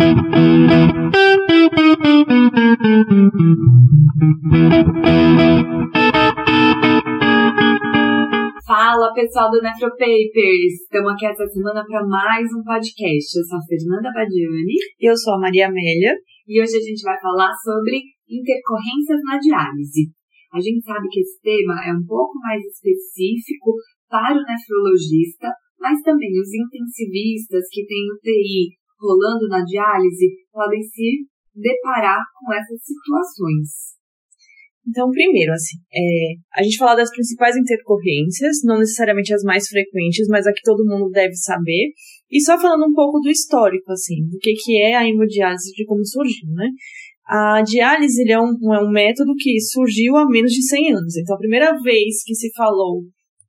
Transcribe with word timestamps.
Fala 0.00 0.16
pessoal 9.12 9.50
do 9.50 9.60
Nefropapers! 9.60 10.80
Estamos 10.84 11.12
aqui 11.12 11.26
essa 11.26 11.46
semana 11.48 11.84
para 11.84 12.06
mais 12.06 12.48
um 12.54 12.62
podcast. 12.64 13.36
Eu 13.36 13.44
sou 13.44 13.58
a 13.58 13.62
Fernanda 13.68 14.10
Badiani. 14.14 14.72
E 14.98 15.10
eu 15.10 15.16
sou 15.16 15.34
a 15.34 15.38
Maria 15.38 15.68
Amélia. 15.68 16.16
E 16.48 16.62
hoje 16.62 16.78
a 16.78 16.80
gente 16.80 17.02
vai 17.02 17.20
falar 17.20 17.52
sobre 17.62 18.00
intercorrências 18.26 19.20
na 19.28 19.38
diálise. 19.38 20.10
A 20.54 20.60
gente 20.60 20.82
sabe 20.82 21.08
que 21.10 21.20
esse 21.20 21.38
tema 21.42 21.74
é 21.84 21.92
um 21.92 22.06
pouco 22.06 22.38
mais 22.40 22.64
específico 22.64 23.74
para 24.08 24.32
o 24.32 24.42
nefrologista, 24.48 25.52
mas 25.78 26.00
também 26.00 26.40
os 26.40 26.48
intensivistas 26.48 27.68
que 27.70 27.84
têm 27.84 28.10
UTI 28.16 28.79
rolando 29.00 29.48
na 29.48 29.64
diálise 29.64 30.28
podem 30.52 30.82
se 30.82 31.26
deparar 31.54 32.20
com 32.38 32.52
essas 32.52 32.78
situações. 32.84 33.98
Então, 34.88 35.10
primeiro, 35.10 35.52
assim, 35.52 35.78
é, 35.92 36.34
a 36.58 36.62
gente 36.62 36.76
falar 36.76 36.96
das 36.96 37.10
principais 37.10 37.56
intercorrências, 37.56 38.58
não 38.64 38.78
necessariamente 38.78 39.32
as 39.32 39.42
mais 39.42 39.68
frequentes, 39.68 40.26
mas 40.28 40.46
a 40.46 40.52
que 40.52 40.62
todo 40.62 40.86
mundo 40.86 41.10
deve 41.10 41.34
saber. 41.34 41.92
E 42.30 42.40
só 42.40 42.58
falando 42.58 42.86
um 42.86 42.94
pouco 42.94 43.20
do 43.20 43.30
histórico, 43.30 43.92
assim, 43.92 44.26
do 44.28 44.38
que, 44.38 44.52
que 44.54 44.80
é 44.80 44.96
a 44.96 45.06
hemodiálise, 45.06 45.72
de 45.72 45.84
como 45.84 46.04
surgiu, 46.04 46.50
né? 46.54 46.68
A 47.26 47.62
diálise 47.62 48.28
é 48.28 48.40
um, 48.40 48.74
é 48.74 48.82
um 48.82 48.90
método 48.90 49.32
que 49.38 49.60
surgiu 49.60 50.16
há 50.16 50.26
menos 50.26 50.50
de 50.50 50.66
100 50.66 50.94
anos. 50.94 51.16
Então, 51.16 51.36
a 51.36 51.38
primeira 51.38 51.72
vez 51.80 52.24
que 52.24 52.34
se 52.34 52.50
falou 52.56 53.02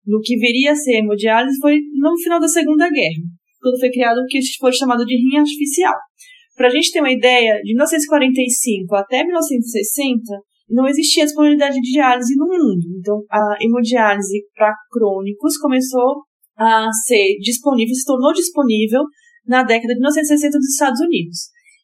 no 0.05 0.19
que 0.21 0.37
viria 0.37 0.73
a 0.73 0.75
ser 0.75 0.99
hemodiálise 0.99 1.57
foi 1.59 1.79
no 1.93 2.15
final 2.21 2.39
da 2.39 2.47
Segunda 2.47 2.89
Guerra, 2.89 3.23
quando 3.61 3.79
foi 3.79 3.89
criado 3.91 4.17
o 4.17 4.25
que 4.25 4.39
foi 4.59 4.73
chamado 4.73 5.05
de 5.05 5.15
rim 5.15 5.37
artificial. 5.37 5.93
Para 6.55 6.67
a 6.67 6.71
gente 6.71 6.91
ter 6.91 6.99
uma 6.99 7.11
ideia, 7.11 7.61
de 7.63 7.73
1945 7.73 8.95
até 8.95 9.23
1960, 9.23 10.21
não 10.69 10.87
existia 10.87 11.25
disponibilidade 11.25 11.75
de 11.75 11.91
diálise 11.91 12.35
no 12.35 12.47
mundo. 12.47 12.85
Então, 12.99 13.21
a 13.29 13.57
hemodiálise 13.61 14.43
para 14.55 14.73
crônicos 14.91 15.57
começou 15.57 16.23
a 16.57 16.87
ser 17.07 17.37
disponível, 17.39 17.93
se 17.93 18.05
tornou 18.05 18.33
disponível 18.33 19.01
na 19.45 19.63
década 19.63 19.93
de 19.93 19.99
1960 19.99 20.57
dos 20.57 20.69
Estados 20.69 21.01
Unidos. 21.01 21.37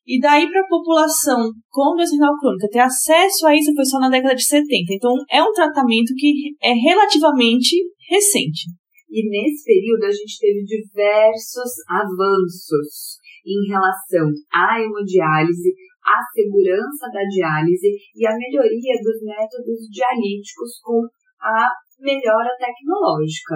E 0.05 0.19
daí 0.21 0.49
para 0.49 0.61
a 0.61 0.67
população 0.67 1.51
com 1.69 1.95
doença 1.95 2.13
renal 2.13 2.37
crônica 2.39 2.69
ter 2.71 2.79
acesso 2.79 3.45
a 3.45 3.53
isso 3.53 3.73
foi 3.75 3.83
só 3.83 3.99
na 3.99 4.09
década 4.09 4.35
de 4.35 4.45
70. 4.45 4.93
Então 4.93 5.11
é 5.29 5.43
um 5.43 5.51
tratamento 5.51 6.13
que 6.15 6.55
é 6.63 6.71
relativamente 6.71 7.75
recente. 8.09 8.67
E 9.09 9.29
nesse 9.29 9.63
período 9.63 10.03
a 10.03 10.11
gente 10.11 10.39
teve 10.39 10.63
diversos 10.63 11.71
avanços 11.87 13.17
em 13.47 13.67
relação 13.67 14.27
à 14.51 14.81
hemodiálise, 14.81 15.71
à 16.03 16.19
segurança 16.33 17.07
da 17.13 17.23
diálise 17.23 17.95
e 18.15 18.27
à 18.27 18.35
melhoria 18.35 18.95
dos 19.01 19.23
métodos 19.23 19.87
dialíticos 19.89 20.79
com 20.83 21.07
a 21.41 21.67
melhora 21.99 22.51
tecnológica. 22.59 23.55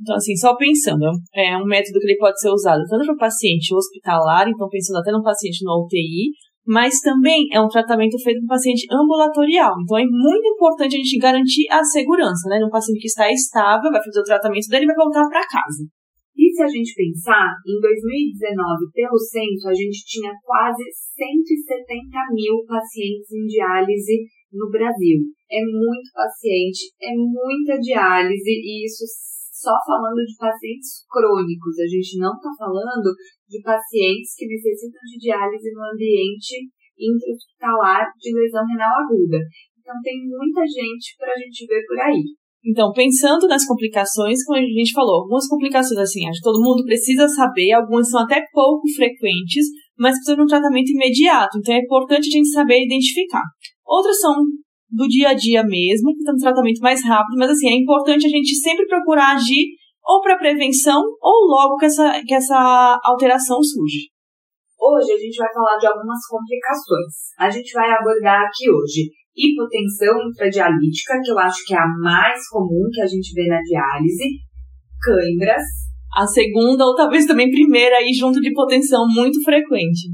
Então, 0.00 0.16
assim, 0.16 0.34
só 0.34 0.56
pensando, 0.56 1.04
é 1.34 1.56
um 1.58 1.66
método 1.66 2.00
que 2.00 2.06
ele 2.06 2.18
pode 2.18 2.40
ser 2.40 2.48
usado 2.48 2.82
tanto 2.88 3.04
para 3.04 3.28
paciente 3.28 3.74
hospitalar, 3.74 4.48
então 4.48 4.68
pensando 4.68 4.98
até 4.98 5.12
no 5.12 5.22
paciente 5.22 5.62
no 5.62 5.84
UTI, 5.84 6.32
mas 6.66 7.00
também 7.00 7.48
é 7.52 7.60
um 7.60 7.68
tratamento 7.68 8.18
feito 8.22 8.42
no 8.42 8.46
paciente 8.46 8.86
ambulatorial. 8.92 9.74
Então 9.82 9.98
é 9.98 10.04
muito 10.04 10.46
importante 10.46 10.94
a 10.94 10.98
gente 10.98 11.18
garantir 11.18 11.66
a 11.70 11.82
segurança, 11.82 12.48
né? 12.48 12.58
No 12.58 12.70
paciente 12.70 13.00
que 13.00 13.08
está 13.08 13.30
estável, 13.30 13.90
vai 13.90 14.02
fazer 14.02 14.20
o 14.20 14.24
tratamento 14.24 14.68
dele 14.68 14.84
e 14.84 14.86
vai 14.86 14.96
voltar 14.96 15.28
para 15.28 15.46
casa. 15.46 15.84
E 16.36 16.48
se 16.52 16.62
a 16.62 16.68
gente 16.68 16.94
pensar, 16.94 17.52
em 17.66 17.76
2019, 17.80 18.92
pelo 18.94 19.18
censo, 19.18 19.68
a 19.68 19.74
gente 19.74 20.00
tinha 20.06 20.32
quase 20.42 20.84
170 20.88 22.16
mil 22.32 22.64
pacientes 22.66 23.30
em 23.32 23.44
diálise 23.44 24.24
no 24.52 24.70
Brasil. 24.70 25.20
É 25.50 25.60
muito 25.60 26.08
paciente, 26.14 26.92
é 27.02 27.12
muita 27.14 27.78
diálise 27.78 28.50
e 28.50 28.86
isso 28.86 29.04
só 29.60 29.76
falando 29.84 30.24
de 30.24 30.36
pacientes 30.40 31.04
crônicos, 31.04 31.76
a 31.76 31.88
gente 31.88 32.16
não 32.16 32.32
está 32.32 32.48
falando 32.56 33.12
de 33.44 33.60
pacientes 33.60 34.32
que 34.32 34.48
necessitam 34.48 35.04
de 35.04 35.20
diálise 35.20 35.68
no 35.76 35.84
ambiente 35.84 36.64
intra-hospitalar 36.96 38.08
de 38.16 38.32
lesão 38.32 38.64
renal 38.64 39.04
aguda. 39.04 39.36
Então, 39.76 39.94
tem 40.00 40.24
muita 40.24 40.64
gente 40.64 41.16
para 41.18 41.32
a 41.32 41.38
gente 41.38 41.66
ver 41.66 41.84
por 41.84 41.98
aí. 42.00 42.24
Então, 42.64 42.92
pensando 42.92 43.48
nas 43.48 43.64
complicações, 43.64 44.44
como 44.44 44.58
a 44.58 44.62
gente 44.62 44.92
falou, 44.92 45.22
algumas 45.22 45.48
complicações, 45.48 45.98
assim, 45.98 46.28
acho 46.28 46.40
que 46.40 46.50
todo 46.50 46.62
mundo 46.62 46.84
precisa 46.84 47.26
saber, 47.26 47.72
algumas 47.72 48.10
são 48.10 48.20
até 48.20 48.44
pouco 48.52 48.86
frequentes, 48.94 49.64
mas 49.98 50.12
precisam 50.16 50.36
de 50.36 50.42
um 50.42 50.46
tratamento 50.46 50.90
imediato, 50.90 51.58
então 51.58 51.74
é 51.74 51.78
importante 51.78 52.28
a 52.28 52.36
gente 52.36 52.50
saber 52.50 52.84
identificar. 52.84 53.44
Outras 53.86 54.20
são 54.20 54.34
do 54.90 55.06
dia 55.06 55.30
a 55.30 55.34
dia 55.34 55.62
mesmo, 55.62 56.14
que 56.14 56.24
tem 56.24 56.34
um 56.34 56.38
tratamento 56.38 56.80
mais 56.80 57.04
rápido, 57.04 57.38
mas 57.38 57.50
assim, 57.50 57.68
é 57.68 57.76
importante 57.76 58.26
a 58.26 58.28
gente 58.28 58.54
sempre 58.56 58.86
procurar 58.86 59.36
agir 59.36 59.76
ou 60.04 60.20
para 60.20 60.38
prevenção 60.38 61.00
ou 61.20 61.46
logo 61.46 61.76
que 61.76 61.86
essa, 61.86 62.22
que 62.26 62.34
essa 62.34 63.00
alteração 63.04 63.62
surge. 63.62 64.10
Hoje 64.80 65.12
a 65.12 65.18
gente 65.18 65.36
vai 65.36 65.52
falar 65.52 65.76
de 65.78 65.86
algumas 65.86 66.18
complicações. 66.26 67.36
A 67.38 67.50
gente 67.50 67.72
vai 67.72 67.90
abordar 67.90 68.46
aqui 68.46 68.70
hoje 68.70 69.10
hipotensão 69.36 70.28
intradialítica, 70.28 71.20
que 71.22 71.30
eu 71.30 71.38
acho 71.38 71.64
que 71.64 71.74
é 71.74 71.78
a 71.78 71.86
mais 72.02 72.48
comum 72.48 72.88
que 72.92 73.00
a 73.00 73.06
gente 73.06 73.32
vê 73.32 73.46
na 73.46 73.60
diálise, 73.60 74.24
câimbras. 75.02 75.62
A 76.16 76.26
segunda 76.26 76.84
ou 76.84 76.96
talvez 76.96 77.26
também 77.26 77.50
primeira 77.50 77.96
aí 77.96 78.12
junto 78.12 78.40
de 78.40 78.48
hipotensão 78.48 79.06
muito 79.08 79.40
frequente 79.44 80.08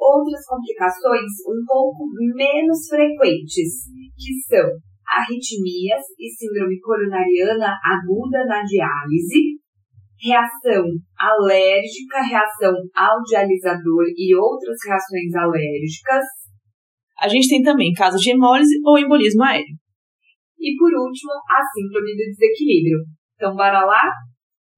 outras 0.00 0.40
complicações 0.48 1.28
um 1.46 1.60
pouco 1.66 2.08
menos 2.34 2.88
frequentes, 2.88 3.84
que 4.16 4.32
são 4.48 4.66
arritmias 5.06 6.02
e 6.18 6.30
síndrome 6.30 6.80
coronariana 6.80 7.76
aguda 7.84 8.46
na 8.46 8.62
diálise, 8.62 9.60
reação 10.18 10.84
alérgica, 11.18 12.22
reação 12.22 12.74
ao 12.94 13.20
dialisador 13.22 14.04
e 14.16 14.34
outras 14.34 14.76
reações 14.86 15.34
alérgicas. 15.34 16.24
A 17.20 17.28
gente 17.28 17.48
tem 17.48 17.62
também 17.62 17.92
casos 17.92 18.20
de 18.20 18.30
hemólise 18.30 18.80
ou 18.84 18.98
embolismo 18.98 19.42
aéreo. 19.44 19.76
E 20.58 20.76
por 20.76 20.92
último, 20.92 21.32
a 21.48 21.60
síndrome 21.72 22.12
do 22.12 22.30
desequilíbrio. 22.30 22.98
Então, 23.34 23.54
bora 23.54 23.84
lá? 23.84 24.02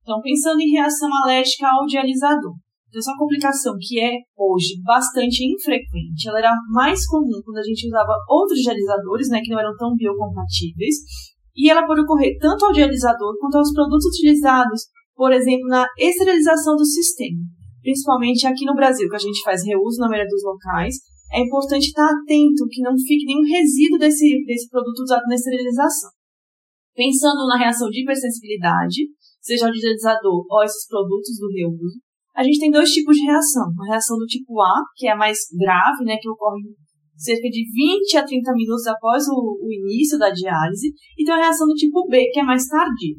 Então, 0.02 0.20
pensando 0.20 0.60
em 0.60 0.70
reação 0.70 1.08
alérgica 1.22 1.66
ao 1.68 1.86
dialisador. 1.86 2.54
Então, 2.92 3.00
essa 3.00 3.16
complicação 3.16 3.72
que 3.80 3.98
é 3.98 4.20
hoje 4.36 4.76
bastante 4.84 5.48
infrequente, 5.48 6.28
ela 6.28 6.40
era 6.40 6.52
mais 6.68 7.06
comum 7.08 7.40
quando 7.42 7.56
a 7.56 7.62
gente 7.62 7.88
usava 7.88 8.12
outros 8.28 8.60
dialisadores, 8.60 9.28
né, 9.30 9.40
que 9.40 9.48
não 9.48 9.58
eram 9.58 9.74
tão 9.78 9.96
biocompatíveis, 9.96 10.96
e 11.56 11.70
ela 11.70 11.86
pode 11.86 12.02
ocorrer 12.02 12.36
tanto 12.38 12.66
ao 12.66 12.72
dialisador 12.72 13.32
quanto 13.40 13.56
aos 13.56 13.72
produtos 13.72 14.04
utilizados, 14.12 14.82
por 15.16 15.32
exemplo, 15.32 15.68
na 15.68 15.88
esterilização 15.98 16.76
do 16.76 16.84
sistema. 16.84 17.40
Principalmente 17.80 18.46
aqui 18.46 18.66
no 18.66 18.74
Brasil, 18.74 19.08
que 19.08 19.16
a 19.16 19.24
gente 19.24 19.42
faz 19.42 19.64
reuso 19.64 19.98
na 19.98 20.08
maioria 20.08 20.28
dos 20.28 20.44
locais, 20.44 20.96
é 21.32 21.40
importante 21.40 21.86
estar 21.86 22.04
atento 22.04 22.68
que 22.70 22.82
não 22.82 22.92
fique 22.92 23.24
nenhum 23.24 23.48
resíduo 23.48 23.98
desse, 23.98 24.44
desse 24.44 24.68
produto 24.68 25.00
usado 25.00 25.24
na 25.28 25.34
esterilização. 25.34 26.10
Pensando 26.94 27.46
na 27.48 27.56
reação 27.56 27.88
de 27.88 28.02
hipersensibilidade, 28.02 29.08
seja 29.40 29.66
o 29.66 29.72
dialisador 29.72 30.44
ou 30.46 30.62
esses 30.62 30.86
produtos 30.86 31.38
do 31.38 31.48
reuso, 31.48 31.98
a 32.34 32.42
gente 32.42 32.60
tem 32.60 32.70
dois 32.70 32.90
tipos 32.90 33.16
de 33.16 33.26
reação. 33.26 33.68
Uma 33.72 33.86
reação 33.86 34.16
do 34.16 34.26
tipo 34.26 34.60
A, 34.60 34.82
que 34.96 35.06
é 35.06 35.12
a 35.12 35.16
mais 35.16 35.38
grave, 35.58 36.04
né, 36.04 36.16
que 36.20 36.28
ocorre 36.28 36.62
cerca 37.16 37.48
de 37.48 37.62
20 37.62 38.16
a 38.16 38.24
30 38.24 38.52
minutos 38.52 38.86
após 38.86 39.22
o, 39.28 39.58
o 39.62 39.68
início 39.70 40.18
da 40.18 40.30
diálise, 40.30 40.88
e 41.16 41.24
tem 41.24 41.34
a 41.34 41.38
reação 41.38 41.66
do 41.66 41.74
tipo 41.74 42.06
B, 42.08 42.30
que 42.32 42.40
é 42.40 42.42
mais 42.42 42.66
tardia. 42.66 43.16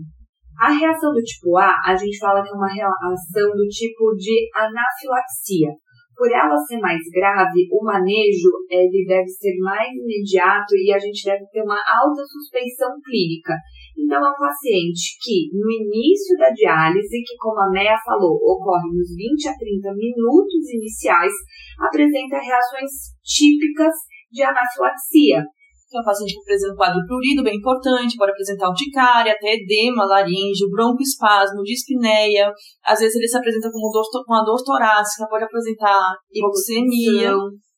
A 0.60 0.70
reação 0.70 1.12
do 1.12 1.22
tipo 1.22 1.58
A, 1.58 1.72
a 1.86 1.96
gente 1.96 2.18
fala 2.18 2.42
que 2.44 2.50
é 2.50 2.54
uma 2.54 2.72
reação 2.72 3.50
do 3.56 3.68
tipo 3.70 4.14
de 4.16 4.50
anafilaxia. 4.56 5.72
Por 6.16 6.30
ela 6.30 6.56
ser 6.58 6.78
mais 6.78 7.02
grave, 7.10 7.68
o 7.72 7.84
manejo 7.84 8.50
ele 8.70 9.04
deve 9.08 9.28
ser 9.28 9.58
mais 9.60 9.90
imediato 9.90 10.76
e 10.76 10.94
a 10.94 11.00
gente 11.00 11.26
deve 11.26 11.44
ter 11.52 11.64
uma 11.64 11.82
alta 11.82 12.22
suspeição 12.24 12.94
clínica. 13.04 13.58
Então, 13.98 14.18
é 14.18 14.30
um 14.30 14.40
paciente 14.40 15.18
que, 15.22 15.50
no 15.54 15.70
início 15.70 16.38
da 16.38 16.50
diálise, 16.50 17.24
que 17.24 17.38
como 17.38 17.62
a 17.62 17.70
Meia 17.70 17.96
falou, 18.04 18.36
ocorre 18.36 18.90
nos 18.90 19.16
20 19.16 19.48
a 19.48 19.54
30 19.54 19.94
minutos 19.94 20.70
iniciais, 20.74 21.34
apresenta 21.80 22.42
reações 22.42 23.14
típicas 23.24 23.94
de 24.32 24.42
anafilaxia. 24.42 25.46
Então, 25.94 26.02
o 26.02 26.06
paciente 26.06 26.34
que 26.34 26.42
apresenta 26.42 26.74
um 26.74 26.76
quadro 26.76 27.06
prurido 27.06 27.44
bem 27.44 27.58
importante, 27.58 28.18
pode 28.18 28.32
apresentar 28.32 28.70
urticária, 28.70 29.32
até 29.32 29.54
edema 29.54 30.06
laríngeo, 30.06 30.72
broncoespasmo, 30.72 31.62
dispneia. 31.62 32.52
Às 32.84 33.00
vezes 33.00 33.16
ele 33.16 33.28
se 33.28 33.38
apresenta 33.38 33.70
com, 33.72 33.78
dor, 33.92 34.26
com 34.26 34.34
a 34.34 34.44
dor 34.44 34.58
torácica, 34.66 35.30
pode 35.30 35.44
apresentar 35.44 36.16
hipoxemia. 36.34 37.34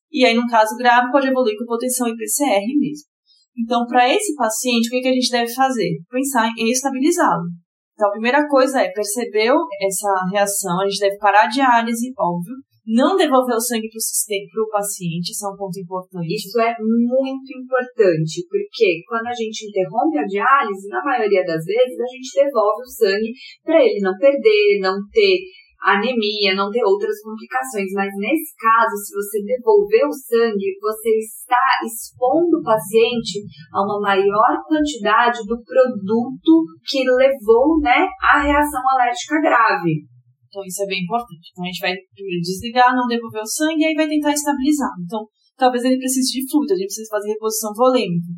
E 0.09 0.23
aí, 0.23 0.33
num 0.33 0.47
caso 0.47 0.77
grave, 0.77 1.11
pode 1.11 1.27
evoluir 1.27 1.57
com 1.57 1.65
hipotensão 1.65 2.07
e 2.07 2.15
PCR 2.15 2.63
mesmo. 2.79 3.14
Então, 3.57 3.85
para 3.87 4.07
esse 4.13 4.35
paciente, 4.35 4.87
o 4.87 4.91
que, 4.91 5.01
que 5.01 5.07
a 5.07 5.13
gente 5.13 5.31
deve 5.31 5.53
fazer? 5.53 5.91
Pensar 6.09 6.49
em 6.57 6.69
estabilizá-lo. 6.69 7.47
Então, 7.93 8.09
a 8.09 8.11
primeira 8.11 8.45
coisa 8.47 8.81
é, 8.81 8.91
percebeu 8.91 9.55
essa 9.81 10.11
reação, 10.31 10.81
a 10.81 10.85
gente 10.85 10.99
deve 10.99 11.17
parar 11.17 11.45
a 11.45 11.47
diálise, 11.47 12.11
óbvio, 12.19 12.55
não 12.85 13.15
devolver 13.15 13.55
o 13.55 13.59
sangue 13.59 13.89
para 13.89 13.97
o 13.97 14.01
sistema, 14.01 14.45
para 14.51 14.61
o 14.61 14.69
paciente, 14.69 15.31
isso 15.31 15.47
é 15.47 15.49
um 15.49 15.57
ponto 15.57 15.79
importante. 15.79 16.35
Isso 16.35 16.59
é 16.59 16.75
muito 16.77 17.49
importante, 17.57 18.45
porque 18.45 19.01
quando 19.07 19.25
a 19.25 19.33
gente 19.33 19.65
interrompe 19.65 20.19
a 20.19 20.27
diálise, 20.27 20.87
na 20.89 21.01
maioria 21.03 21.43
das 21.43 21.65
vezes, 21.65 21.97
a 21.97 22.09
gente 22.13 22.29
devolve 22.35 22.83
o 22.83 22.93
sangue 22.93 23.31
para 23.63 23.81
ele 23.81 23.99
não 24.01 24.13
perder, 24.19 24.79
não 24.81 24.99
ter 25.09 25.39
anemia, 25.85 26.57
não 26.57 26.73
ter 26.73 26.81
outras 26.81 27.21
complicações. 27.21 27.93
Mas 27.93 28.09
nesse 28.17 28.57
caso, 28.57 28.97
se 28.97 29.13
você 29.13 29.37
devolver 29.45 30.09
o 30.09 30.11
sangue, 30.11 30.73
você 30.81 31.13
está 31.21 31.61
expondo 31.85 32.57
o 32.57 32.65
paciente 32.65 33.45
a 33.69 33.85
uma 33.85 34.01
maior 34.01 34.65
quantidade 34.65 35.45
do 35.45 35.61
produto 35.61 36.53
que 36.89 37.05
levou 37.05 37.77
né, 37.81 38.09
à 38.19 38.41
reação 38.41 38.81
alérgica 38.97 39.37
grave. 39.41 40.09
Então 40.49 40.63
isso 40.65 40.81
é 40.83 40.87
bem 40.87 41.03
importante. 41.03 41.51
Então 41.51 41.63
a 41.63 41.67
gente 41.67 41.83
vai 41.83 41.93
primeiro 42.15 42.41
desligar, 42.41 42.95
não 42.95 43.05
devolver 43.05 43.41
o 43.41 43.47
sangue 43.47 43.83
e 43.83 43.85
aí 43.85 43.93
vai 43.93 44.07
tentar 44.07 44.33
estabilizar. 44.33 44.89
Então 45.03 45.27
talvez 45.55 45.83
ele 45.83 45.99
precise 45.99 46.31
de 46.31 46.49
fluido, 46.49 46.73
a 46.73 46.77
gente 46.77 46.87
precisa 46.87 47.11
fazer 47.11 47.29
reposição 47.29 47.71
volêmica. 47.75 48.31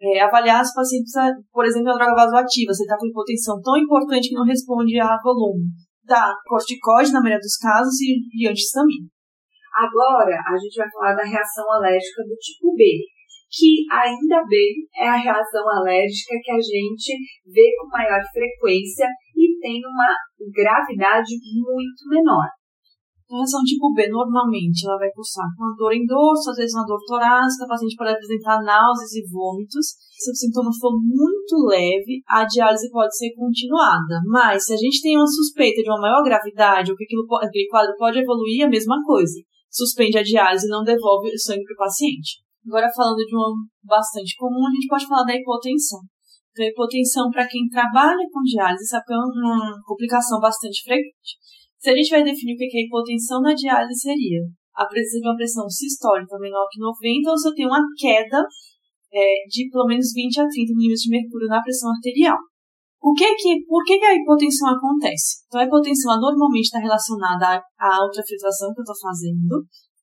É, 0.00 0.20
avaliar 0.20 0.64
se 0.64 0.72
o 0.72 0.74
paciente 0.74 1.04
precisa, 1.04 1.32
por 1.52 1.64
exemplo, 1.64 1.90
a 1.90 1.94
droga 1.94 2.14
vasoativa, 2.14 2.72
você 2.72 2.82
está 2.82 2.96
com 2.98 3.06
hipotensão 3.06 3.60
tão 3.62 3.76
importante 3.76 4.28
que 4.28 4.34
não 4.34 4.44
responde 4.44 4.98
a 5.00 5.16
volume. 5.22 5.66
Dá 6.06 6.32
corticoide 6.44 7.12
na 7.12 7.20
maioria 7.20 7.40
dos 7.40 7.56
casos 7.56 7.96
e, 8.00 8.20
e 8.36 8.48
antihistamina. 8.48 9.08
Agora 9.74 10.36
a 10.36 10.56
gente 10.56 10.76
vai 10.76 10.88
falar 10.90 11.14
da 11.14 11.24
reação 11.24 11.64
alérgica 11.72 12.22
do 12.22 12.36
tipo 12.36 12.74
B, 12.76 12.84
que 13.50 13.82
ainda 13.90 14.44
bem 14.46 14.86
é 14.94 15.08
a 15.08 15.16
reação 15.16 15.64
alérgica 15.80 16.34
que 16.42 16.52
a 16.52 16.60
gente 16.60 17.16
vê 17.46 17.74
com 17.78 17.88
maior 17.88 18.20
frequência 18.32 19.06
e 19.34 19.58
tem 19.58 19.80
uma 19.82 20.14
gravidade 20.54 21.34
muito 21.58 22.06
menor. 22.08 22.46
A 23.24 23.36
reação 23.40 23.64
tipo 23.64 23.90
B, 23.94 24.06
normalmente, 24.06 24.86
ela 24.86 24.98
vai 24.98 25.10
cursar 25.10 25.48
com 25.56 25.64
uma 25.64 25.74
dor 25.74 25.92
em 25.92 26.04
dorso, 26.04 26.50
às 26.50 26.56
vezes 26.56 26.74
uma 26.76 26.86
dor 26.86 27.00
torácica, 27.06 27.64
o 27.64 27.68
paciente 27.68 27.96
pode 27.96 28.12
apresentar 28.12 28.62
náuseas 28.62 29.12
e 29.16 29.26
vômitos. 29.26 29.96
Se 30.12 30.30
o 30.30 30.34
sintoma 30.36 30.70
for 30.78 30.92
muito 31.02 31.33
leve, 31.52 32.22
a 32.28 32.44
diálise 32.44 32.90
pode 32.90 33.16
ser 33.16 33.34
continuada. 33.34 34.20
Mas, 34.26 34.64
se 34.64 34.74
a 34.74 34.76
gente 34.76 35.02
tem 35.02 35.16
uma 35.16 35.26
suspeita 35.26 35.82
de 35.82 35.90
uma 35.90 36.00
maior 36.00 36.22
gravidade, 36.22 36.90
ou 36.90 36.96
que 36.96 37.04
aquilo, 37.04 37.26
aquele 37.42 37.68
quadro 37.68 37.92
pode 37.98 38.18
evoluir, 38.18 38.62
é 38.62 38.64
a 38.64 38.70
mesma 38.70 38.96
coisa. 39.04 39.40
Suspende 39.70 40.18
a 40.18 40.22
diálise 40.22 40.66
e 40.66 40.70
não 40.70 40.82
devolve 40.82 41.28
o 41.28 41.38
sangue 41.38 41.64
para 41.64 41.74
o 41.74 41.86
paciente. 41.86 42.44
Agora, 42.66 42.88
falando 42.94 43.18
de 43.18 43.36
uma 43.36 43.52
bastante 43.84 44.34
comum, 44.36 44.66
a 44.66 44.70
gente 44.70 44.88
pode 44.88 45.06
falar 45.06 45.24
da 45.24 45.36
hipotensão. 45.36 46.00
Então, 46.52 46.64
hipotensão, 46.64 47.30
para 47.30 47.46
quem 47.46 47.68
trabalha 47.68 48.24
com 48.32 48.40
diálise, 48.40 48.86
sabe 48.86 49.04
que 49.04 49.12
é 49.12 49.16
uma 49.16 49.74
complicação 49.84 50.40
bastante 50.40 50.82
frequente. 50.82 51.36
Se 51.78 51.90
a 51.90 51.94
gente 51.94 52.08
vai 52.08 52.24
definir 52.24 52.54
o 52.54 52.56
que 52.56 52.78
é 52.78 52.86
hipotensão 52.86 53.42
na 53.42 53.52
diálise, 53.52 54.00
seria 54.00 54.40
a 54.74 54.86
presença 54.86 55.20
de 55.20 55.28
uma 55.28 55.36
pressão 55.36 55.68
sistólica 55.68 56.38
menor 56.38 56.66
que 56.70 56.80
90 56.80 57.30
ou 57.30 57.38
se 57.38 57.48
eu 57.48 57.54
tenho 57.54 57.68
uma 57.68 57.84
queda 57.98 58.42
é, 59.14 59.46
de 59.46 59.70
pelo 59.70 59.86
menos 59.86 60.12
20 60.12 60.40
a 60.40 60.48
30 60.48 60.74
milímetros 60.74 61.06
de 61.06 61.10
mercúrio 61.10 61.48
na 61.48 61.62
pressão 61.62 61.90
arterial. 61.90 62.38
O 63.00 63.12
que 63.12 63.34
que, 63.36 63.64
por 63.68 63.84
que, 63.84 63.98
que 63.98 64.04
a 64.04 64.14
hipotensão 64.14 64.74
acontece? 64.74 65.44
Então, 65.46 65.60
a 65.60 65.64
hipotensão 65.64 66.18
normalmente 66.18 66.64
está 66.64 66.80
relacionada 66.80 67.62
à 67.78 68.02
ultrafiltração 68.02 68.72
que 68.72 68.80
eu 68.80 68.82
estou 68.82 68.96
fazendo, 68.98 69.54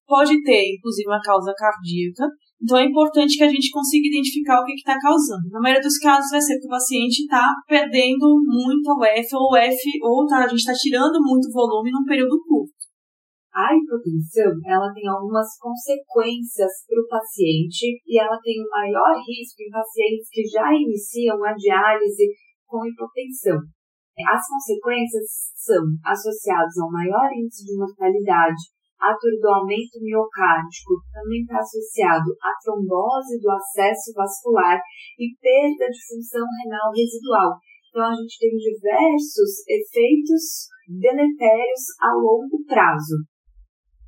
pode 0.05 0.43
ter, 0.43 0.75
inclusive, 0.77 1.09
uma 1.09 1.19
causa 1.19 1.51
cardíaca, 1.57 2.29
então 2.61 2.77
é 2.77 2.85
importante 2.85 3.37
que 3.37 3.43
a 3.43 3.49
gente 3.49 3.71
consiga 3.71 4.07
identificar 4.07 4.61
o 4.61 4.65
que 4.65 4.73
está 4.73 4.93
causando. 4.99 5.49
Na 5.49 5.59
maioria 5.59 5.81
dos 5.81 5.97
casos 5.97 6.29
vai 6.29 6.41
ser 6.41 6.59
que 6.59 6.67
o 6.67 6.69
paciente 6.69 7.23
está 7.23 7.41
perdendo 7.67 8.37
muito 8.45 8.91
o 8.91 9.03
F 9.03 9.35
ou 9.35 9.49
o 9.51 9.57
F 9.57 9.81
ou 10.03 10.27
tá, 10.27 10.45
a 10.45 10.47
gente 10.47 10.59
está 10.59 10.73
tirando 10.73 11.17
muito 11.23 11.51
volume 11.51 11.89
num 11.89 12.05
período 12.05 12.37
curto. 12.47 12.80
A 13.53 13.75
hipotensão, 13.75 14.55
ela 14.65 14.93
tem 14.93 15.07
algumas 15.07 15.57
consequências 15.59 16.71
para 16.87 17.01
o 17.03 17.07
paciente 17.07 17.99
e 18.07 18.19
ela 18.19 18.39
tem 18.39 18.63
um 18.63 18.69
maior 18.69 19.11
risco 19.19 19.59
em 19.61 19.69
pacientes 19.69 20.29
que 20.31 20.43
já 20.47 20.71
iniciam 20.71 21.43
a 21.43 21.53
diálise 21.53 22.31
com 22.65 22.85
hipotensão. 22.85 23.59
As 24.23 24.43
consequências 24.47 25.51
são 25.55 25.83
associadas 26.05 26.77
a 26.77 26.85
um 26.85 26.91
maior 26.91 27.27
índice 27.35 27.65
de 27.65 27.75
mortalidade, 27.75 28.71
atordoamento 29.01 29.97
miocárdico 29.99 31.01
também 31.11 31.41
está 31.41 31.57
associado 31.57 32.29
à 32.37 32.53
trombose 32.61 33.41
do 33.41 33.49
acesso 33.49 34.13
vascular 34.13 34.79
e 35.17 35.25
perda 35.41 35.89
de 35.89 35.99
função 36.07 36.45
renal 36.61 36.93
residual. 36.93 37.57
Então, 37.89 38.05
a 38.05 38.13
gente 38.13 38.37
tem 38.39 38.55
diversos 38.55 39.67
efeitos 39.67 40.69
deletérios 40.87 41.83
a 41.99 42.13
longo 42.13 42.63
prazo. 42.65 43.25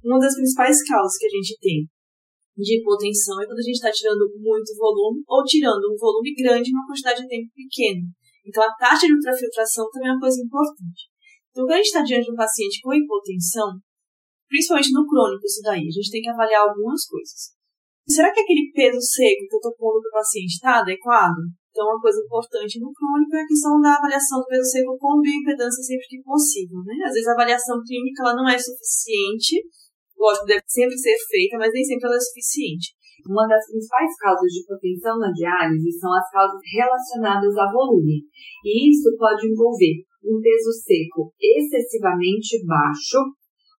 Uma 0.04 0.20
das 0.20 0.36
principais 0.36 0.84
causas 0.84 1.18
que 1.18 1.26
a 1.26 1.30
gente 1.30 1.58
tem 1.60 1.88
de 2.58 2.78
hipotensão 2.78 3.42
é 3.42 3.46
quando 3.46 3.60
a 3.60 3.66
gente 3.66 3.82
está 3.82 3.92
tirando 3.92 4.30
muito 4.38 4.76
volume 4.78 5.24
ou 5.26 5.44
tirando 5.44 5.90
um 5.90 5.98
volume 5.98 6.36
grande 6.36 6.70
em 6.70 6.74
uma 6.74 6.86
quantidade 6.86 7.22
de 7.22 7.28
tempo 7.28 7.50
pequeno. 7.56 8.06
Então, 8.46 8.62
a 8.62 8.76
taxa 8.76 9.08
de 9.08 9.14
ultrafiltração 9.16 9.90
também 9.90 10.10
é 10.10 10.14
uma 10.14 10.20
coisa 10.20 10.42
importante. 10.44 11.10
Então, 11.50 11.64
quando 11.66 11.74
a 11.74 11.78
gente 11.78 11.88
está 11.88 12.02
diante 12.04 12.26
de 12.26 12.32
um 12.32 12.36
paciente 12.36 12.82
com 12.82 12.94
hipotensão, 12.94 13.80
principalmente 14.50 14.92
no 14.92 15.08
crônico, 15.08 15.46
isso 15.46 15.62
daí. 15.64 15.88
A 15.88 15.96
gente 15.98 16.12
tem 16.12 16.22
que 16.22 16.30
avaliar 16.30 16.68
algumas 16.68 17.06
coisas. 17.08 17.56
Será 18.06 18.34
que 18.34 18.42
aquele 18.42 18.70
peso 18.76 19.00
seco 19.00 19.48
que 19.48 19.56
eu 19.56 19.64
estou 19.64 19.76
pondo 19.80 20.02
para 20.04 20.10
o 20.10 20.20
paciente 20.22 20.54
está 20.54 20.80
adequado? 20.84 21.42
Então, 21.72 21.88
uma 21.88 22.00
coisa 22.00 22.22
importante 22.22 22.78
no 22.78 22.92
crônico 22.94 23.34
é 23.34 23.42
a 23.42 23.48
questão 23.48 23.82
da 23.82 23.96
avaliação 23.96 24.40
do 24.40 24.46
peso 24.46 24.70
seco 24.70 24.98
com 25.00 25.22
bioimpedância 25.22 25.82
sempre 25.82 26.06
que 26.06 26.22
possível, 26.22 26.84
né? 26.86 26.94
Às 27.02 27.14
vezes 27.14 27.28
a 27.28 27.34
avaliação 27.34 27.82
clínica 27.82 28.22
ela 28.22 28.36
não 28.36 28.48
é 28.48 28.60
suficiente, 28.60 29.64
lógico, 30.24 30.48
deve 30.48 30.64
sempre 30.68 30.96
ser 30.96 31.16
feita, 31.28 31.58
mas 31.60 31.72
nem 31.76 31.84
sempre 31.84 32.08
ela 32.08 32.16
é 32.16 32.24
suficiente. 32.24 32.96
Uma 33.28 33.48
das 33.48 33.68
principais 33.68 34.12
causas 34.20 34.52
de 34.52 34.64
hipotensão 34.64 35.20
na 35.20 35.32
diálise 35.32 36.00
são 36.00 36.12
as 36.16 36.28
causas 36.32 36.60
relacionadas 36.64 37.56
a 37.56 37.72
volume, 37.72 38.24
e 38.64 38.90
isso 38.90 39.16
pode 39.18 39.48
envolver 39.48 40.04
um 40.24 40.40
peso 40.40 40.72
seco 40.72 41.32
excessivamente 41.40 42.64
baixo, 42.66 43.20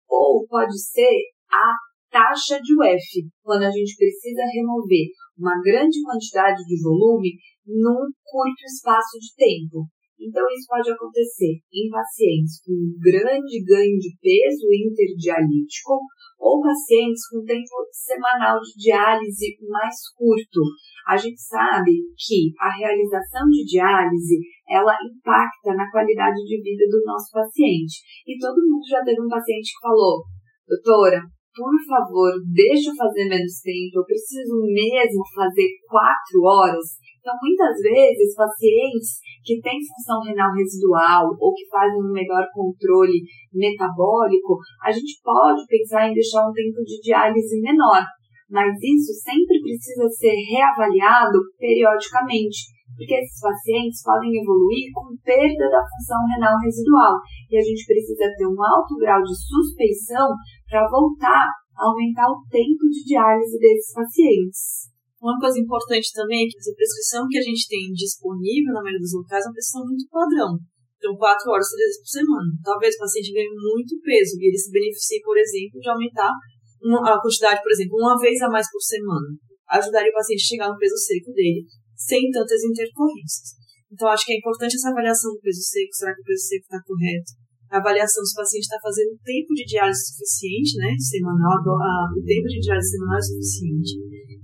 ou 0.08 0.46
pode 0.46 0.76
ser 0.78 1.16
a 1.50 1.72
taxa 2.10 2.60
de 2.60 2.72
UF, 2.72 3.28
quando 3.42 3.64
a 3.64 3.70
gente 3.70 3.96
precisa 3.96 4.44
remover 4.54 5.08
uma 5.36 5.60
grande 5.60 6.00
quantidade 6.04 6.62
de 6.64 6.80
volume 6.80 7.34
num 7.66 8.06
curto 8.22 8.62
espaço 8.64 9.18
de 9.18 9.34
tempo. 9.34 9.88
Então, 10.20 10.44
isso 10.50 10.66
pode 10.68 10.90
acontecer 10.90 11.58
em 11.72 11.90
pacientes 11.90 12.62
com 12.64 12.72
grande 13.02 13.62
ganho 13.64 13.98
de 13.98 14.14
peso 14.22 14.66
interdialítico 14.72 15.98
ou 16.38 16.60
pacientes 16.60 17.26
com 17.28 17.44
tempo 17.44 17.74
semanal 17.90 18.60
de 18.60 18.72
diálise 18.76 19.56
mais 19.68 19.96
curto. 20.16 20.60
A 21.08 21.16
gente 21.16 21.40
sabe 21.40 21.92
que 22.16 22.52
a 22.60 22.70
realização 22.70 23.48
de 23.48 23.64
diálise 23.64 24.38
ela 24.68 24.96
impacta 25.04 25.74
na 25.74 25.90
qualidade 25.90 26.40
de 26.44 26.62
vida 26.62 26.84
do 26.88 27.04
nosso 27.04 27.30
paciente. 27.32 28.00
E 28.26 28.38
todo 28.38 28.64
mundo 28.64 28.84
já 28.88 29.02
teve 29.02 29.20
um 29.20 29.28
paciente 29.28 29.72
que 29.72 29.80
falou, 29.80 30.24
doutora, 30.66 31.20
por 31.54 31.74
favor, 31.86 32.34
deixa 32.50 32.90
eu 32.90 32.96
fazer 32.98 33.30
menos 33.30 33.62
tempo, 33.62 34.02
eu 34.02 34.04
preciso 34.04 34.58
mesmo 34.66 35.22
fazer 35.34 35.70
quatro 35.86 36.42
horas. 36.42 36.98
Então, 37.20 37.32
muitas 37.40 37.78
vezes, 37.80 38.34
pacientes 38.34 39.22
que 39.42 39.60
têm 39.62 39.78
função 39.80 40.20
renal 40.26 40.52
residual 40.52 41.30
ou 41.38 41.54
que 41.54 41.64
fazem 41.70 42.02
um 42.02 42.12
melhor 42.12 42.44
controle 42.52 43.22
metabólico, 43.54 44.58
a 44.82 44.90
gente 44.90 45.22
pode 45.22 45.64
pensar 45.66 46.10
em 46.10 46.12
deixar 46.12 46.44
um 46.44 46.52
tempo 46.52 46.82
de 46.82 47.00
diálise 47.00 47.62
menor, 47.62 48.02
mas 48.50 48.74
isso 48.76 49.14
sempre 49.14 49.62
precisa 49.62 50.08
ser 50.10 50.34
reavaliado 50.52 51.38
periodicamente 51.56 52.74
porque 52.96 53.14
esses 53.18 53.40
pacientes 53.42 54.02
podem 54.02 54.30
evoluir 54.30 54.90
com 54.94 55.14
perda 55.22 55.66
da 55.70 55.82
função 55.82 56.22
renal 56.30 56.54
residual 56.62 57.18
e 57.50 57.58
a 57.58 57.62
gente 57.62 57.86
precisa 57.86 58.30
ter 58.38 58.46
um 58.46 58.58
alto 58.62 58.94
grau 58.96 59.22
de 59.22 59.34
suspeição 59.34 60.30
para 60.70 60.86
voltar 60.88 61.46
a 61.74 61.82
aumentar 61.90 62.30
o 62.30 62.42
tempo 62.46 62.86
de 62.90 63.02
diálise 63.02 63.58
desses 63.58 63.92
pacientes. 63.92 64.94
Uma 65.18 65.40
coisa 65.40 65.58
importante 65.58 66.12
também 66.14 66.44
é 66.44 66.48
que 66.48 66.58
a 66.58 66.76
prescrição 66.76 67.26
que 67.26 67.38
a 67.38 67.42
gente 67.42 67.66
tem 67.66 67.90
disponível 67.92 68.74
na 68.74 68.82
maioria 68.82 69.00
dos 69.00 69.14
locais 69.14 69.42
é 69.42 69.48
uma 69.48 69.56
prescrição 69.56 69.82
muito 69.82 70.06
padrão. 70.06 70.52
Então, 71.00 71.16
quatro 71.16 71.50
horas, 71.50 71.68
três 71.68 71.84
vezes 71.84 72.00
por 72.00 72.12
semana. 72.12 72.48
Talvez 72.62 72.94
o 72.94 73.02
paciente 73.04 73.32
ganhe 73.32 73.50
muito 73.50 73.92
peso 74.00 74.36
e 74.40 74.48
ele 74.48 74.56
se 74.56 74.70
beneficie, 74.70 75.20
por 75.20 75.36
exemplo, 75.36 75.80
de 75.80 75.88
aumentar 75.88 76.32
a 76.32 77.20
quantidade, 77.20 77.62
por 77.62 77.72
exemplo, 77.72 77.96
uma 77.98 78.16
vez 78.20 78.40
a 78.40 78.48
mais 78.48 78.70
por 78.70 78.80
semana. 78.80 79.28
Ajudaria 79.68 80.12
o 80.12 80.14
paciente 80.14 80.44
a 80.44 80.48
chegar 80.48 80.68
no 80.68 80.78
peso 80.78 80.96
seco 80.96 81.32
dele 81.32 81.64
sem 81.96 82.30
tantas 82.30 82.62
intercorrências. 82.64 83.56
Então, 83.90 84.08
acho 84.08 84.26
que 84.26 84.32
é 84.32 84.38
importante 84.38 84.74
essa 84.74 84.90
avaliação 84.90 85.32
do 85.32 85.40
peso 85.40 85.62
seco. 85.62 85.94
Será 85.94 86.14
que 86.14 86.20
o 86.20 86.24
peso 86.24 86.42
seco 86.42 86.64
está 86.66 86.80
correto? 86.82 87.30
A 87.70 87.78
avaliação 87.78 88.22
se 88.24 88.34
o 88.34 88.42
paciente 88.42 88.66
está 88.66 88.78
fazendo 88.82 89.18
tempo 89.22 89.50
de 89.54 89.64
diálise 89.64 90.02
suficiente, 90.14 90.78
né, 90.78 90.94
semanal, 90.98 91.58
a, 91.58 92.06
o 92.10 92.22
tempo 92.22 92.46
de 92.46 92.60
diálise 92.60 92.90
semanal 92.90 93.18
é 93.18 93.22
suficiente. 93.22 93.92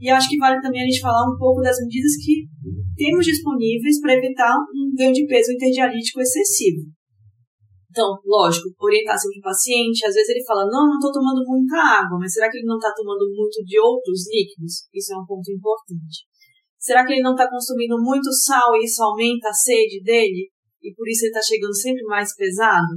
E 0.00 0.08
acho 0.08 0.28
que 0.28 0.38
vale 0.38 0.60
também 0.62 0.82
a 0.82 0.86
gente 0.86 1.00
falar 1.00 1.28
um 1.28 1.36
pouco 1.36 1.60
das 1.60 1.78
medidas 1.78 2.16
que 2.24 2.46
temos 2.96 3.26
disponíveis 3.26 4.00
para 4.00 4.14
evitar 4.14 4.56
um 4.74 4.94
ganho 4.96 5.12
de 5.12 5.26
peso 5.26 5.52
interdialítico 5.52 6.20
excessivo. 6.20 6.90
Então, 7.90 8.18
lógico, 8.24 8.70
orientar 8.78 9.18
sempre 9.18 9.38
o 9.38 9.42
paciente. 9.42 10.06
Às 10.06 10.14
vezes 10.14 10.30
ele 10.30 10.44
fala, 10.46 10.62
não, 10.70 10.86
não 10.86 10.98
estou 10.98 11.10
tomando 11.10 11.42
muita 11.44 11.76
água, 11.76 12.18
mas 12.18 12.32
será 12.32 12.48
que 12.48 12.58
ele 12.58 12.66
não 12.66 12.78
está 12.78 12.92
tomando 12.94 13.26
muito 13.34 13.62
de 13.66 13.78
outros 13.78 14.30
líquidos? 14.30 14.86
Isso 14.94 15.12
é 15.12 15.18
um 15.18 15.26
ponto 15.26 15.50
importante. 15.50 16.29
Será 16.80 17.04
que 17.04 17.12
ele 17.12 17.22
não 17.22 17.32
está 17.32 17.46
consumindo 17.48 18.00
muito 18.00 18.32
sal 18.32 18.74
e 18.74 18.84
isso 18.84 19.04
aumenta 19.04 19.50
a 19.50 19.52
sede 19.52 20.00
dele? 20.02 20.48
E 20.82 20.94
por 20.94 21.06
isso 21.06 21.26
ele 21.26 21.36
está 21.36 21.42
chegando 21.42 21.76
sempre 21.76 22.02
mais 22.04 22.34
pesado? 22.34 22.96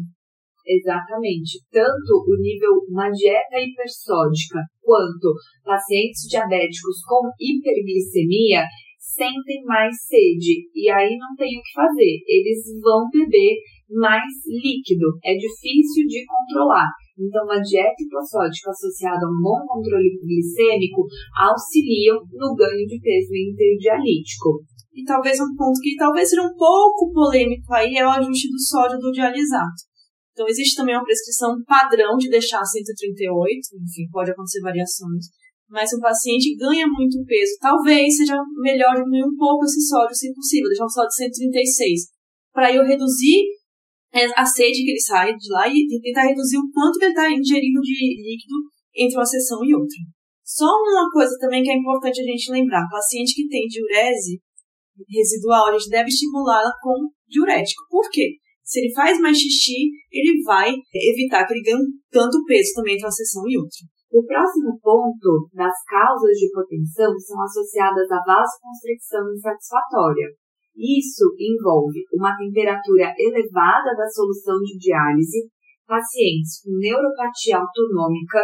Exatamente. 0.65 1.59
Tanto 1.69 2.23
o 2.23 2.35
nível, 2.39 2.71
uma 2.87 3.11
dieta 3.11 3.59
hipersódica, 3.59 4.63
quanto 4.81 5.35
pacientes 5.65 6.23
diabéticos 6.29 7.03
com 7.05 7.27
hiperglicemia 7.37 8.63
sentem 8.97 9.61
mais 9.65 9.93
sede. 10.07 10.63
E 10.73 10.89
aí 10.89 11.17
não 11.17 11.35
tem 11.35 11.59
o 11.59 11.61
que 11.61 11.73
fazer. 11.75 12.23
Eles 12.25 12.63
vão 12.81 13.09
beber 13.11 13.57
mais 13.89 14.31
líquido. 14.47 15.19
É 15.25 15.35
difícil 15.35 16.07
de 16.07 16.23
controlar. 16.25 16.87
Então, 17.17 17.45
uma 17.45 17.61
dieta 17.61 18.01
hipossódica 18.01 18.71
associada 18.71 19.25
a 19.25 19.29
um 19.29 19.37
bom 19.41 19.61
controle 19.67 20.17
glicêmico 20.17 21.05
auxiliam 21.37 22.17
no 22.33 22.55
ganho 22.55 22.87
de 22.87 22.99
peso 22.99 23.33
interdialítico. 23.33 24.65
E 24.93 25.03
talvez 25.03 25.39
um 25.39 25.55
ponto 25.55 25.79
que 25.81 25.95
talvez 25.95 26.29
seja 26.29 26.41
um 26.41 26.55
pouco 26.55 27.11
polêmico 27.13 27.71
aí 27.73 27.97
é 27.97 28.05
o 28.05 28.09
ajuste 28.09 28.49
do 28.49 28.59
sódio 28.59 28.99
do 28.99 29.11
dialisato. 29.11 29.85
Então, 30.31 30.47
existe 30.47 30.75
também 30.75 30.95
uma 30.95 31.05
prescrição 31.05 31.53
padrão 31.67 32.17
de 32.17 32.29
deixar 32.29 32.65
138, 32.65 33.53
enfim, 33.77 34.09
pode 34.11 34.31
acontecer 34.31 34.61
variações. 34.61 35.29
Mas 35.69 35.89
se 35.89 35.97
o 35.97 36.01
paciente 36.01 36.55
ganha 36.55 36.87
muito 36.87 37.23
peso, 37.25 37.57
talvez 37.59 38.17
seja 38.17 38.37
melhor 38.57 38.95
diminuir 38.95 39.29
um 39.29 39.37
pouco 39.37 39.65
esse 39.65 39.87
sódio, 39.87 40.15
se 40.15 40.33
possível, 40.33 40.69
deixar 40.69 40.85
um 40.85 40.89
sódio 40.89 41.09
de 41.09 41.15
136, 41.15 42.01
para 42.51 42.73
eu 42.73 42.83
reduzir 42.83 43.45
a 44.13 44.45
sede 44.45 44.83
que 44.83 44.91
ele 44.91 45.01
sai 45.01 45.35
de 45.35 45.49
lá 45.51 45.67
e 45.67 45.87
tentar 46.01 46.27
reduzir 46.27 46.57
o 46.57 46.69
quanto 46.71 46.99
que 46.99 47.05
ele 47.05 47.13
está 47.13 47.29
ingerindo 47.31 47.81
de 47.81 48.21
líquido 48.21 48.55
entre 48.95 49.17
uma 49.17 49.25
sessão 49.25 49.63
e 49.65 49.73
outra. 49.73 49.97
Só 50.43 50.65
uma 50.65 51.09
coisa 51.09 51.35
também 51.39 51.63
que 51.63 51.71
é 51.71 51.77
importante 51.77 52.21
a 52.21 52.23
gente 52.23 52.51
lembrar: 52.51 52.87
paciente 52.89 53.33
que 53.33 53.47
tem 53.47 53.65
diurese 53.65 54.39
residual, 55.09 55.67
a 55.67 55.71
gente 55.73 55.89
deve 55.89 56.09
estimulá-la 56.09 56.71
com 56.81 57.09
diurético. 57.27 57.83
Por 57.89 58.07
quê? 58.11 58.37
Se 58.63 58.79
ele 58.79 58.93
faz 58.93 59.19
mais 59.19 59.37
xixi, 59.37 59.89
ele 60.11 60.41
vai 60.43 60.71
evitar 60.93 61.45
que 61.45 61.53
ele 61.53 61.63
ganhe 61.63 61.83
tanto 62.11 62.43
peso 62.45 62.73
também 62.75 62.93
entre 62.93 63.05
uma 63.05 63.11
sessão 63.11 63.43
e 63.47 63.57
outra. 63.57 63.81
O 64.11 64.23
próximo 64.23 64.79
ponto 64.79 65.49
das 65.53 65.73
causas 65.89 66.37
de 66.37 66.45
hipotensão 66.45 67.17
são 67.17 67.41
associadas 67.41 68.09
à 68.11 68.21
vasoconstricção 68.23 69.33
insatisfatória. 69.33 70.29
Isso 70.75 71.35
envolve 71.37 72.01
uma 72.13 72.35
temperatura 72.35 73.13
elevada 73.17 73.95
da 73.95 74.07
solução 74.09 74.57
de 74.59 74.77
diálise, 74.77 75.49
pacientes 75.85 76.61
com 76.63 76.77
neuropatia 76.77 77.57
autonômica, 77.57 78.41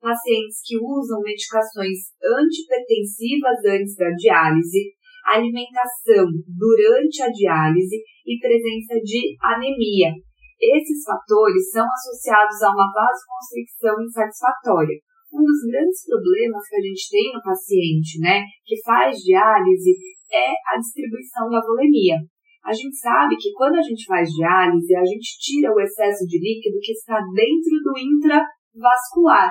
pacientes 0.00 0.60
que 0.64 0.76
usam 0.76 1.20
medicações 1.20 2.12
antipertensivas 2.20 3.58
antes 3.64 3.96
da 3.96 4.10
diálise, 4.12 4.92
alimentação 5.24 6.26
durante 6.48 7.22
a 7.22 7.28
diálise 7.28 7.96
e 8.26 8.38
presença 8.40 9.00
de 9.04 9.36
anemia. 9.40 10.12
Esses 10.60 11.04
fatores 11.04 11.70
são 11.70 11.84
associados 11.84 12.60
a 12.62 12.72
uma 12.72 12.92
vasoconstricção 12.92 13.96
insatisfatória. 14.04 15.00
Um 15.32 15.44
dos 15.44 15.62
grandes 15.70 16.04
problemas 16.04 16.68
que 16.68 16.76
a 16.76 16.80
gente 16.80 17.08
tem 17.08 17.32
no 17.32 17.40
paciente, 17.40 18.18
né, 18.20 18.42
que 18.66 18.76
faz 18.82 19.16
diálise, 19.18 19.94
é 20.32 20.52
a 20.74 20.78
distribuição 20.78 21.50
da 21.50 21.60
volemia. 21.60 22.16
A 22.64 22.72
gente 22.72 22.96
sabe 22.96 23.36
que 23.36 23.52
quando 23.52 23.76
a 23.76 23.82
gente 23.82 24.04
faz 24.04 24.28
diálise, 24.28 24.94
a 24.94 25.04
gente 25.04 25.38
tira 25.40 25.72
o 25.72 25.80
excesso 25.80 26.26
de 26.26 26.38
líquido 26.38 26.78
que 26.80 26.92
está 26.92 27.18
dentro 27.34 27.74
do 27.82 27.92
intravascular. 27.96 29.50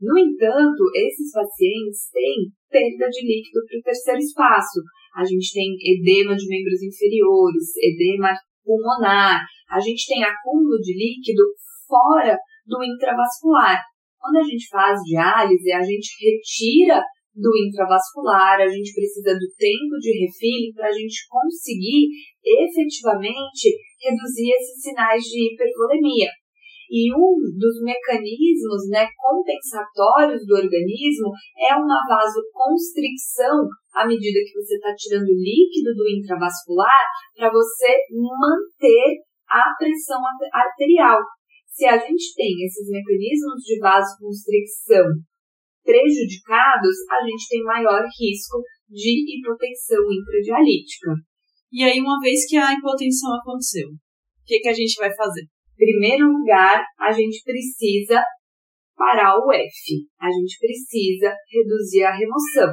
No 0.00 0.18
entanto, 0.18 0.82
esses 0.94 1.32
pacientes 1.32 2.10
têm 2.12 2.50
perda 2.70 3.08
de 3.10 3.26
líquido 3.26 3.60
para 3.66 3.78
o 3.78 3.82
terceiro 3.82 4.20
espaço. 4.20 4.80
A 5.16 5.24
gente 5.24 5.52
tem 5.52 5.74
edema 5.80 6.36
de 6.36 6.46
membros 6.46 6.82
inferiores, 6.82 7.74
edema 7.82 8.34
pulmonar, 8.64 9.44
a 9.70 9.80
gente 9.80 10.06
tem 10.06 10.22
acúmulo 10.24 10.78
de 10.78 10.94
líquido 10.94 11.42
fora 11.86 12.36
do 12.66 12.82
intravascular. 12.82 13.82
Quando 14.18 14.38
a 14.38 14.42
gente 14.42 14.68
faz 14.68 15.00
diálise, 15.02 15.72
a 15.72 15.82
gente 15.82 16.08
retira 16.20 17.02
do 17.34 17.50
intravascular, 17.66 18.62
a 18.62 18.68
gente 18.68 18.94
precisa 18.94 19.34
do 19.34 19.48
tempo 19.58 19.98
de 19.98 20.14
refilling 20.22 20.72
para 20.72 20.88
a 20.88 20.92
gente 20.92 21.26
conseguir 21.28 22.08
efetivamente 22.42 23.74
reduzir 23.98 24.54
esses 24.54 24.82
sinais 24.82 25.22
de 25.22 25.52
hipervolemia. 25.52 26.30
E 26.90 27.10
um 27.10 27.34
dos 27.58 27.82
mecanismos 27.82 28.86
né, 28.88 29.08
compensatórios 29.18 30.46
do 30.46 30.54
organismo 30.54 31.32
é 31.58 31.74
uma 31.74 31.98
vasoconstricção 32.06 33.66
à 33.94 34.06
medida 34.06 34.38
que 34.44 34.54
você 34.54 34.76
está 34.76 34.94
tirando 34.94 35.26
líquido 35.26 35.94
do 35.96 36.06
intravascular 36.06 37.02
para 37.34 37.50
você 37.50 37.98
manter 38.12 39.24
a 39.48 39.74
pressão 39.78 40.20
arterial. 40.52 41.18
Se 41.66 41.86
a 41.86 41.98
gente 41.98 42.34
tem 42.36 42.64
esses 42.64 42.88
mecanismos 42.88 43.64
de 43.64 43.80
vasoconstricção 43.80 45.04
prejudicados, 45.84 46.96
a 47.12 47.20
gente 47.22 47.48
tem 47.48 47.62
maior 47.62 48.02
risco 48.18 48.58
de 48.88 49.38
hipotensão 49.38 50.00
intradialítica. 50.10 51.12
E 51.70 51.84
aí, 51.84 52.00
uma 52.00 52.18
vez 52.20 52.48
que 52.48 52.56
a 52.56 52.72
hipotensão 52.72 53.36
aconteceu, 53.36 53.88
o 53.88 54.44
que, 54.46 54.60
que 54.60 54.68
a 54.68 54.72
gente 54.72 54.96
vai 54.96 55.14
fazer? 55.14 55.42
Em 55.42 55.76
primeiro 55.76 56.26
lugar, 56.32 56.82
a 56.98 57.12
gente 57.12 57.42
precisa 57.44 58.22
parar 58.96 59.36
o 59.36 59.52
F. 59.52 60.06
A 60.20 60.30
gente 60.30 60.56
precisa 60.58 61.34
reduzir 61.50 62.04
a 62.04 62.14
remoção. 62.14 62.72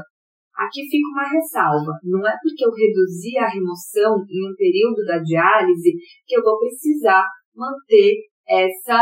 Aqui 0.55 0.85
fica 0.85 1.07
uma 1.09 1.27
ressalva. 1.27 1.93
Não 2.03 2.21
é 2.27 2.35
porque 2.43 2.63
eu 2.63 2.69
reduzi 2.69 3.37
a 3.37 3.49
remoção 3.49 4.23
em 4.29 4.51
um 4.51 4.55
período 4.55 5.03
da 5.07 5.17
diálise 5.17 5.93
que 6.27 6.37
eu 6.37 6.43
vou 6.43 6.59
precisar 6.59 7.25
manter 7.55 8.13
essa 8.47 9.01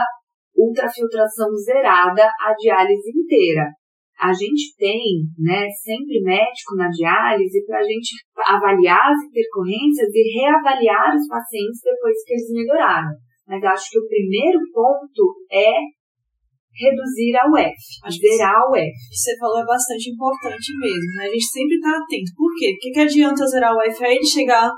ultrafiltração 0.56 1.54
zerada 1.58 2.24
a 2.24 2.54
diálise 2.54 3.12
inteira 3.12 3.68
a 4.20 4.34
gente 4.34 4.76
tem, 4.76 5.24
né, 5.40 5.64
sempre 5.72 6.20
médico 6.22 6.76
na 6.76 6.90
diálise 6.90 7.66
para 7.66 7.80
a 7.80 7.84
gente 7.84 8.20
avaliar 8.36 9.12
as 9.12 9.24
intercorrências 9.24 10.12
e 10.14 10.40
reavaliar 10.40 11.16
os 11.16 11.26
pacientes 11.28 11.80
depois 11.82 12.16
que 12.26 12.34
eles 12.34 12.52
melhoraram. 12.52 13.16
Mas 13.48 13.64
acho 13.64 13.90
que 13.90 14.00
o 14.00 14.08
primeiro 14.08 14.60
ponto 14.74 15.24
é 15.50 15.72
reduzir 16.76 17.36
a 17.36 17.48
UF, 17.48 17.80
acho 18.04 18.20
zerar 18.20 18.56
a 18.56 18.70
UF. 18.70 18.92
Que 19.10 19.16
você 19.16 19.38
falou 19.40 19.60
é 19.60 19.66
bastante 19.66 20.12
importante 20.12 20.78
mesmo, 20.78 21.16
né? 21.16 21.24
A 21.24 21.32
gente 21.32 21.48
sempre 21.48 21.76
está 21.76 21.92
atento. 21.92 22.32
Por 22.36 22.52
quê? 22.60 22.76
O 22.76 22.80
que, 22.80 22.92
que 22.92 23.00
adianta 23.00 23.48
zerar 23.48 23.72
a 23.72 23.78
UF? 23.78 24.04
Aí 24.04 24.16
ele 24.16 24.26
chegar, 24.26 24.70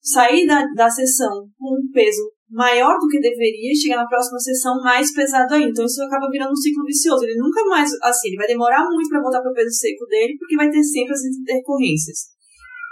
sair 0.00 0.46
da, 0.46 0.64
da 0.74 0.88
sessão 0.88 1.46
com 1.58 1.74
um 1.74 1.90
peso 1.92 2.35
maior 2.50 2.94
do 2.98 3.08
que 3.08 3.18
deveria 3.18 3.72
e 3.72 3.76
chegar 3.76 3.96
na 3.98 4.06
próxima 4.06 4.38
sessão 4.38 4.78
mais 4.82 5.12
pesado 5.12 5.54
ainda. 5.54 5.70
Então 5.70 5.84
isso 5.84 6.02
acaba 6.02 6.30
virando 6.30 6.52
um 6.52 6.56
ciclo 6.56 6.84
vicioso. 6.84 7.24
Ele 7.24 7.38
nunca 7.38 7.64
mais, 7.66 7.90
assim, 8.02 8.28
ele 8.28 8.36
vai 8.36 8.46
demorar 8.46 8.84
muito 8.84 9.08
para 9.08 9.20
voltar 9.20 9.42
para 9.42 9.50
o 9.50 9.54
peso 9.54 9.70
seco 9.70 10.06
dele, 10.06 10.36
porque 10.38 10.56
vai 10.56 10.70
ter 10.70 10.82
sempre 10.82 11.12
as 11.12 11.24
intercorrências. 11.24 12.18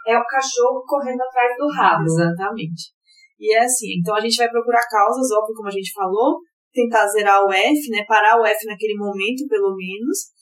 É 0.06 0.18
o 0.18 0.26
cachorro 0.26 0.84
correndo 0.86 1.22
atrás 1.22 1.56
do 1.56 1.66
rabo. 1.70 2.04
Exatamente. 2.04 2.92
E 3.38 3.54
é 3.54 3.64
assim, 3.64 3.98
então 4.00 4.14
a 4.14 4.20
gente 4.20 4.36
vai 4.36 4.48
procurar 4.50 4.82
causas, 4.88 5.30
óbvio, 5.32 5.54
como 5.56 5.68
a 5.68 5.72
gente 5.72 5.92
falou, 5.92 6.38
tentar 6.72 7.06
zerar 7.08 7.44
o 7.44 7.52
F, 7.52 7.90
né, 7.90 8.04
parar 8.06 8.40
o 8.40 8.46
F 8.46 8.66
naquele 8.66 8.96
momento, 8.96 9.46
pelo 9.48 9.74
menos. 9.74 10.34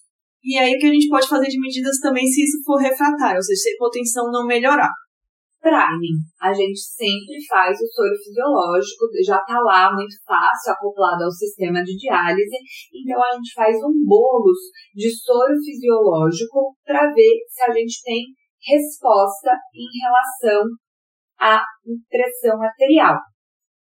E 0.44 0.58
aí 0.58 0.74
o 0.74 0.78
que 0.78 0.86
a 0.86 0.92
gente 0.92 1.08
pode 1.08 1.28
fazer 1.28 1.48
de 1.48 1.60
medidas 1.60 1.98
também 2.00 2.26
se 2.26 2.42
isso 2.42 2.62
for 2.64 2.76
refratário, 2.76 3.36
ou 3.36 3.42
seja, 3.42 3.60
se 3.60 3.68
a 3.70 3.72
hipotensão 3.72 4.30
não 4.30 4.46
melhorar 4.46 4.90
A 6.40 6.52
gente 6.52 6.80
sempre 6.80 7.38
faz 7.48 7.78
o 7.78 7.86
soro 7.86 8.16
fisiológico, 8.18 9.06
já 9.24 9.38
está 9.38 9.60
lá 9.60 9.94
muito 9.94 10.14
fácil, 10.26 10.72
acoplado 10.72 11.22
ao 11.24 11.30
sistema 11.30 11.82
de 11.84 11.96
diálise. 11.96 12.56
Então 12.92 13.22
a 13.22 13.36
gente 13.36 13.54
faz 13.54 13.76
um 13.76 14.04
bolos 14.04 14.58
de 14.94 15.08
soro 15.08 15.54
fisiológico 15.64 16.74
para 16.84 17.12
ver 17.14 17.46
se 17.48 17.62
a 17.62 17.72
gente 17.72 18.02
tem 18.02 18.24
resposta 18.60 19.50
em 19.74 19.88
relação 20.02 20.64
à 21.38 21.62
pressão 22.10 22.60
arterial. 22.60 23.18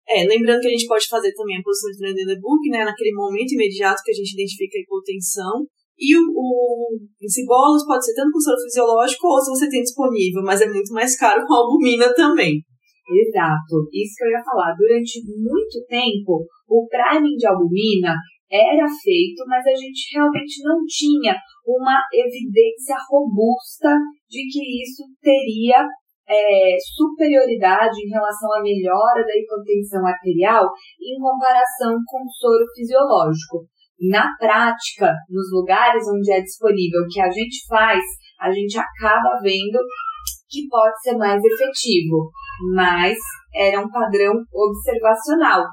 É, 0.08 0.24
lembrando 0.26 0.62
que 0.62 0.68
a 0.68 0.72
gente 0.72 0.88
pode 0.88 1.08
fazer 1.08 1.32
também 1.34 1.58
a 1.58 1.62
posição 1.62 1.92
de 1.92 1.98
Trendelenburg, 2.00 2.70
né, 2.72 2.84
naquele 2.84 3.14
momento 3.14 3.54
imediato 3.54 4.02
que 4.04 4.12
a 4.12 4.16
gente 4.16 4.34
identifica 4.34 4.78
a 4.78 4.82
hipotensão, 4.82 5.68
e 6.00 6.16
o, 6.16 6.24
o 6.34 6.98
esse 7.22 7.46
bolos 7.46 7.86
pode 7.86 8.06
ser 8.06 8.16
tanto 8.16 8.32
com 8.32 8.40
soro 8.40 8.62
fisiológico 8.64 9.28
ou 9.28 9.40
se 9.42 9.52
você 9.52 9.70
tem 9.70 9.82
disponível, 9.82 10.42
mas 10.44 10.62
é 10.62 10.68
muito 10.68 10.94
mais 10.94 11.18
caro 11.18 11.46
com 11.46 11.54
albumina 11.54 12.14
também. 12.14 12.64
Exato, 13.10 13.90
isso 13.92 14.14
que 14.16 14.24
eu 14.24 14.32
ia 14.32 14.44
falar. 14.44 14.74
Durante 14.78 15.20
muito 15.26 15.84
tempo, 15.90 16.46
o 16.70 16.88
priming 16.88 17.36
de 17.36 17.48
albumina 17.48 18.16
era 18.50 18.88
feito, 19.04 19.44
mas 19.46 19.66
a 19.66 19.76
gente 19.76 20.16
realmente 20.16 20.64
não 20.64 20.80
tinha 20.88 21.36
uma 21.66 22.02
evidência 22.14 22.96
robusta 23.10 23.90
de 24.30 24.42
que 24.50 24.84
isso 24.84 25.04
teria 25.22 25.86
é, 26.30 26.78
superioridade 26.80 27.98
em 28.06 28.10
relação 28.10 28.50
à 28.54 28.62
melhora 28.62 29.26
da 29.26 29.36
hipotensão 29.36 30.06
arterial 30.06 30.70
em 31.02 31.20
comparação 31.20 31.98
com 32.06 32.30
soro 32.30 32.66
fisiológico. 32.76 33.66
Na 34.02 34.28
prática, 34.40 35.14
nos 35.30 35.52
lugares 35.52 36.04
onde 36.08 36.32
é 36.32 36.42
disponível 36.42 37.02
que 37.10 37.20
a 37.20 37.30
gente 37.30 37.68
faz, 37.68 38.00
a 38.40 38.50
gente 38.50 38.78
acaba 38.78 39.42
vendo 39.44 39.80
que 40.50 40.68
pode 40.70 41.02
ser 41.02 41.18
mais 41.18 41.42
efetivo, 41.44 42.32
mas 42.74 43.18
era 43.54 43.82
um 43.82 43.90
padrão 43.90 44.34
observacional. 44.54 45.66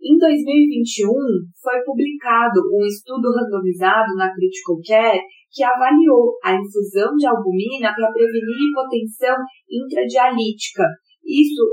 Em 0.00 0.16
2021, 0.16 1.10
foi 1.60 1.82
publicado 1.82 2.60
um 2.72 2.86
estudo 2.86 3.32
randomizado 3.34 4.14
na 4.14 4.32
Critical 4.32 4.76
Care 4.86 5.20
que 5.50 5.64
avaliou 5.64 6.38
a 6.44 6.54
infusão 6.54 7.16
de 7.16 7.26
albumina 7.26 7.92
para 7.96 8.12
prevenir 8.12 8.70
hipotensão 8.70 9.36
intradialítica. 9.68 10.84
Isso 11.24 11.64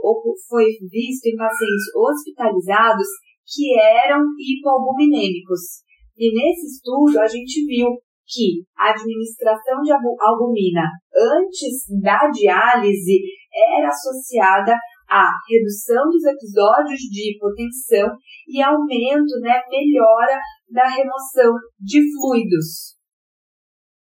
foi 0.49 0.65
visto 0.89 1.27
em 1.27 1.35
pacientes 1.35 1.85
hospitalizados 1.93 3.07
que 3.53 3.79
eram 3.79 4.23
hipoalbuminêmicos. 4.37 5.83
E 6.17 6.33
nesse 6.33 6.67
estudo 6.67 7.19
a 7.19 7.27
gente 7.27 7.65
viu 7.65 7.89
que 8.25 8.63
a 8.77 8.91
administração 8.91 9.81
de 9.81 9.91
albumina 9.91 10.89
antes 11.13 11.85
da 12.01 12.29
diálise 12.29 13.19
era 13.53 13.87
associada 13.87 14.75
à 15.09 15.29
redução 15.47 16.09
dos 16.09 16.23
episódios 16.25 16.99
de 16.99 17.35
hipotensão 17.35 18.09
e 18.47 18.61
aumento, 18.61 19.39
né, 19.41 19.61
melhora 19.69 20.39
da 20.69 20.87
remoção 20.87 21.53
de 21.79 22.01
fluidos. 22.13 22.97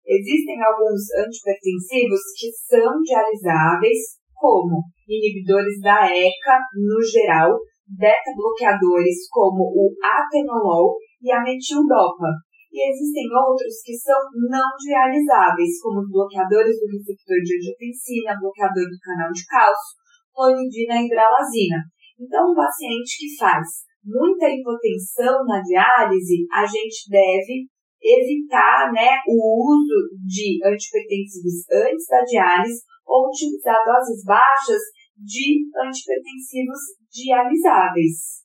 Existem 0.06 0.62
alguns 0.62 1.00
antipertensivos 1.16 2.20
que 2.38 2.52
são 2.52 3.00
dialisáveis, 3.00 4.20
como 4.34 4.84
inibidores 5.08 5.80
da 5.80 6.06
ECA 6.06 6.60
no 6.74 7.02
geral, 7.02 7.58
beta-bloqueadores 7.88 9.28
como 9.30 9.64
o 9.64 9.92
atenolol 10.02 10.96
e 11.22 11.32
a 11.32 11.42
metildopa. 11.42 12.28
E 12.74 12.90
existem 12.90 13.30
outros 13.30 13.80
que 13.84 13.94
são 13.94 14.18
não 14.50 14.68
dialisáveis, 14.82 15.78
como 15.80 16.00
os 16.00 16.10
bloqueadores 16.10 16.74
do 16.80 16.90
receptor 16.90 17.38
de 17.38 17.54
angiotensina, 17.54 18.40
bloqueador 18.40 18.90
do 18.90 18.98
canal 18.98 19.30
de 19.30 19.46
cálcio, 19.46 19.94
clonidina 20.34 20.98
e 20.98 21.06
hidralazina. 21.06 21.86
Então, 22.18 22.50
um 22.50 22.54
paciente 22.54 23.14
que 23.18 23.38
faz 23.38 23.86
muita 24.02 24.50
hipotensão 24.50 25.44
na 25.46 25.62
diálise, 25.62 26.46
a 26.50 26.66
gente 26.66 27.08
deve 27.08 27.70
evitar 28.02 28.92
né, 28.92 29.22
o 29.26 29.38
uso 29.70 30.10
de 30.26 30.60
antipertensivos 30.66 31.64
antes 31.72 32.06
da 32.10 32.20
diálise 32.20 32.82
ou 33.06 33.28
utilizar 33.28 33.78
doses 33.86 34.24
baixas 34.24 34.82
de 35.16 35.64
antipertensivos 35.78 36.80
dialisáveis. 37.14 38.42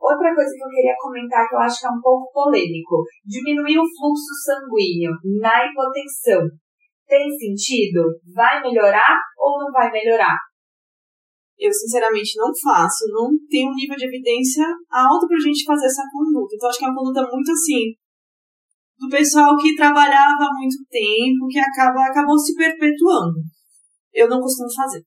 Outra 0.00 0.34
coisa 0.34 0.50
que 0.50 0.62
eu 0.62 0.70
queria 0.70 0.96
comentar 0.98 1.48
que 1.48 1.54
eu 1.54 1.60
acho 1.60 1.80
que 1.80 1.86
é 1.86 1.90
um 1.90 2.00
pouco 2.00 2.32
polêmico: 2.32 3.02
diminuir 3.24 3.78
o 3.78 3.86
fluxo 3.86 4.34
sanguíneo 4.42 5.12
na 5.40 5.66
hipotensão. 5.66 6.42
Tem 7.06 7.30
sentido? 7.30 8.02
Vai 8.34 8.60
melhorar 8.60 9.16
ou 9.38 9.58
não 9.64 9.72
vai 9.72 9.90
melhorar? 9.90 10.36
Eu, 11.58 11.72
sinceramente, 11.72 12.38
não 12.38 12.52
faço. 12.54 13.10
Não 13.10 13.30
tenho 13.50 13.70
um 13.70 13.74
nível 13.74 13.96
de 13.96 14.06
evidência 14.06 14.64
alto 14.92 15.26
pra 15.26 15.38
gente 15.38 15.64
fazer 15.64 15.86
essa 15.86 16.04
conduta. 16.12 16.54
Então, 16.54 16.68
acho 16.68 16.78
que 16.78 16.84
é 16.84 16.88
uma 16.88 16.96
conduta 16.96 17.22
muito 17.26 17.50
assim, 17.50 17.96
do 18.98 19.08
pessoal 19.08 19.56
que 19.56 19.74
trabalhava 19.74 20.42
há 20.42 20.54
muito 20.58 20.78
tempo, 20.90 21.48
que 21.48 21.58
acaba, 21.58 22.06
acabou 22.06 22.38
se 22.38 22.54
perpetuando. 22.54 23.40
Eu 24.12 24.28
não 24.28 24.40
costumo 24.40 24.68
fazer. 24.74 25.02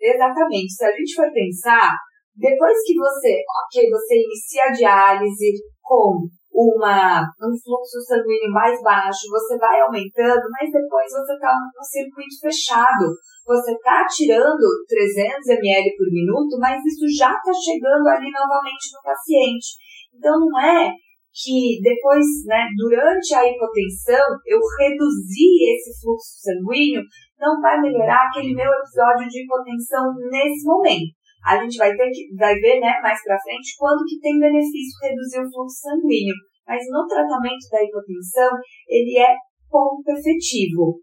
Exatamente. 0.00 0.72
Se 0.72 0.84
a 0.84 0.92
gente 0.92 1.14
for 1.14 1.30
pensar, 1.32 1.94
depois 2.40 2.76
que 2.86 2.96
você, 2.96 3.36
ok, 3.44 3.90
você 3.90 4.14
inicia 4.16 4.64
a 4.64 4.72
diálise 4.72 5.60
com 5.82 6.24
uma, 6.52 7.20
um 7.20 7.52
fluxo 7.52 8.00
sanguíneo 8.08 8.50
mais 8.50 8.80
baixo, 8.82 9.28
você 9.30 9.58
vai 9.58 9.80
aumentando, 9.80 10.48
mas 10.50 10.72
depois 10.72 11.12
você 11.12 11.34
está 11.34 11.52
num 11.52 11.84
circuito 11.84 12.40
fechado. 12.40 13.12
Você 13.46 13.72
está 13.72 14.06
tirando 14.08 14.64
300 14.88 15.48
ml 15.48 15.96
por 15.96 16.08
minuto, 16.10 16.56
mas 16.58 16.80
isso 16.80 17.06
já 17.12 17.30
está 17.30 17.52
chegando 17.52 18.08
ali 18.08 18.30
novamente 18.32 18.88
no 18.94 19.02
paciente. 19.04 19.76
Então 20.14 20.40
não 20.40 20.60
é 20.60 20.92
que 21.32 21.78
depois, 21.82 22.24
né, 22.46 22.66
durante 22.76 23.34
a 23.34 23.46
hipotensão, 23.46 24.26
eu 24.46 24.58
reduzir 24.80 25.76
esse 25.76 26.00
fluxo 26.00 26.40
sanguíneo, 26.42 27.02
não 27.38 27.60
vai 27.60 27.80
melhorar 27.80 28.26
aquele 28.26 28.54
meu 28.54 28.70
episódio 28.70 29.28
de 29.28 29.44
hipotensão 29.44 30.12
nesse 30.30 30.66
momento. 30.66 31.19
A 31.44 31.60
gente 31.60 31.76
vai 31.76 31.96
ter 31.96 32.10
que, 32.10 32.34
vai 32.36 32.54
ver, 32.54 32.80
né, 32.80 33.00
mais 33.02 33.22
pra 33.22 33.40
frente, 33.40 33.76
quando 33.78 34.04
que 34.04 34.20
tem 34.20 34.38
benefício 34.38 34.98
reduzir 35.02 35.40
o 35.40 35.50
fluxo 35.50 35.80
sanguíneo. 35.80 36.34
Mas 36.66 36.82
no 36.90 37.06
tratamento 37.06 37.64
da 37.70 37.82
hipotensão, 37.82 38.50
ele 38.88 39.18
é 39.18 39.34
pouco 39.68 40.04
efetivo. 40.12 41.00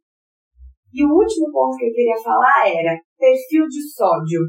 E 0.94 1.04
o 1.04 1.10
último 1.10 1.52
ponto 1.52 1.78
que 1.78 1.86
eu 1.86 1.94
queria 1.94 2.18
falar 2.24 2.68
era 2.68 2.98
perfil 3.18 3.68
de 3.68 3.82
sódio. 3.92 4.42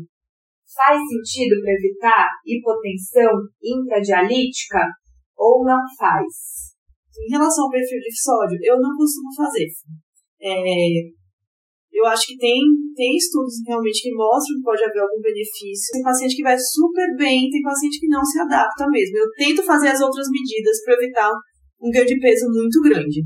Faz 0.74 1.00
sentido 1.00 1.60
para 1.62 1.72
evitar 1.72 2.28
hipotensão 2.46 3.32
intradialítica? 3.62 4.86
ou 5.38 5.64
não 5.64 5.80
faz? 5.96 6.74
Em 7.16 7.30
relação 7.30 7.64
ao 7.64 7.70
perfil 7.70 7.98
de 7.98 8.20
sódio, 8.20 8.58
eu 8.62 8.80
não 8.80 8.96
costumo 8.96 9.34
fazer. 9.34 9.66
É, 10.40 11.17
eu 11.98 12.06
acho 12.06 12.26
que 12.26 12.38
tem, 12.38 12.60
tem 12.94 13.16
estudos 13.16 13.54
realmente 13.66 14.02
que 14.02 14.14
mostram 14.14 14.56
que 14.56 14.62
pode 14.62 14.84
haver 14.84 15.02
algum 15.02 15.20
benefício. 15.20 15.92
Tem 15.92 16.02
paciente 16.02 16.36
que 16.36 16.46
vai 16.46 16.56
super 16.58 17.08
bem, 17.18 17.50
tem 17.50 17.62
paciente 17.62 18.00
que 18.00 18.08
não 18.08 18.24
se 18.24 18.40
adapta 18.40 18.86
mesmo. 18.88 19.18
Eu 19.18 19.30
tento 19.36 19.62
fazer 19.66 19.88
as 19.88 20.00
outras 20.00 20.26
medidas 20.30 20.82
para 20.84 20.94
evitar 20.94 21.30
um 21.82 21.90
ganho 21.90 22.06
de 22.06 22.18
peso 22.18 22.46
muito 22.50 22.80
grande. 22.82 23.22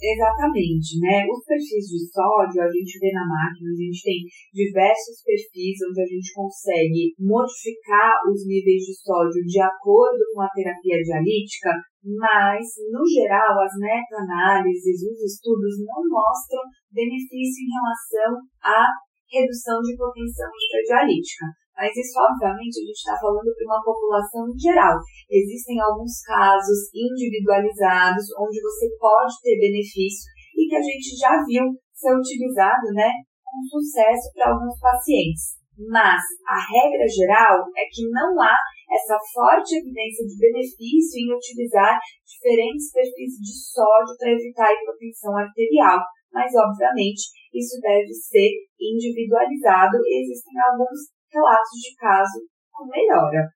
Exatamente, 0.00 0.96
né? 0.96 1.28
Os 1.28 1.44
perfis 1.44 1.84
de 1.92 2.00
sódio, 2.08 2.64
a 2.64 2.70
gente 2.72 2.96
vê 2.96 3.12
na 3.12 3.20
máquina, 3.20 3.68
a 3.68 3.76
gente 3.76 4.00
tem 4.00 4.24
diversos 4.48 5.20
perfis 5.20 5.76
onde 5.84 6.00
a 6.00 6.08
gente 6.08 6.32
consegue 6.32 7.12
modificar 7.20 8.16
os 8.24 8.40
níveis 8.48 8.80
de 8.80 8.96
sódio 8.96 9.44
de 9.44 9.60
acordo 9.60 10.24
com 10.32 10.40
a 10.40 10.48
terapia 10.56 11.04
dialítica, 11.04 11.76
mas, 12.00 12.64
no 12.88 13.04
geral, 13.04 13.60
as 13.60 13.74
meta-análises, 13.76 15.04
os 15.04 15.20
estudos 15.20 15.84
não 15.84 16.00
mostram 16.08 16.64
benefício 16.88 17.60
em 17.60 17.72
relação 17.76 18.30
à 18.64 18.88
redução 19.28 19.80
de 19.84 19.96
potência 19.96 20.48
dialítica. 20.86 21.46
Mas 21.76 21.96
isso, 21.96 22.16
obviamente, 22.20 22.76
a 22.76 22.84
gente 22.84 23.00
está 23.00 23.16
falando 23.16 23.52
para 23.56 23.68
uma 23.68 23.84
população 23.84 24.48
em 24.48 24.58
geral. 24.58 24.96
Existem 25.30 25.80
alguns 25.80 26.20
casos 26.24 26.88
individualizados 26.92 28.26
onde 28.36 28.60
você 28.60 28.88
pode 29.00 29.32
ter 29.40 29.56
benefício 29.56 30.28
e 30.56 30.68
que 30.68 30.76
a 30.76 30.82
gente 30.82 31.16
já 31.16 31.40
viu 31.44 31.64
ser 31.94 32.12
utilizado 32.16 32.92
né, 32.92 33.08
com 33.44 33.60
sucesso 33.64 34.28
para 34.34 34.52
alguns 34.52 34.78
pacientes. 34.80 35.59
Mas 35.88 36.20
a 36.44 36.60
regra 36.60 37.08
geral 37.08 37.64
é 37.72 37.88
que 37.88 38.04
não 38.12 38.36
há 38.36 38.56
essa 38.90 39.16
forte 39.32 39.80
evidência 39.80 40.26
de 40.26 40.36
benefício 40.36 41.24
em 41.24 41.32
utilizar 41.32 41.96
diferentes 42.26 42.92
perfis 42.92 43.32
de 43.40 43.54
sódio 43.72 44.12
para 44.18 44.32
evitar 44.36 44.68
a 44.68 44.74
hipotensão 44.74 45.36
arterial. 45.36 46.00
Mas, 46.32 46.52
obviamente, 46.54 47.32
isso 47.54 47.80
deve 47.80 48.12
ser 48.12 48.50
individualizado. 48.78 49.96
Existem 50.04 50.54
alguns 50.68 51.10
relatos 51.32 51.76
de 51.80 51.96
caso 51.96 52.38
com 52.70 52.86
melhora. 52.86 53.48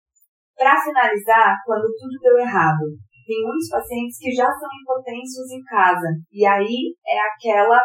Para 0.57 0.81
finalizar, 0.81 1.57
quando 1.67 1.93
tudo 1.99 2.19
deu 2.23 2.39
errado, 2.39 2.87
tem 3.27 3.43
muitos 3.43 3.69
pacientes 3.69 4.19
que 4.19 4.31
já 4.31 4.47
são 4.47 4.69
impotensos 4.81 5.51
em 5.51 5.63
casa, 5.65 6.09
e 6.31 6.47
aí 6.47 6.95
é 7.07 7.19
aquela 7.19 7.81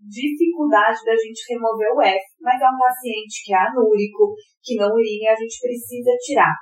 dificuldade 0.00 1.04
da 1.04 1.12
gente 1.12 1.52
remover 1.52 1.92
o 1.92 2.02
F, 2.02 2.24
mas 2.40 2.60
é 2.60 2.68
um 2.68 2.78
paciente 2.78 3.44
que 3.44 3.52
é 3.52 3.58
anúrico, 3.58 4.34
que 4.62 4.76
não 4.76 4.88
urina 4.92 5.32
a 5.32 5.36
gente 5.36 5.60
precisa 5.60 6.10
tirar. 6.24 6.54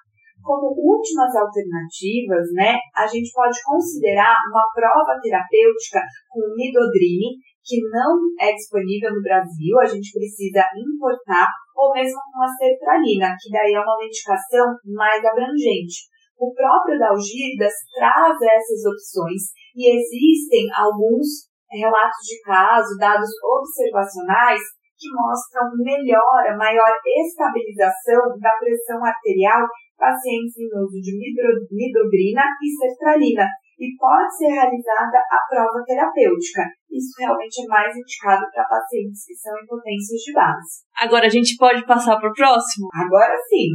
Como 0.42 0.74
últimas 0.74 1.34
alternativas, 1.34 2.46
né, 2.54 2.78
a 2.94 3.06
gente 3.06 3.30
pode 3.34 3.58
considerar 3.62 4.34
uma 4.50 4.64
prova 4.74 5.20
terapêutica 5.20 6.00
com 6.30 6.54
midodrine, 6.54 7.42
que 7.68 7.76
não 7.92 8.16
é 8.40 8.54
disponível 8.54 9.12
no 9.12 9.20
Brasil, 9.20 9.76
a 9.78 9.84
gente 9.84 10.08
precisa 10.10 10.64
importar, 10.72 11.48
ou 11.76 11.92
mesmo 11.92 12.16
com 12.32 12.42
a 12.42 12.48
sertralina, 12.56 13.36
que 13.36 13.52
daí 13.52 13.74
é 13.74 13.80
uma 13.80 13.98
medicação 13.98 14.72
mais 14.86 15.20
abrangente. 15.20 16.08
O 16.38 16.54
próprio 16.54 16.98
Dalgirdas 16.98 17.74
traz 17.92 18.38
essas 18.40 18.86
opções 18.88 19.42
e 19.76 19.90
existem 19.90 20.70
alguns 20.72 21.47
relatos 21.76 22.24
de 22.24 22.40
caso, 22.42 22.96
dados 22.98 23.30
observacionais, 23.42 24.60
que 24.98 25.06
mostram 25.14 25.70
melhora, 25.78 26.58
maior 26.58 26.92
estabilização 27.06 28.34
da 28.40 28.50
pressão 28.58 28.98
arterial 29.04 29.62
em 29.62 29.96
pacientes 29.96 30.58
em 30.58 30.66
uso 30.74 30.98
de 30.98 31.14
midodrina 31.70 32.42
e 32.62 32.66
sertralina. 32.74 33.46
e 33.78 33.94
pode 33.94 34.36
ser 34.36 34.50
realizada 34.50 35.22
a 35.30 35.38
prova 35.48 35.84
terapêutica. 35.86 36.66
Isso 36.90 37.14
realmente 37.16 37.62
é 37.62 37.66
mais 37.68 37.94
indicado 37.94 38.42
para 38.52 38.66
pacientes 38.66 39.24
que 39.24 39.36
são 39.36 39.54
impotências 39.62 40.18
de 40.18 40.32
base. 40.32 40.82
Agora 40.98 41.26
a 41.26 41.30
gente 41.30 41.56
pode 41.56 41.86
passar 41.86 42.18
para 42.18 42.28
o 42.28 42.34
próximo? 42.34 42.88
Agora 42.92 43.38
sim. 43.48 43.70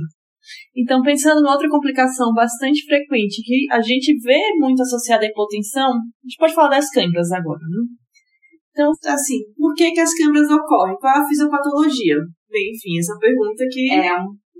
Então, 0.75 1.01
pensando 1.01 1.45
em 1.45 1.49
outra 1.49 1.69
complicação 1.69 2.33
bastante 2.33 2.85
frequente 2.85 3.41
que 3.43 3.67
a 3.71 3.81
gente 3.81 4.17
vê 4.21 4.39
muito 4.57 4.81
associada 4.81 5.25
à 5.25 5.27
hipotensão, 5.27 5.91
a 5.91 6.23
gente 6.27 6.37
pode 6.37 6.53
falar 6.53 6.69
das 6.69 6.89
câimbras 6.89 7.31
agora, 7.31 7.59
né? 7.59 7.83
Então, 8.71 8.91
assim, 9.05 9.39
por 9.55 9.73
que, 9.75 9.91
que 9.91 9.99
as 9.99 10.13
câimbras 10.13 10.49
ocorrem? 10.49 10.95
Qual 10.99 11.15
é 11.15 11.19
a 11.19 11.27
fisiopatologia? 11.27 12.17
Bem, 12.49 12.71
enfim, 12.73 12.97
essa 12.99 13.17
pergunta 13.19 13.63
que. 13.69 13.91
É, 13.91 14.09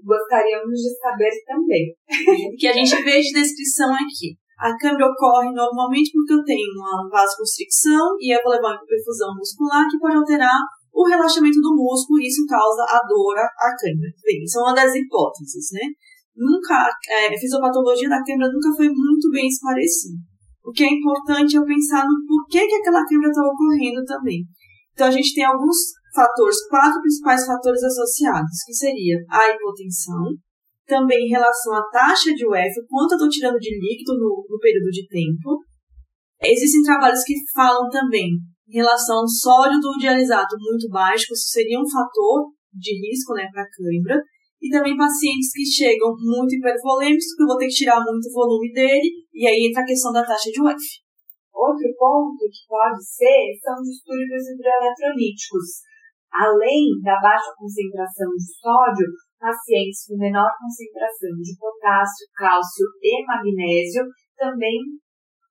gostaríamos 0.06 0.80
de 0.80 0.98
saber 1.00 1.32
também. 1.48 1.96
que 2.60 2.68
a 2.68 2.74
gente 2.74 2.96
vê 3.04 3.22
de 3.22 3.32
descrição 3.32 3.92
aqui. 3.94 4.38
A 4.60 4.76
câimbra 4.78 5.08
ocorre 5.08 5.52
normalmente 5.52 6.12
porque 6.14 6.34
eu 6.34 6.44
tenho 6.44 6.72
uma 6.78 7.10
vasoconstricção 7.10 8.16
e 8.20 8.36
eu 8.36 8.40
vou 8.44 8.54
levar 8.54 8.78
uma 8.78 8.86
perfusão 8.86 9.34
muscular 9.36 9.84
que 9.90 9.98
pode 9.98 10.16
alterar 10.16 10.60
o 10.94 11.08
relaxamento 11.10 11.60
do 11.60 11.76
músculo 11.76 12.22
e 12.22 12.28
isso 12.28 12.46
causa 12.46 12.84
a 12.86 13.02
dor 13.10 13.36
à 13.38 13.74
câimbra. 13.76 14.14
Bem, 14.24 14.44
isso 14.44 14.60
é 14.60 14.62
uma 14.62 14.76
das 14.76 14.94
hipóteses, 14.94 15.74
né? 15.74 15.90
Nunca, 16.38 16.90
é, 17.10 17.34
a 17.34 17.40
fisiopatologia 17.40 18.10
da 18.10 18.24
câimbra 18.24 18.48
nunca 18.48 18.70
foi 18.78 18.88
muito 18.90 19.30
bem 19.32 19.48
esclarecida. 19.48 20.18
O 20.64 20.72
que 20.72 20.84
é 20.84 20.94
importante 20.94 21.58
é 21.58 21.66
pensar 21.66 22.06
no 22.06 22.26
porquê 22.26 22.66
que 22.66 22.76
aquela 22.76 23.04
câimbra 23.06 23.30
está 23.30 23.42
ocorrendo 23.42 24.06
também. 24.06 24.46
Então, 24.94 25.08
a 25.08 25.12
gente 25.12 25.34
tem 25.34 25.44
alguns 25.44 25.78
fatores, 26.14 26.68
quatro 26.70 27.02
principais 27.02 27.46
fatores 27.46 27.84
associados, 27.84 28.64
que 28.66 28.74
seria 28.74 29.18
a 29.30 29.50
hipotensão, 29.50 30.38
também 30.86 31.26
em 31.26 31.30
relação 31.30 31.74
à 31.74 31.84
taxa 31.90 32.34
de 32.34 32.46
UF, 32.46 32.74
quanto 32.88 33.14
eu 33.14 33.18
estou 33.18 33.30
tirando 33.30 33.58
de 33.58 33.72
líquido 33.80 34.14
no, 34.14 34.46
no 34.48 34.60
período 34.60 34.90
de 34.92 35.08
tempo. 35.08 35.60
Existem 36.42 36.84
trabalhos 36.84 37.24
que 37.24 37.34
falam 37.54 37.90
também 37.90 38.30
relação 38.74 39.22
ao 39.22 39.28
sólido 39.28 39.94
dialisato 40.00 40.58
muito 40.58 40.90
baixo, 40.90 41.30
isso 41.32 41.54
seria 41.54 41.80
um 41.80 41.86
fator 41.86 42.50
de 42.74 42.98
risco 42.98 43.34
né, 43.34 43.46
para 43.54 43.70
cãibra. 43.70 44.18
E 44.62 44.70
também 44.70 44.96
pacientes 44.96 45.52
que 45.52 45.66
chegam 45.66 46.16
muito 46.18 46.56
hipervolêmicos, 46.56 47.36
que 47.36 47.44
eu 47.44 47.48
vou 47.48 47.58
ter 47.58 47.68
que 47.68 47.84
tirar 47.84 48.00
muito 48.00 48.32
volume 48.32 48.72
dele, 48.72 49.12
e 49.34 49.46
aí 49.46 49.68
entra 49.68 49.84
a 49.84 49.86
questão 49.86 50.12
da 50.12 50.24
taxa 50.24 50.50
de 50.50 50.62
UF. 50.62 50.84
Outro 51.54 51.86
ponto 52.00 52.48
que 52.48 52.64
pode 52.66 53.04
ser 53.04 53.60
são 53.62 53.76
os 53.76 53.92
distúrbios 53.92 54.48
hidroeletrolíticos. 54.48 55.84
Além 56.32 56.96
da 57.04 57.20
baixa 57.20 57.54
concentração 57.60 58.32
de 58.32 58.48
sódio, 58.58 59.06
pacientes 59.38 60.08
com 60.08 60.18
menor 60.18 60.50
concentração 60.58 61.36
de 61.44 61.54
potássio, 61.60 62.26
cálcio 62.34 62.88
e 63.04 63.22
magnésio 63.28 64.08
também 64.40 64.80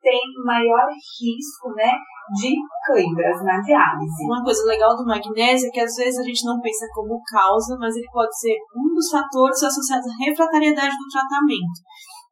tem 0.02 0.20
maior 0.44 0.90
risco, 0.90 1.70
né, 1.78 1.94
de 2.34 2.50
câimbras 2.86 3.38
na 3.46 3.62
diálise. 3.62 4.26
Uma 4.26 4.42
coisa 4.42 4.66
legal 4.66 4.96
do 4.96 5.06
magnésio 5.06 5.68
é 5.68 5.70
que 5.70 5.80
às 5.80 5.94
vezes 5.94 6.18
a 6.18 6.26
gente 6.26 6.44
não 6.44 6.60
pensa 6.60 6.86
como 6.92 7.22
causa, 7.22 7.78
mas 7.78 7.94
ele 7.94 8.10
pode 8.12 8.34
ser 8.38 8.58
um 8.74 8.92
dos 8.94 9.08
fatores 9.08 9.62
associados 9.62 10.06
à 10.10 10.14
refratariedade 10.26 10.94
do 10.98 11.08
tratamento. 11.10 11.78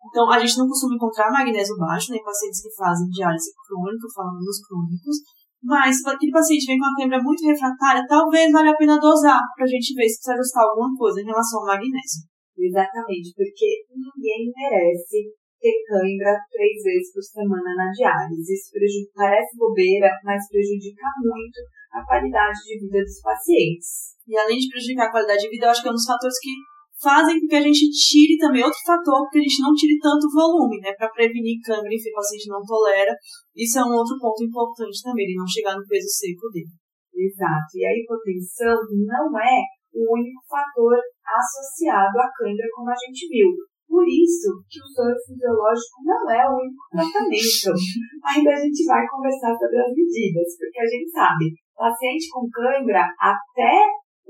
Então, 0.00 0.30
a 0.30 0.38
gente 0.38 0.58
não 0.58 0.66
costuma 0.66 0.94
encontrar 0.94 1.30
magnésio 1.30 1.76
baixo 1.76 2.10
né, 2.10 2.18
em 2.18 2.24
pacientes 2.24 2.62
que 2.62 2.74
fazem 2.74 3.06
diálise 3.08 3.52
crônica, 3.68 4.08
falando 4.14 4.40
dos 4.40 4.58
crônicos, 4.66 5.16
mas 5.62 6.00
se 6.00 6.08
aquele 6.08 6.32
paciente 6.32 6.66
vem 6.66 6.78
com 6.78 6.86
uma 6.86 6.96
câimbra 6.96 7.22
muito 7.22 7.44
refratária, 7.44 8.06
talvez 8.08 8.50
valha 8.50 8.72
a 8.72 8.76
pena 8.76 8.98
dosar 8.98 9.40
para 9.54 9.64
a 9.64 9.68
gente 9.68 9.92
ver 9.94 10.08
se 10.08 10.16
precisa 10.16 10.32
ajustar 10.32 10.64
alguma 10.64 10.90
coisa 10.96 11.20
em 11.20 11.28
relação 11.28 11.60
ao 11.60 11.66
magnésio. 11.66 12.24
Exatamente, 12.56 13.32
porque 13.36 13.84
ninguém 13.92 14.52
merece 14.56 15.32
ter 15.60 15.76
cãibra 15.86 16.34
três 16.48 16.82
vezes 16.82 17.12
por 17.12 17.22
semana 17.22 17.76
na 17.76 17.92
diálise. 17.92 18.54
Isso 18.56 18.72
parece 19.14 19.56
bobeira, 19.56 20.08
mas 20.24 20.48
prejudica 20.48 21.04
muito 21.20 21.60
a 21.92 22.00
qualidade 22.04 22.58
de 22.64 22.80
vida 22.80 23.04
dos 23.04 23.20
pacientes. 23.20 24.16
E 24.26 24.36
além 24.36 24.56
de 24.56 24.68
prejudicar 24.68 25.08
a 25.08 25.12
qualidade 25.12 25.42
de 25.42 25.50
vida, 25.50 25.66
eu 25.66 25.70
acho 25.70 25.82
que 25.82 25.88
é 25.88 25.92
um 25.92 26.00
dos 26.00 26.06
fatores 26.06 26.38
que 26.40 26.54
fazem 27.00 27.40
com 27.40 27.46
que 27.48 27.56
a 27.56 27.64
gente 27.64 27.90
tire 27.90 28.36
também 28.36 28.62
outro 28.62 28.78
fator, 28.84 29.28
que 29.28 29.38
a 29.38 29.42
gente 29.42 29.60
não 29.60 29.72
tire 29.72 29.96
tanto 29.98 30.28
volume, 30.32 30.78
né, 30.80 30.92
para 30.92 31.08
prevenir 31.08 31.60
câimbra, 31.64 31.88
enfim, 31.88 32.12
o 32.12 32.20
paciente 32.20 32.48
não 32.48 32.62
tolera. 32.62 33.12
Isso 33.56 33.78
é 33.80 33.84
um 33.84 33.96
outro 33.96 34.16
ponto 34.20 34.44
importante 34.44 35.02
também, 35.02 35.24
ele 35.24 35.40
não 35.40 35.48
chegar 35.48 35.76
no 35.76 35.86
peso 35.86 36.08
seco 36.08 36.48
dele. 36.52 36.72
Exato. 37.16 37.72
E 37.74 37.84
a 37.84 37.92
hipotensão 37.96 38.76
não 39.08 39.26
é 39.40 39.60
o 39.92 40.14
único 40.14 40.40
fator 40.46 40.96
associado 41.26 42.16
à 42.20 42.28
câimbra, 42.36 42.68
como 42.72 42.90
a 42.90 42.94
gente 42.94 43.26
viu. 43.28 43.48
Por 43.90 44.06
isso 44.06 44.54
que 44.70 44.78
o 44.78 44.86
soro 44.86 45.18
fisiológico 45.18 45.98
não 46.06 46.22
é 46.30 46.46
o 46.46 46.62
único 46.62 46.86
tratamento. 46.94 47.74
Ainda 48.22 48.50
a 48.54 48.60
gente 48.62 48.86
vai 48.86 49.02
conversar 49.10 49.50
sobre 49.58 49.82
as 49.82 49.90
medidas, 49.90 50.46
porque 50.54 50.78
a 50.78 50.86
gente 50.86 51.10
sabe, 51.10 51.50
paciente 51.74 52.30
com 52.30 52.46
cãibra, 52.54 53.02
até 53.18 53.74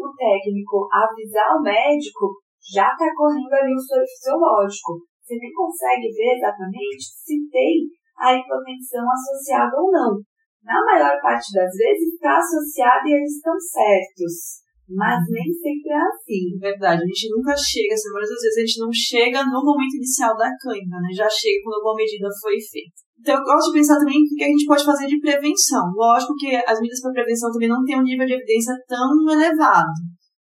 o 0.01 0.09
técnico 0.17 0.89
avisar 0.89 1.61
o 1.61 1.63
médico, 1.63 2.41
já 2.73 2.89
está 2.89 3.05
correndo 3.13 3.53
ali 3.53 3.77
o 3.77 3.85
soro 3.85 4.09
fisiológico. 4.09 5.05
Você 5.21 5.37
nem 5.37 5.53
consegue 5.53 6.09
ver 6.09 6.41
exatamente 6.41 7.05
se 7.21 7.37
tem 7.53 7.85
a 8.17 8.33
hipotensão 8.33 9.05
associada 9.13 9.77
ou 9.77 9.93
não. 9.93 10.17
Na 10.65 10.81
maior 10.89 11.21
parte 11.21 11.53
das 11.53 11.69
vezes 11.77 12.17
está 12.17 12.41
associada 12.41 13.05
e 13.05 13.13
eles 13.13 13.37
estão 13.37 13.61
certos. 13.61 14.65
Mas 14.91 15.23
nem 15.31 15.47
sempre 15.55 15.95
é 15.95 16.03
assim. 16.03 16.59
Verdade, 16.59 17.03
a 17.03 17.07
gente 17.07 17.31
nunca 17.31 17.55
chega, 17.55 17.95
assim, 17.95 18.11
muitas 18.11 18.43
vezes 18.43 18.59
a 18.59 18.61
gente 18.67 18.81
não 18.83 18.93
chega 18.93 19.39
no 19.47 19.63
momento 19.63 19.95
inicial 19.95 20.35
da 20.37 20.51
cãibra, 20.59 20.99
né? 20.99 21.15
Já 21.15 21.31
chega 21.31 21.63
quando 21.63 21.79
alguma 21.79 22.03
medida 22.03 22.27
foi 22.43 22.59
feita. 22.59 22.99
Então, 23.21 23.37
eu 23.37 23.45
gosto 23.45 23.71
de 23.71 23.79
pensar 23.79 23.99
também 24.01 24.19
o 24.19 24.27
que 24.27 24.43
a 24.43 24.49
gente 24.49 24.67
pode 24.67 24.85
fazer 24.85 25.07
de 25.07 25.21
prevenção. 25.21 25.93
Lógico 25.95 26.35
que 26.35 26.57
as 26.57 26.81
medidas 26.81 27.03
para 27.03 27.23
prevenção 27.23 27.53
também 27.53 27.69
não 27.69 27.85
têm 27.85 28.01
um 28.01 28.03
nível 28.03 28.27
de 28.27 28.35
evidência 28.35 28.75
tão 28.89 29.13
elevado. 29.31 29.95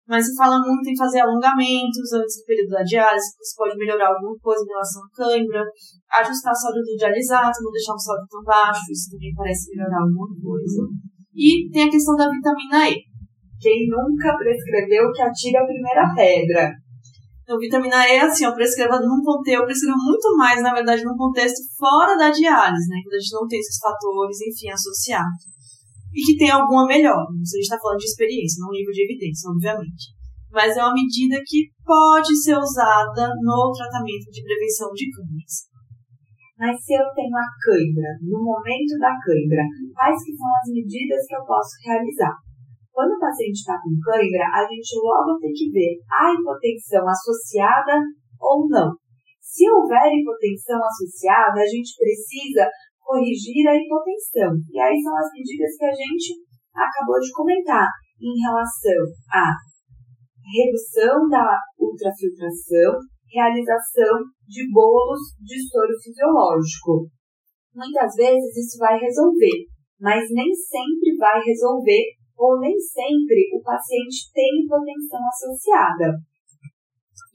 Mas 0.10 0.26
se 0.26 0.36
fala 0.36 0.58
muito 0.58 0.90
em 0.90 0.98
fazer 0.98 1.20
alongamentos 1.20 2.10
antes 2.18 2.42
do 2.42 2.46
período 2.48 2.74
da 2.74 2.82
diálise, 2.82 3.30
que 3.38 3.44
isso 3.44 3.54
pode 3.56 3.78
melhorar 3.78 4.10
alguma 4.10 4.34
coisa 4.42 4.64
em 4.66 4.74
relação 4.74 5.04
à 5.06 5.10
cãibra, 5.14 5.62
ajustar 6.10 6.50
a 6.50 6.56
sódio 6.56 6.82
do 6.82 6.98
dialisato, 6.98 7.62
não 7.62 7.70
deixar 7.70 7.94
o 7.94 8.00
sódio 8.00 8.26
tão 8.26 8.42
baixo, 8.42 8.90
isso 8.90 9.12
também 9.12 9.30
parece 9.36 9.70
melhorar 9.70 10.02
alguma 10.02 10.26
coisa. 10.42 10.82
E 11.36 11.70
tem 11.70 11.84
a 11.84 11.92
questão 11.92 12.16
da 12.16 12.28
vitamina 12.28 12.90
E. 12.90 13.09
Quem 13.60 13.88
nunca 13.88 14.38
prescreveu 14.38 15.12
que 15.12 15.22
atira 15.22 15.62
a 15.62 15.68
primeira 15.68 16.14
pedra. 16.16 16.72
Então, 17.44 17.58
vitamina 17.58 18.08
E, 18.08 18.20
assim, 18.20 18.46
eu 18.46 18.54
prescrevo 18.54 18.94
num 19.02 19.26
contexto, 19.26 19.60
eu 19.60 19.66
prescrevo 19.66 19.98
muito 19.98 20.38
mais, 20.38 20.62
na 20.62 20.72
verdade, 20.72 21.04
num 21.04 21.18
contexto 21.18 21.58
fora 21.78 22.16
da 22.16 22.30
diálise, 22.30 22.88
né? 22.88 23.02
Quando 23.04 23.16
a 23.16 23.20
gente 23.20 23.34
não 23.34 23.48
tem 23.48 23.60
esses 23.60 23.78
fatores, 23.82 24.38
enfim, 24.42 24.70
associados. 24.70 25.50
E 26.14 26.22
que 26.22 26.38
tem 26.38 26.52
alguma 26.52 26.86
melhora. 26.86 27.26
Isso 27.42 27.56
a 27.56 27.58
gente 27.58 27.70
está 27.74 27.80
falando 27.82 27.98
de 27.98 28.06
experiência, 28.06 28.62
não 28.62 28.72
livro 28.72 28.94
de 28.94 29.02
evidência, 29.02 29.50
obviamente. 29.50 30.14
Mas 30.54 30.78
é 30.78 30.82
uma 30.82 30.94
medida 30.94 31.42
que 31.46 31.74
pode 31.84 32.38
ser 32.38 32.54
usada 32.54 33.34
no 33.42 33.74
tratamento 33.74 34.30
de 34.30 34.44
prevenção 34.46 34.94
de 34.94 35.10
câncer. 35.10 35.70
Mas 36.60 36.78
se 36.86 36.94
eu 36.94 37.08
tenho 37.16 37.34
a 37.34 37.50
cãibra, 37.66 38.14
no 38.22 38.46
momento 38.46 38.94
da 39.02 39.18
cãibra, 39.26 39.64
quais 39.98 40.22
que 40.22 40.38
são 40.38 40.50
as 40.62 40.70
medidas 40.70 41.26
que 41.26 41.36
eu 41.36 41.46
posso 41.46 41.74
realizar? 41.82 42.38
Quando 42.92 43.14
o 43.16 43.20
paciente 43.20 43.60
está 43.60 43.78
com 43.82 43.94
cãibra, 44.04 44.46
a 44.54 44.68
gente 44.68 45.00
logo 45.00 45.40
tem 45.40 45.54
que 45.54 45.72
ver 45.72 46.00
a 46.12 46.34
hipotensão 46.34 47.08
associada 47.08 47.96
ou 48.40 48.68
não. 48.68 48.92
Se 49.40 49.70
houver 49.70 50.14
hipotensão 50.14 50.80
associada, 50.84 51.62
a 51.62 51.68
gente 51.68 51.96
precisa 51.98 52.70
corrigir 53.02 53.66
a 53.68 53.76
hipotensão. 53.76 54.54
E 54.70 54.80
aí 54.80 55.02
são 55.02 55.18
as 55.18 55.32
medidas 55.34 55.76
que 55.78 55.86
a 55.86 55.96
gente 55.96 56.46
acabou 56.76 57.20
de 57.20 57.32
comentar 57.34 57.88
em 58.22 58.36
relação 58.42 59.02
à 59.34 59.50
redução 60.50 61.28
da 61.30 61.58
ultrafiltração, 61.78 63.00
realização 63.32 64.22
de 64.48 64.72
bolos 64.72 65.20
de 65.42 65.58
soro 65.70 65.94
fisiológico. 66.02 67.10
Muitas 67.74 68.14
vezes 68.16 68.58
isso 68.58 68.78
vai 68.78 69.00
resolver, 69.00 69.66
mas 70.00 70.26
nem 70.32 70.54
sempre 70.54 71.16
vai 71.18 71.42
resolver 71.42 72.19
ou 72.40 72.60
nem 72.60 72.80
sempre 72.80 73.52
o 73.52 73.62
paciente 73.62 74.32
tem 74.34 74.64
hipotensão 74.64 75.20
associada. 75.28 76.16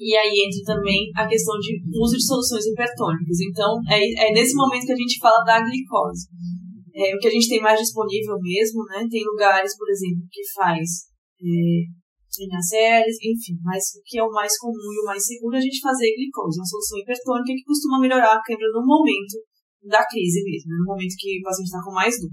E 0.01 0.17
aí 0.17 0.49
entra 0.49 0.75
também 0.75 1.13
a 1.15 1.29
questão 1.29 1.55
de 1.61 1.77
uso 2.01 2.17
de 2.17 2.27
soluções 2.27 2.67
hipertônicas. 2.67 3.39
Então, 3.47 3.79
é, 3.89 4.01
é 4.01 4.33
nesse 4.33 4.57
momento 4.57 4.87
que 4.87 4.93
a 4.93 4.97
gente 4.97 5.21
fala 5.21 5.45
da 5.45 5.61
glicose. 5.61 6.27
É, 6.97 7.15
o 7.15 7.19
que 7.19 7.29
a 7.29 7.31
gente 7.31 7.49
tem 7.49 7.61
mais 7.61 7.79
disponível 7.79 8.39
mesmo, 8.41 8.83
né? 8.87 9.07
Tem 9.11 9.23
lugares, 9.25 9.77
por 9.77 9.89
exemplo, 9.91 10.25
que 10.31 10.43
faz 10.55 11.13
é, 11.39 13.05
enfim, 13.23 13.55
mas 13.63 13.95
o 13.95 14.03
que 14.05 14.19
é 14.19 14.25
o 14.25 14.33
mais 14.33 14.59
comum 14.59 14.91
e 14.91 15.03
o 15.03 15.07
mais 15.07 15.25
seguro 15.25 15.55
é 15.55 15.59
a 15.59 15.63
gente 15.63 15.79
fazer 15.81 16.11
glicose, 16.17 16.59
uma 16.59 16.67
solução 16.67 16.99
hipertônica 16.99 17.55
que 17.55 17.63
costuma 17.63 18.01
melhorar 18.01 18.35
a 18.35 18.43
câimbra 18.43 18.67
no 18.73 18.85
momento 18.85 19.39
da 19.87 20.05
crise 20.07 20.43
mesmo, 20.43 20.75
no 20.79 20.85
momento 20.85 21.15
que 21.19 21.39
o 21.39 21.43
paciente 21.45 21.67
está 21.67 21.83
com 21.85 21.93
mais 21.93 22.15
dor. 22.19 22.31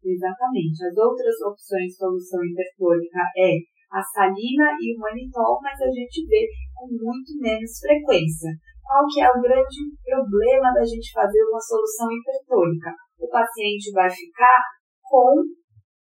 Exatamente. 0.00 0.80
As 0.84 0.96
outras 0.96 1.36
opções 1.44 1.92
de 1.92 1.96
solução 1.96 2.40
hipertônica 2.40 3.20
é 3.36 3.52
a 3.92 4.00
salina 4.00 4.72
e 4.80 4.96
o 4.96 5.00
manitol, 5.00 5.58
mas 5.60 5.76
a 5.80 5.90
gente 5.90 6.24
vê 6.26 6.46
com 6.74 6.88
muito 6.88 7.36
menos 7.40 7.78
frequência. 7.80 8.50
qual 8.86 9.06
que 9.06 9.20
é 9.20 9.28
o 9.30 9.40
grande 9.40 9.86
problema 10.02 10.74
da 10.74 10.82
gente 10.82 11.12
fazer 11.12 11.42
uma 11.46 11.60
solução 11.60 12.10
hipertônica? 12.10 12.90
O 13.20 13.28
paciente 13.28 13.92
vai 13.92 14.10
ficar 14.10 14.58
com 15.02 15.46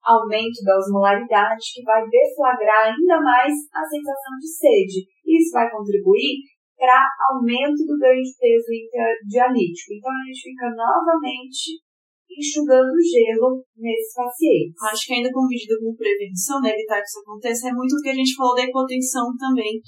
aumento 0.05 0.61
da 0.61 0.77
osmolaridade, 0.77 1.73
que 1.73 1.81
vai 1.81 2.05
deflagrar 2.05 2.93
ainda 2.93 3.17
mais 3.21 3.53
a 3.73 3.81
sensação 3.81 4.37
de 4.37 4.49
sede. 4.53 4.99
Isso 5.25 5.49
vai 5.51 5.69
contribuir 5.69 6.45
para 6.77 7.01
aumento 7.31 7.81
do 7.87 7.97
ganho 7.97 8.21
de 8.21 8.33
peso 8.37 8.69
interdialítico. 8.69 9.93
Então, 9.97 10.11
a 10.11 10.23
gente 10.27 10.41
fica 10.43 10.69
novamente 10.69 11.81
enxugando 12.29 12.91
gelo 12.99 13.63
nesses 13.77 14.13
pacientes. 14.13 14.75
Acho 14.91 15.05
que 15.05 15.13
ainda 15.13 15.31
com 15.31 15.47
medida 15.47 15.77
como 15.79 15.95
prevenção, 15.95 16.59
né, 16.61 16.73
evitar 16.73 16.99
que 16.99 17.07
isso 17.07 17.19
aconteça, 17.19 17.69
é 17.69 17.73
muito 17.73 17.95
o 17.95 18.01
que 18.01 18.09
a 18.09 18.15
gente 18.15 18.35
falou 18.35 18.55
da 18.55 18.63
hipotensão 18.63 19.25
também 19.37 19.79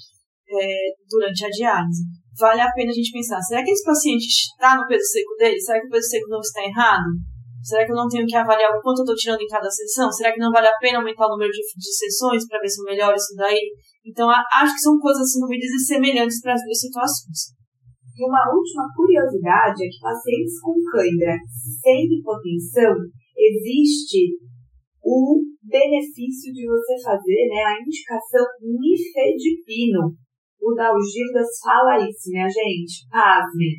é, 0.48 0.94
durante 1.08 1.44
a 1.44 1.50
diálise. 1.50 2.02
Vale 2.38 2.60
a 2.60 2.72
pena 2.72 2.90
a 2.90 2.94
gente 2.94 3.10
pensar, 3.10 3.40
será 3.42 3.64
que 3.64 3.70
esse 3.70 3.84
paciente 3.84 4.26
está 4.26 4.76
no 4.76 4.86
peso 4.86 5.04
seco 5.04 5.34
dele? 5.36 5.60
Será 5.60 5.80
que 5.80 5.86
o 5.86 5.90
peso 5.90 6.08
seco 6.08 6.28
não 6.28 6.40
está 6.40 6.62
errado? 6.64 7.10
Será 7.62 7.84
que 7.84 7.92
eu 7.92 7.96
não 7.96 8.08
tenho 8.08 8.24
que 8.24 8.36
avaliar 8.36 8.70
o 8.70 8.80
quanto 8.80 9.00
eu 9.00 9.04
estou 9.04 9.16
tirando 9.16 9.42
em 9.42 9.46
cada 9.46 9.68
sessão? 9.68 10.10
Será 10.10 10.32
que 10.32 10.38
não 10.38 10.52
vale 10.52 10.68
a 10.68 10.78
pena 10.80 10.98
aumentar 10.98 11.26
o 11.26 11.30
número 11.30 11.50
de, 11.50 11.58
de 11.58 11.92
sessões 11.92 12.46
para 12.46 12.60
ver 12.60 12.68
se 12.68 12.80
eu 12.80 12.84
melhoro 12.84 13.16
isso 13.16 13.34
daí? 13.36 13.60
Então, 14.06 14.30
acho 14.30 14.74
que 14.74 14.80
são 14.80 14.98
coisas, 14.98 15.22
assim, 15.22 15.40
não 15.40 15.48
me 15.48 15.58
dizem 15.58 15.78
semelhantes 15.78 16.40
para 16.40 16.54
as 16.54 16.62
duas 16.62 16.80
situações. 16.80 17.57
E 18.18 18.24
uma 18.26 18.50
última 18.50 18.82
curiosidade 18.96 19.86
é 19.86 19.88
que 19.88 20.02
pacientes 20.02 20.58
com 20.58 20.74
cãibra 20.90 21.38
sem 21.78 22.02
hipotensão, 22.18 22.98
existe 23.38 24.34
o 24.98 25.38
benefício 25.62 26.52
de 26.52 26.66
você 26.66 26.98
fazer 27.00 27.46
né, 27.46 27.62
a 27.62 27.78
indicação 27.78 28.42
nifedipino. 28.58 30.18
O 30.60 30.74
Dalgirdas 30.74 31.46
fala 31.62 32.02
isso, 32.02 32.26
minha 32.26 32.48
gente. 32.48 33.06
Pasme. 33.08 33.78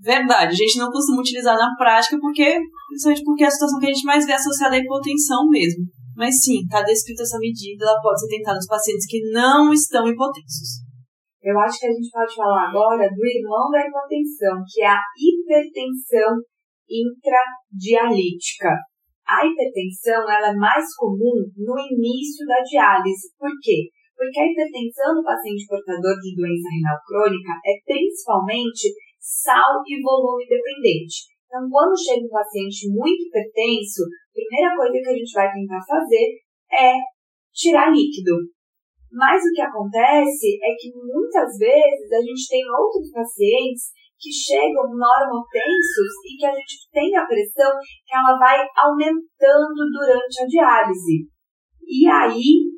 Verdade, 0.00 0.52
a 0.52 0.56
gente 0.56 0.78
não 0.78 0.90
costuma 0.90 1.20
utilizar 1.20 1.56
na 1.56 1.76
prática 1.76 2.16
porque, 2.18 2.58
principalmente 2.88 3.24
porque 3.24 3.44
é 3.44 3.46
a 3.46 3.50
situação 3.50 3.78
que 3.78 3.86
a 3.86 3.92
gente 3.92 4.04
mais 4.04 4.24
vê 4.24 4.32
associada 4.32 4.76
à 4.76 4.78
hipotensão 4.78 5.46
mesmo. 5.50 5.84
Mas 6.16 6.42
sim, 6.42 6.62
está 6.62 6.82
descrita 6.82 7.22
essa 7.22 7.38
medida, 7.38 7.84
ela 7.84 8.00
pode 8.00 8.20
ser 8.20 8.28
tentada 8.28 8.56
nos 8.56 8.66
pacientes 8.66 9.06
que 9.06 9.30
não 9.30 9.72
estão 9.72 10.08
hipotensos. 10.08 10.83
Eu 11.44 11.60
acho 11.60 11.76
que 11.78 11.86
a 11.86 11.92
gente 11.92 12.08
pode 12.08 12.34
falar 12.34 12.72
agora 12.72 13.04
do 13.04 13.20
irmão 13.20 13.68
da 13.68 13.84
hipotensão, 13.84 14.64
que 14.64 14.80
é 14.80 14.88
a 14.88 15.04
hipertensão 15.12 16.40
intradialítica. 16.88 18.72
A 19.28 19.44
hipertensão 19.44 20.24
ela 20.24 20.48
é 20.48 20.56
mais 20.56 20.88
comum 20.96 21.44
no 21.52 21.76
início 21.76 22.48
da 22.48 22.64
diálise. 22.64 23.28
Por 23.36 23.52
quê? 23.60 23.92
Porque 24.16 24.40
a 24.40 24.48
hipertensão 24.48 25.20
no 25.20 25.22
paciente 25.22 25.68
portador 25.68 26.16
de 26.16 26.32
doença 26.32 26.68
renal 26.72 26.96
crônica 27.04 27.52
é 27.60 27.76
principalmente 27.84 28.88
sal 29.20 29.84
e 29.84 30.00
volume 30.00 30.48
dependente. 30.48 31.28
Então, 31.44 31.68
quando 31.68 31.92
chega 31.92 32.24
um 32.24 32.32
paciente 32.32 32.88
muito 32.88 33.20
hipertenso, 33.20 34.00
a 34.08 34.32
primeira 34.32 34.72
coisa 34.80 34.96
que 34.96 35.10
a 35.12 35.16
gente 35.20 35.32
vai 35.36 35.52
tentar 35.52 35.82
fazer 35.84 36.40
é 36.72 36.92
tirar 37.52 37.92
líquido. 37.92 38.48
Mas 39.14 39.38
o 39.38 39.52
que 39.54 39.62
acontece 39.62 40.58
é 40.58 40.74
que 40.74 40.90
muitas 40.90 41.54
vezes 41.54 42.10
a 42.10 42.18
gente 42.18 42.50
tem 42.50 42.62
outros 42.66 43.10
pacientes 43.14 43.94
que 44.18 44.30
chegam 44.30 44.90
normotensos 44.90 46.10
e 46.26 46.36
que 46.38 46.46
a 46.46 46.54
gente 46.54 46.90
tem 46.90 47.14
a 47.14 47.26
pressão 47.26 47.78
que 47.78 48.14
ela 48.14 48.36
vai 48.36 48.58
aumentando 48.76 49.80
durante 49.94 50.42
a 50.42 50.46
diálise. 50.46 51.30
E 51.86 52.08
aí, 52.08 52.74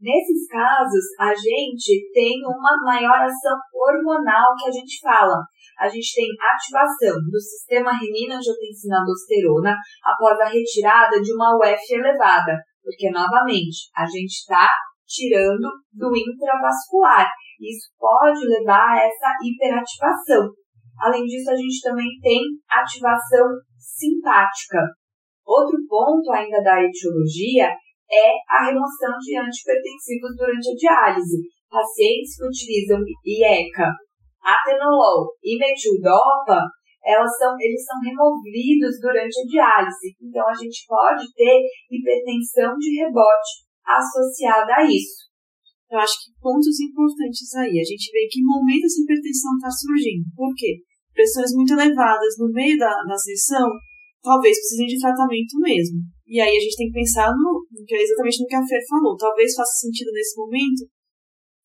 nesses 0.00 0.48
casos, 0.48 1.04
a 1.20 1.34
gente 1.34 2.08
tem 2.14 2.40
uma 2.46 2.76
maior 2.84 3.20
ação 3.20 3.58
hormonal 3.74 4.56
que 4.56 4.68
a 4.68 4.72
gente 4.72 5.00
fala 5.02 5.44
a 5.78 5.88
gente 5.88 6.14
tem 6.14 6.28
ativação 6.38 7.18
do 7.30 7.40
sistema 7.40 7.90
renina-angiotensina-aldosterona 7.90 9.74
após 10.04 10.38
a 10.40 10.48
retirada 10.48 11.20
de 11.20 11.34
uma 11.34 11.56
UF 11.56 11.82
elevada, 11.90 12.62
porque, 12.82 13.10
novamente, 13.10 13.90
a 13.96 14.06
gente 14.06 14.32
está 14.32 14.68
tirando 15.06 15.68
do 15.92 16.10
intravascular. 16.16 17.28
Isso 17.60 17.88
pode 17.98 18.46
levar 18.46 18.96
a 18.96 19.04
essa 19.04 19.30
hiperativação. 19.42 20.50
Além 21.00 21.24
disso, 21.24 21.50
a 21.50 21.56
gente 21.56 21.80
também 21.82 22.08
tem 22.22 22.40
ativação 22.70 23.46
simpática. 23.78 24.78
Outro 25.46 25.78
ponto 25.88 26.32
ainda 26.32 26.62
da 26.62 26.82
etiologia 26.82 27.68
é 28.10 28.26
a 28.48 28.66
remoção 28.66 29.18
de 29.20 29.38
antipertensivos 29.38 30.36
durante 30.36 30.70
a 30.70 30.76
diálise. 30.76 31.38
Pacientes 31.68 32.36
que 32.36 32.46
utilizam 32.46 33.00
IECA 33.24 33.90
atenolol 34.44 35.32
e 35.42 35.56
metildopa, 35.58 36.60
elas 37.04 37.32
são, 37.36 37.56
eles 37.58 37.84
são 37.84 37.96
removidos 38.04 39.00
durante 39.00 39.40
a 39.40 39.48
diálise. 39.48 40.14
Então, 40.20 40.46
a 40.48 40.54
gente 40.54 40.84
pode 40.86 41.24
ter 41.32 41.60
hipertensão 41.90 42.76
de 42.76 43.00
rebote 43.00 43.64
associada 43.86 44.80
a 44.80 44.84
isso. 44.84 45.28
Eu 45.90 45.98
acho 45.98 46.16
que 46.24 46.32
pontos 46.40 46.80
importantes 46.80 47.54
aí. 47.54 47.78
A 47.78 47.86
gente 47.86 48.10
vê 48.10 48.26
que 48.30 48.42
momento 48.42 48.84
essa 48.84 49.00
hipertensão 49.00 49.54
está 49.56 49.70
surgindo. 49.70 50.24
Por 50.34 50.52
quê? 50.56 50.80
Pressões 51.12 51.52
muito 51.54 51.72
elevadas 51.72 52.34
no 52.38 52.50
meio 52.50 52.76
da, 52.78 52.90
da 53.04 53.16
sessão 53.16 53.70
talvez 54.24 54.56
precisem 54.56 54.86
de 54.88 54.98
tratamento 54.98 55.60
mesmo. 55.60 56.00
E 56.26 56.40
aí 56.40 56.56
a 56.56 56.60
gente 56.60 56.76
tem 56.76 56.88
que 56.88 56.98
pensar 56.98 57.28
no, 57.28 57.60
que 57.86 57.94
é 57.94 58.02
exatamente 58.02 58.40
no 58.40 58.48
que 58.48 58.56
a 58.56 58.66
Fer 58.66 58.80
falou. 58.88 59.14
Talvez 59.16 59.54
faça 59.54 59.84
sentido 59.84 60.10
nesse 60.10 60.34
momento 60.40 60.88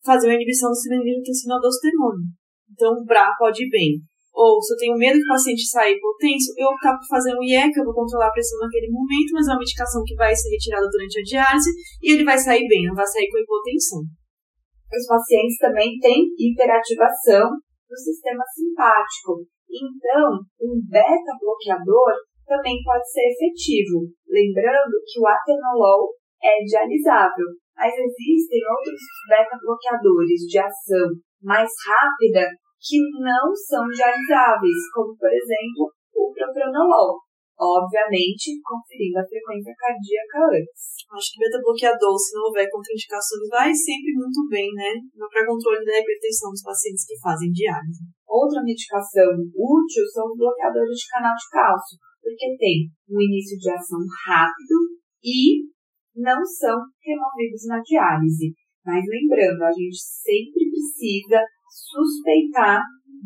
fazer 0.04 0.28
uma 0.28 0.36
inibição 0.36 0.70
do 0.70 0.76
cilinidrotensinaldosterona. 0.76 2.24
Então, 2.70 2.94
o 2.94 3.06
BRA 3.06 3.32
pode 3.40 3.64
ir 3.64 3.70
bem. 3.70 4.04
Ou, 4.40 4.56
se 4.64 4.72
eu 4.72 4.78
tenho 4.80 4.96
medo 4.96 5.20
que 5.20 5.28
o 5.28 5.36
paciente 5.36 5.68
saia 5.68 5.92
hipotenso, 5.92 6.56
eu 6.56 6.72
optar 6.72 6.96
por 6.96 7.04
fazer 7.12 7.36
um 7.36 7.44
IECA, 7.44 7.84
eu 7.84 7.84
vou 7.84 7.92
controlar 7.92 8.32
a 8.32 8.32
pressão 8.32 8.56
naquele 8.64 8.88
momento, 8.88 9.36
mas 9.36 9.44
é 9.44 9.52
uma 9.52 9.60
medicação 9.60 10.00
que 10.08 10.16
vai 10.16 10.32
ser 10.32 10.48
retirada 10.56 10.88
durante 10.88 11.20
a 11.20 11.28
diálise 11.28 11.72
e 12.00 12.16
ele 12.16 12.24
vai 12.24 12.40
sair 12.40 12.64
bem, 12.72 12.88
não 12.88 12.96
vai 12.96 13.04
sair 13.04 13.28
com 13.28 13.36
hipotensão. 13.36 14.00
Os 14.00 15.06
pacientes 15.12 15.60
também 15.60 16.00
têm 16.00 16.24
hiperativação 16.40 17.52
do 17.52 17.98
sistema 18.00 18.40
simpático. 18.56 19.44
Então, 19.68 20.40
um 20.64 20.80
beta-bloqueador 20.88 22.16
também 22.48 22.80
pode 22.80 23.12
ser 23.12 23.28
efetivo. 23.36 24.08
Lembrando 24.24 25.04
que 25.04 25.20
o 25.20 25.28
atenolol 25.28 26.16
é 26.40 26.64
dialisável, 26.64 27.60
mas 27.76 27.92
existem 27.92 28.64
outros 28.72 29.04
beta-bloqueadores 29.28 30.48
de 30.48 30.60
ação 30.64 31.12
mais 31.44 31.68
rápida 31.84 32.48
que 32.80 32.98
não 33.20 33.52
são 33.54 33.84
dialisáveis, 33.92 34.82
como 34.96 35.16
por 35.16 35.30
exemplo 35.30 35.92
o 36.16 36.32
propranolol. 36.34 37.20
Obviamente, 37.60 38.56
conferindo 38.64 39.20
a 39.20 39.28
frequência 39.28 39.76
cardíaca 39.76 40.40
antes. 40.48 41.04
Acho 41.12 41.28
que 41.36 41.44
beta-bloqueador, 41.44 42.16
se 42.16 42.32
não 42.32 42.48
houver 42.48 42.72
contraindicações, 42.72 43.52
vai 43.52 43.68
sempre 43.76 44.16
muito 44.16 44.48
bem, 44.48 44.72
né? 44.72 44.96
Para 45.12 45.44
controle 45.44 45.84
da 45.84 46.00
hipertensão 46.00 46.56
dos 46.56 46.64
pacientes 46.64 47.04
que 47.04 47.20
fazem 47.20 47.52
diálise. 47.52 48.00
Outra 48.24 48.64
medicação 48.64 49.28
útil 49.52 50.06
são 50.08 50.32
os 50.32 50.40
bloqueadores 50.40 50.96
de 50.96 51.08
canal 51.12 51.36
de 51.36 51.50
cálcio, 51.52 52.00
porque 52.24 52.56
tem 52.56 52.88
um 53.12 53.20
início 53.20 53.60
de 53.60 53.70
ação 53.76 54.00
rápido 54.24 54.96
e 55.20 55.68
não 56.16 56.40
são 56.46 56.80
removidos 57.04 57.68
na 57.68 57.84
diálise. 57.84 58.56
Mas 58.86 59.04
lembrando, 59.04 59.68
a 59.68 59.72
gente 59.72 60.00
sempre 60.00 60.64
precisa 60.72 61.44
suspeitar 61.70 62.82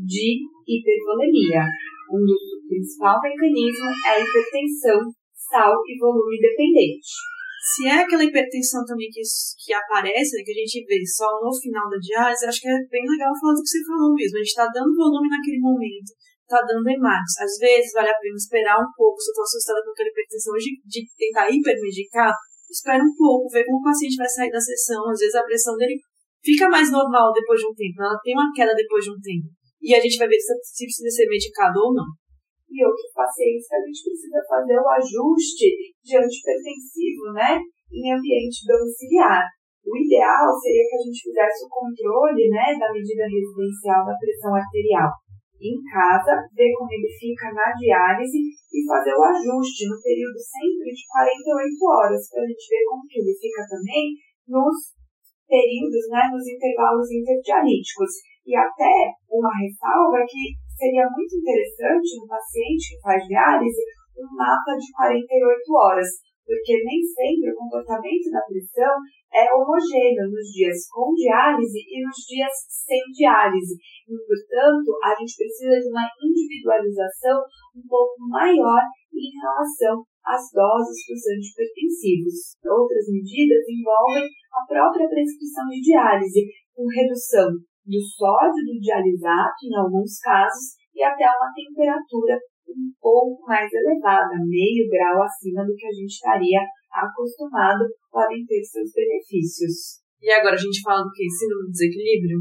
de 0.06 0.44
hipervolemia. 0.68 1.64
Um 2.12 2.22
dos 2.26 2.42
mecanismos 3.24 3.96
é 4.06 4.10
a 4.10 4.20
hipertensão 4.20 5.00
sal 5.50 5.74
e 5.88 5.98
volume 6.00 6.40
dependente. 6.42 7.10
Se 7.64 7.88
é 7.88 8.04
aquela 8.04 8.26
hipertensão 8.26 8.84
também 8.84 9.08
que, 9.08 9.22
que 9.24 9.72
aparece, 9.72 10.36
né, 10.36 10.44
que 10.44 10.52
a 10.52 10.60
gente 10.68 10.84
vê 10.84 11.00
só 11.08 11.40
no 11.40 11.48
final 11.48 11.88
da 11.88 11.96
diálise, 11.96 12.46
acho 12.46 12.60
que 12.60 12.68
é 12.68 12.76
bem 12.92 13.08
legal 13.08 13.32
falar 13.40 13.56
do 13.56 13.64
que 13.64 13.72
você 13.72 13.80
falou 13.88 14.12
mesmo. 14.12 14.36
A 14.36 14.44
gente 14.44 14.52
está 14.52 14.68
dando 14.68 14.92
volume 14.92 15.30
naquele 15.32 15.64
momento, 15.64 16.12
está 16.44 16.60
dando 16.60 16.90
hematos. 16.92 17.40
Às 17.40 17.56
vezes 17.56 17.96
vale 17.96 18.12
a 18.12 18.20
pena 18.20 18.36
esperar 18.36 18.76
um 18.76 18.92
pouco, 18.92 19.16
se 19.16 19.30
eu 19.30 19.32
estou 19.32 19.48
assustada 19.48 19.80
com 19.80 19.96
aquela 19.96 20.12
hipertensão, 20.12 20.54
de, 20.60 20.72
de 20.84 21.00
tentar 21.16 21.48
hipermedicar, 21.48 22.36
espera 22.68 23.00
um 23.00 23.16
pouco, 23.16 23.48
vê 23.48 23.64
como 23.64 23.80
o 23.80 23.88
paciente 23.88 24.20
vai 24.20 24.28
sair 24.28 24.52
da 24.52 24.60
sessão. 24.60 25.08
Às 25.08 25.20
vezes 25.24 25.36
a 25.36 25.48
pressão 25.48 25.78
dele 25.78 25.96
fica 26.44 26.68
mais 26.70 26.92
normal 26.92 27.32
depois 27.32 27.60
de 27.60 27.68
um 27.68 27.74
tempo, 27.74 28.04
ela 28.04 28.20
tem 28.22 28.36
uma 28.36 28.52
queda 28.54 28.76
depois 28.76 29.04
de 29.04 29.12
um 29.12 29.20
tempo. 29.20 29.48
E 29.82 29.96
a 29.96 30.00
gente 30.00 30.20
vai 30.20 30.28
ver 30.28 30.40
se, 30.40 30.54
se 30.64 30.86
precisa 30.86 31.10
ser 31.10 31.28
medicado 31.28 31.80
ou 31.80 31.94
não. 31.96 32.08
E 32.70 32.86
outros 32.86 33.12
pacientes 33.16 33.68
que 33.68 33.76
a 33.76 33.84
gente 33.86 34.04
precisa 34.04 34.40
fazer 34.48 34.78
o 34.80 34.90
ajuste 34.90 35.68
de 36.04 36.14
antipertensivo, 36.18 37.32
né? 37.34 37.60
Em 37.92 38.12
ambiente 38.12 38.66
domiciliar. 38.68 39.44
O 39.84 39.94
ideal 40.00 40.48
seria 40.64 40.88
que 40.88 40.96
a 40.96 41.04
gente 41.04 41.20
fizesse 41.28 41.68
o 41.68 41.70
controle, 41.70 42.48
né, 42.48 42.72
da 42.80 42.88
medida 42.88 43.28
residencial 43.28 44.08
da 44.08 44.16
pressão 44.16 44.56
arterial 44.56 45.12
em 45.60 45.80
casa, 45.88 46.44
ver 46.56 46.72
como 46.76 46.92
ele 46.92 47.08
fica 47.20 47.52
na 47.52 47.72
diálise 47.76 48.40
e 48.40 48.80
fazer 48.88 49.16
o 49.16 49.24
ajuste 49.24 49.88
no 49.88 50.00
período 50.00 50.40
sempre 50.40 50.92
de 50.92 51.04
48 51.08 51.86
horas, 51.88 52.24
para 52.32 52.44
a 52.44 52.48
gente 52.48 52.68
ver 52.68 52.84
como 52.88 53.08
que 53.08 53.20
ele 53.20 53.36
fica 53.36 53.64
também 53.68 54.16
nos 54.48 54.76
períodos, 55.54 56.10
né, 56.10 56.34
nos 56.34 56.42
intervalos 56.50 57.06
interdialíticos. 57.14 58.10
E 58.42 58.58
até 58.58 59.14
uma 59.30 59.54
ressalva 59.62 60.26
que 60.26 60.58
seria 60.74 61.06
muito 61.14 61.38
interessante 61.38 62.18
no 62.18 62.26
paciente 62.26 62.98
que 62.98 63.02
faz 63.06 63.22
diálise 63.30 63.86
um 64.18 64.30
mapa 64.34 64.74
de 64.78 64.90
48 64.94 65.30
horas, 65.74 66.10
porque 66.46 66.74
nem 66.84 67.00
sempre 67.06 67.54
o 67.54 67.56
comportamento 67.56 68.28
da 68.34 68.42
pressão 68.46 68.94
é 69.32 69.48
homogêneo 69.54 70.30
nos 70.30 70.50
dias 70.54 70.90
com 70.92 71.14
diálise 71.14 71.80
e 71.80 71.98
nos 72.04 72.18
dias 72.28 72.54
sem 72.68 73.02
diálise. 73.14 73.74
E, 74.10 74.14
portanto, 74.28 74.90
a 75.02 75.16
gente 75.18 75.38
precisa 75.38 75.80
de 75.80 75.90
uma 75.90 76.06
individualização 76.20 77.42
um 77.78 77.86
pouco 77.88 78.18
maior 78.28 78.82
em 79.14 79.30
relação 79.40 80.04
às 80.26 80.50
doses 80.52 81.00
dos 81.08 81.24
antipertensivos. 81.36 82.56
Outras 82.64 83.06
medidas 83.12 83.64
envolvem 83.68 84.26
a 84.26 84.62
própria 84.66 85.08
prescrição 85.08 85.68
de 85.70 85.82
diálise, 85.82 86.42
com 86.74 86.88
redução 86.88 87.52
do 87.86 88.00
sódio 88.00 88.64
do 88.64 88.80
dialisato, 88.80 89.60
em 89.68 89.76
alguns 89.76 90.20
casos, 90.20 90.80
e 90.96 91.04
até 91.04 91.26
uma 91.26 91.52
temperatura 91.54 92.40
um 92.70 92.90
pouco 93.00 93.44
mais 93.46 93.70
elevada, 93.72 94.40
meio 94.48 94.90
grau 94.90 95.22
acima 95.24 95.66
do 95.66 95.76
que 95.76 95.86
a 95.86 95.92
gente 95.92 96.16
estaria 96.16 96.62
acostumado, 96.94 97.84
podem 98.10 98.46
ter 98.46 98.64
seus 98.64 98.90
benefícios. 98.94 100.04
E 100.22 100.32
agora 100.32 100.56
a 100.56 100.58
gente 100.58 100.82
fala 100.82 101.04
do 101.04 101.12
que? 101.12 101.30
Síndrome 101.30 101.66
do 101.66 101.72
desequilíbrio? 101.72 102.40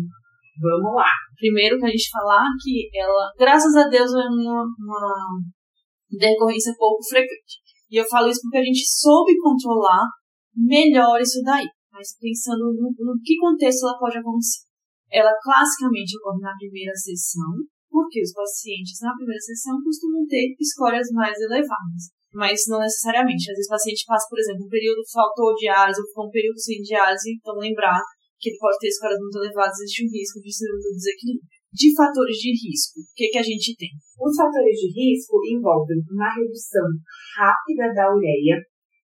Vamos 0.60 0.94
lá. 0.94 1.10
Primeiro 1.36 1.78
que 1.78 1.86
a 1.86 1.90
gente 1.90 2.10
falar 2.10 2.46
que 2.62 2.88
ela, 2.94 3.32
graças 3.36 3.74
a 3.74 3.88
Deus, 3.88 4.12
é 4.12 4.28
uma, 4.28 4.62
uma 4.78 5.40
decorrência 6.10 6.72
pouco 6.78 7.02
frequente. 7.02 7.62
E 7.92 8.00
eu 8.00 8.08
falo 8.08 8.32
isso 8.32 8.40
porque 8.40 8.56
a 8.56 8.64
gente 8.64 8.88
soube 8.88 9.36
controlar 9.36 10.08
melhor 10.56 11.20
isso 11.20 11.44
daí. 11.44 11.68
Mas 11.92 12.16
pensando 12.16 12.72
no, 12.72 12.88
no 12.88 13.20
que 13.20 13.36
contexto 13.36 13.84
ela 13.84 14.00
pode 14.00 14.16
acontecer. 14.16 14.64
Ela 15.12 15.36
classicamente 15.44 16.16
ocorre 16.16 16.40
na 16.40 16.56
primeira 16.56 16.96
sessão, 16.96 17.52
porque 17.92 18.24
os 18.24 18.32
pacientes 18.32 18.96
na 19.04 19.12
primeira 19.12 19.44
sessão 19.44 19.76
costumam 19.84 20.24
ter 20.24 20.56
escórias 20.58 21.12
mais 21.12 21.36
elevadas. 21.36 22.16
Mas 22.32 22.64
não 22.66 22.80
necessariamente. 22.80 23.52
Às 23.52 23.60
vezes 23.60 23.68
o 23.68 23.76
paciente 23.76 24.08
passa, 24.08 24.24
por 24.24 24.40
exemplo, 24.40 24.64
um 24.64 24.72
período 24.72 25.04
faltou 25.12 25.52
diálise 25.52 26.00
ou 26.00 26.08
ficou 26.08 26.26
um 26.28 26.32
período 26.32 26.58
sem 26.58 26.80
diálise, 26.80 27.36
então 27.36 27.60
lembrar 27.60 28.00
que 28.40 28.48
ele 28.48 28.58
pode 28.58 28.78
ter 28.80 28.88
escórias 28.88 29.20
muito 29.20 29.36
elevadas, 29.36 29.78
existe 29.78 30.02
um 30.02 30.10
risco 30.10 30.40
de 30.40 30.50
síndrome 30.50 30.82
do 30.82 30.96
desequilíbrio. 30.96 31.61
De 31.72 31.88
fatores 31.96 32.36
de 32.36 32.52
risco, 32.52 33.00
o 33.00 33.14
que, 33.16 33.28
que 33.28 33.38
a 33.38 33.42
gente 33.42 33.74
tem? 33.76 33.88
Os 34.20 34.36
fatores 34.36 34.76
de 34.76 34.92
risco 34.92 35.40
envolvem 35.48 36.04
uma 36.10 36.28
redução 36.34 36.84
rápida 37.36 37.92
da 37.94 38.12
ureia, 38.12 38.60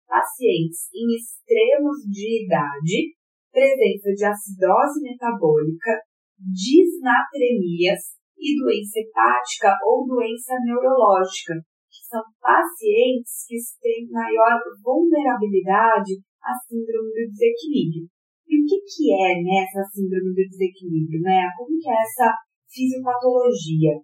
pacientes 0.07 0.87
em 0.95 1.11
extremos 1.11 2.07
de 2.07 2.45
idade, 2.45 3.19
presença 3.51 4.15
de 4.15 4.25
acidose 4.25 5.01
metabólica, 5.03 5.99
disnatremias, 6.39 8.15
e 8.43 8.59
doença 8.59 8.99
hepática 8.99 9.71
ou 9.87 10.05
doença 10.05 10.59
neurológica, 10.67 11.55
que 11.87 12.03
são 12.11 12.21
pacientes 12.41 13.47
que 13.47 13.55
têm 13.79 14.11
maior 14.11 14.59
vulnerabilidade 14.83 16.19
à 16.43 16.51
síndrome 16.67 17.07
do 17.15 17.31
desequilíbrio. 17.31 18.11
E 18.43 18.59
o 18.59 18.65
que, 18.67 18.77
que 18.83 19.13
é 19.15 19.39
nessa 19.39 19.79
né, 19.79 19.89
síndrome 19.95 20.35
do 20.35 20.43
desequilíbrio, 20.43 21.21
né? 21.21 21.47
Como 21.55 21.79
que 21.79 21.89
é 21.89 21.95
essa 21.95 22.35
fisiopatologia? 22.73 24.01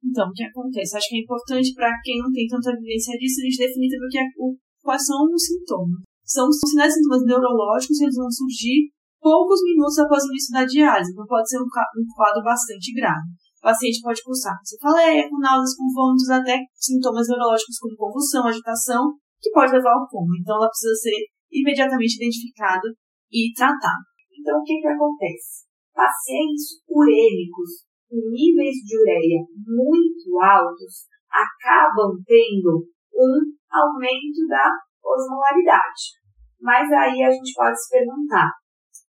Então, 0.00 0.28
o 0.28 0.32
que 0.32 0.44
acontece? 0.44 0.96
Acho 0.96 1.08
que 1.08 1.16
é 1.16 1.22
importante 1.22 1.74
para 1.74 1.92
quem 2.00 2.18
não 2.18 2.32
tem 2.32 2.46
tanta 2.48 2.72
evidência 2.72 3.12
disso, 3.18 3.40
a 3.40 3.44
gente 3.44 3.60
definir 3.68 3.90
também 3.92 4.08
o 4.08 4.10
que 4.10 4.18
é, 4.18 4.26
o, 4.40 4.46
quais 4.80 5.04
são 5.04 5.28
os 5.28 5.44
sintomas. 5.44 6.00
São 6.24 6.48
sinais 6.50 6.92
e 6.92 6.96
sintomas 6.96 7.22
neurológicos, 7.28 8.00
eles 8.00 8.16
vão 8.16 8.30
surgir 8.30 8.90
poucos 9.20 9.60
minutos 9.62 9.98
após 9.98 10.24
o 10.24 10.30
início 10.32 10.52
da 10.54 10.64
diálise, 10.64 11.12
então 11.12 11.26
pode 11.26 11.48
ser 11.48 11.58
um, 11.58 11.66
um 11.66 12.06
quadro 12.14 12.42
bastante 12.42 12.94
grave 12.94 13.26
o 13.56 13.62
paciente 13.66 14.02
pode 14.02 14.22
cursar 14.22 14.54
com 14.58 14.64
cefaleia, 14.64 15.28
com 15.28 15.38
náuseas, 15.38 15.74
com 15.76 15.90
vômitos, 15.90 16.30
até 16.30 16.60
sintomas 16.74 17.26
neurológicos 17.26 17.78
como 17.80 17.96
convulsão, 17.96 18.46
agitação, 18.46 19.18
que 19.40 19.50
pode 19.50 19.72
levar 19.72 19.92
ao 19.92 20.06
coma. 20.06 20.36
Então, 20.38 20.56
ela 20.56 20.68
precisa 20.68 20.94
ser 20.94 21.26
imediatamente 21.50 22.16
identificada 22.16 22.86
e 23.32 23.52
tratada. 23.56 24.06
Então, 24.38 24.60
o 24.60 24.62
que, 24.62 24.80
que 24.80 24.86
acontece? 24.86 25.66
Pacientes 25.92 26.84
urêmicos 26.86 27.86
com 28.08 28.16
níveis 28.30 28.76
de 28.84 28.98
ureia 28.98 29.40
muito 29.66 30.38
altos 30.40 31.06
acabam 31.30 32.16
tendo 32.24 32.86
um 33.14 33.34
aumento 33.70 34.46
da 34.48 34.70
osmolaridade. 35.04 36.16
Mas 36.60 36.90
aí 36.92 37.22
a 37.22 37.30
gente 37.30 37.52
pode 37.54 37.76
se 37.78 37.98
perguntar, 37.98 38.48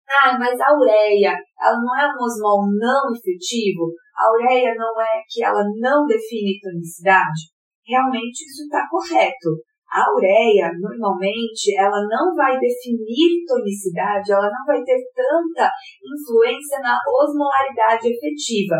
ah, 0.08 0.38
mas 0.38 0.58
a 0.60 0.74
ureia, 0.74 1.36
ela 1.60 1.76
não 1.76 2.00
é 2.00 2.08
um 2.08 2.24
osmol 2.24 2.64
não 2.78 3.12
efetivo? 3.12 3.92
A 4.16 4.32
ureia 4.32 4.74
não 4.74 5.00
é 5.00 5.22
que 5.28 5.44
ela 5.44 5.62
não 5.78 6.06
define 6.06 6.58
tonicidade? 6.60 7.52
Realmente 7.86 8.44
isso 8.44 8.64
está 8.64 8.86
correto. 8.90 9.62
A 9.90 10.04
ureia, 10.14 10.70
normalmente, 10.78 11.74
ela 11.76 12.04
não 12.06 12.34
vai 12.34 12.58
definir 12.58 13.44
tonicidade, 13.46 14.32
ela 14.32 14.50
não 14.50 14.64
vai 14.66 14.82
ter 14.84 15.00
tanta 15.14 15.70
influência 16.04 16.80
na 16.80 16.98
osmolaridade 17.08 18.08
efetiva. 18.08 18.76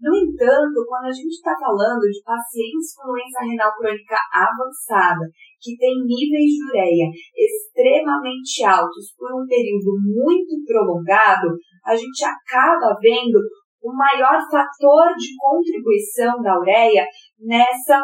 No 0.00 0.14
entanto, 0.14 0.86
quando 0.86 1.06
a 1.06 1.12
gente 1.12 1.34
está 1.34 1.52
falando 1.58 2.00
de 2.06 2.22
pacientes 2.22 2.94
com 2.94 3.10
doença 3.10 3.42
renal 3.42 3.74
crônica 3.74 4.16
avançada, 4.32 5.26
que 5.60 5.76
têm 5.76 6.06
níveis 6.06 6.54
de 6.54 6.64
ureia 6.70 7.06
extremamente 7.34 8.64
altos 8.64 9.12
por 9.18 9.34
um 9.34 9.44
período 9.44 9.98
muito 9.98 10.54
prolongado, 10.64 11.50
a 11.84 11.96
gente 11.96 12.24
acaba 12.24 12.96
vendo 13.02 13.40
o 13.82 13.92
maior 13.92 14.38
fator 14.48 15.14
de 15.18 15.34
contribuição 15.36 16.42
da 16.42 16.58
ureia 16.58 17.04
nessa 17.40 18.00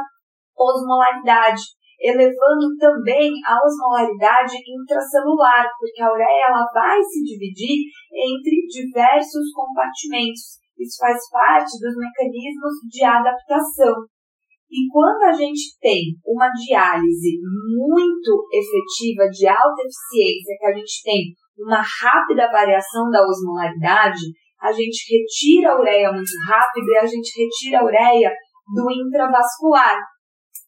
osmolaridade, 0.59 1.63
elevando 2.01 2.77
também 2.79 3.33
a 3.47 3.59
osmolaridade 3.65 4.57
intracelular, 4.67 5.67
porque 5.79 6.03
a 6.03 6.13
ureia 6.13 6.49
ela 6.49 6.67
vai 6.73 7.03
se 7.03 7.23
dividir 7.23 7.91
entre 8.13 8.67
diversos 8.69 9.53
compartimentos 9.55 10.65
isso 10.79 10.99
faz 10.99 11.19
parte 11.31 11.79
dos 11.79 11.95
mecanismos 11.97 12.75
de 12.91 13.05
adaptação. 13.05 13.95
E 14.71 14.89
quando 14.91 15.23
a 15.23 15.33
gente 15.33 15.79
tem 15.81 16.19
uma 16.27 16.51
diálise 16.51 17.39
muito 17.79 18.49
efetiva, 18.51 19.29
de 19.31 19.47
alta 19.47 19.83
eficiência, 19.83 20.57
que 20.59 20.67
a 20.67 20.75
gente 20.75 21.03
tem 21.05 21.21
uma 21.59 21.81
rápida 21.81 22.51
variação 22.51 23.09
da 23.09 23.23
osmolaridade, 23.23 24.35
a 24.61 24.73
gente 24.73 25.15
retira 25.15 25.73
a 25.73 25.81
ureia 25.81 26.13
muito 26.13 26.33
rápido 26.49 26.89
e 26.89 26.97
a 26.97 27.07
gente 27.07 27.31
retira 27.39 27.81
a 27.81 27.85
ureia 27.85 28.33
do 28.75 28.91
intravascular. 28.91 29.97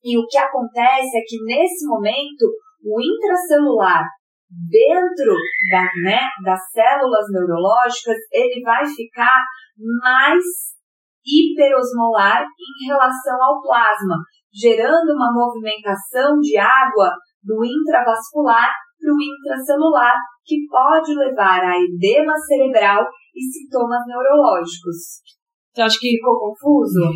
E 0.07 0.16
o 0.16 0.25
que 0.31 0.38
acontece 0.38 1.19
é 1.19 1.23
que 1.27 1.42
nesse 1.42 1.85
momento 1.85 2.47
o 2.87 2.95
intracelular 3.03 4.07
dentro 4.47 5.35
da, 5.69 5.83
né, 6.07 6.23
das 6.45 6.62
células 6.71 7.27
neurológicas, 7.33 8.14
ele 8.31 8.62
vai 8.62 8.87
ficar 8.87 9.42
mais 10.01 10.45
hiperosmolar 11.27 12.45
em 12.45 12.87
relação 12.87 13.35
ao 13.42 13.61
plasma, 13.61 14.23
gerando 14.55 15.11
uma 15.11 15.35
movimentação 15.35 16.38
de 16.38 16.57
água 16.57 17.11
do 17.42 17.64
intravascular 17.64 18.71
para 19.01 19.12
o 19.12 19.19
intracelular, 19.21 20.14
que 20.45 20.69
pode 20.71 21.12
levar 21.14 21.61
a 21.64 21.75
edema 21.77 22.35
cerebral 22.47 23.05
e 23.35 23.42
sintomas 23.42 24.07
neurológicos. 24.07 25.19
Então, 25.73 25.85
acho 25.85 25.99
que 25.99 26.16
ficou 26.16 26.38
confuso? 26.38 27.11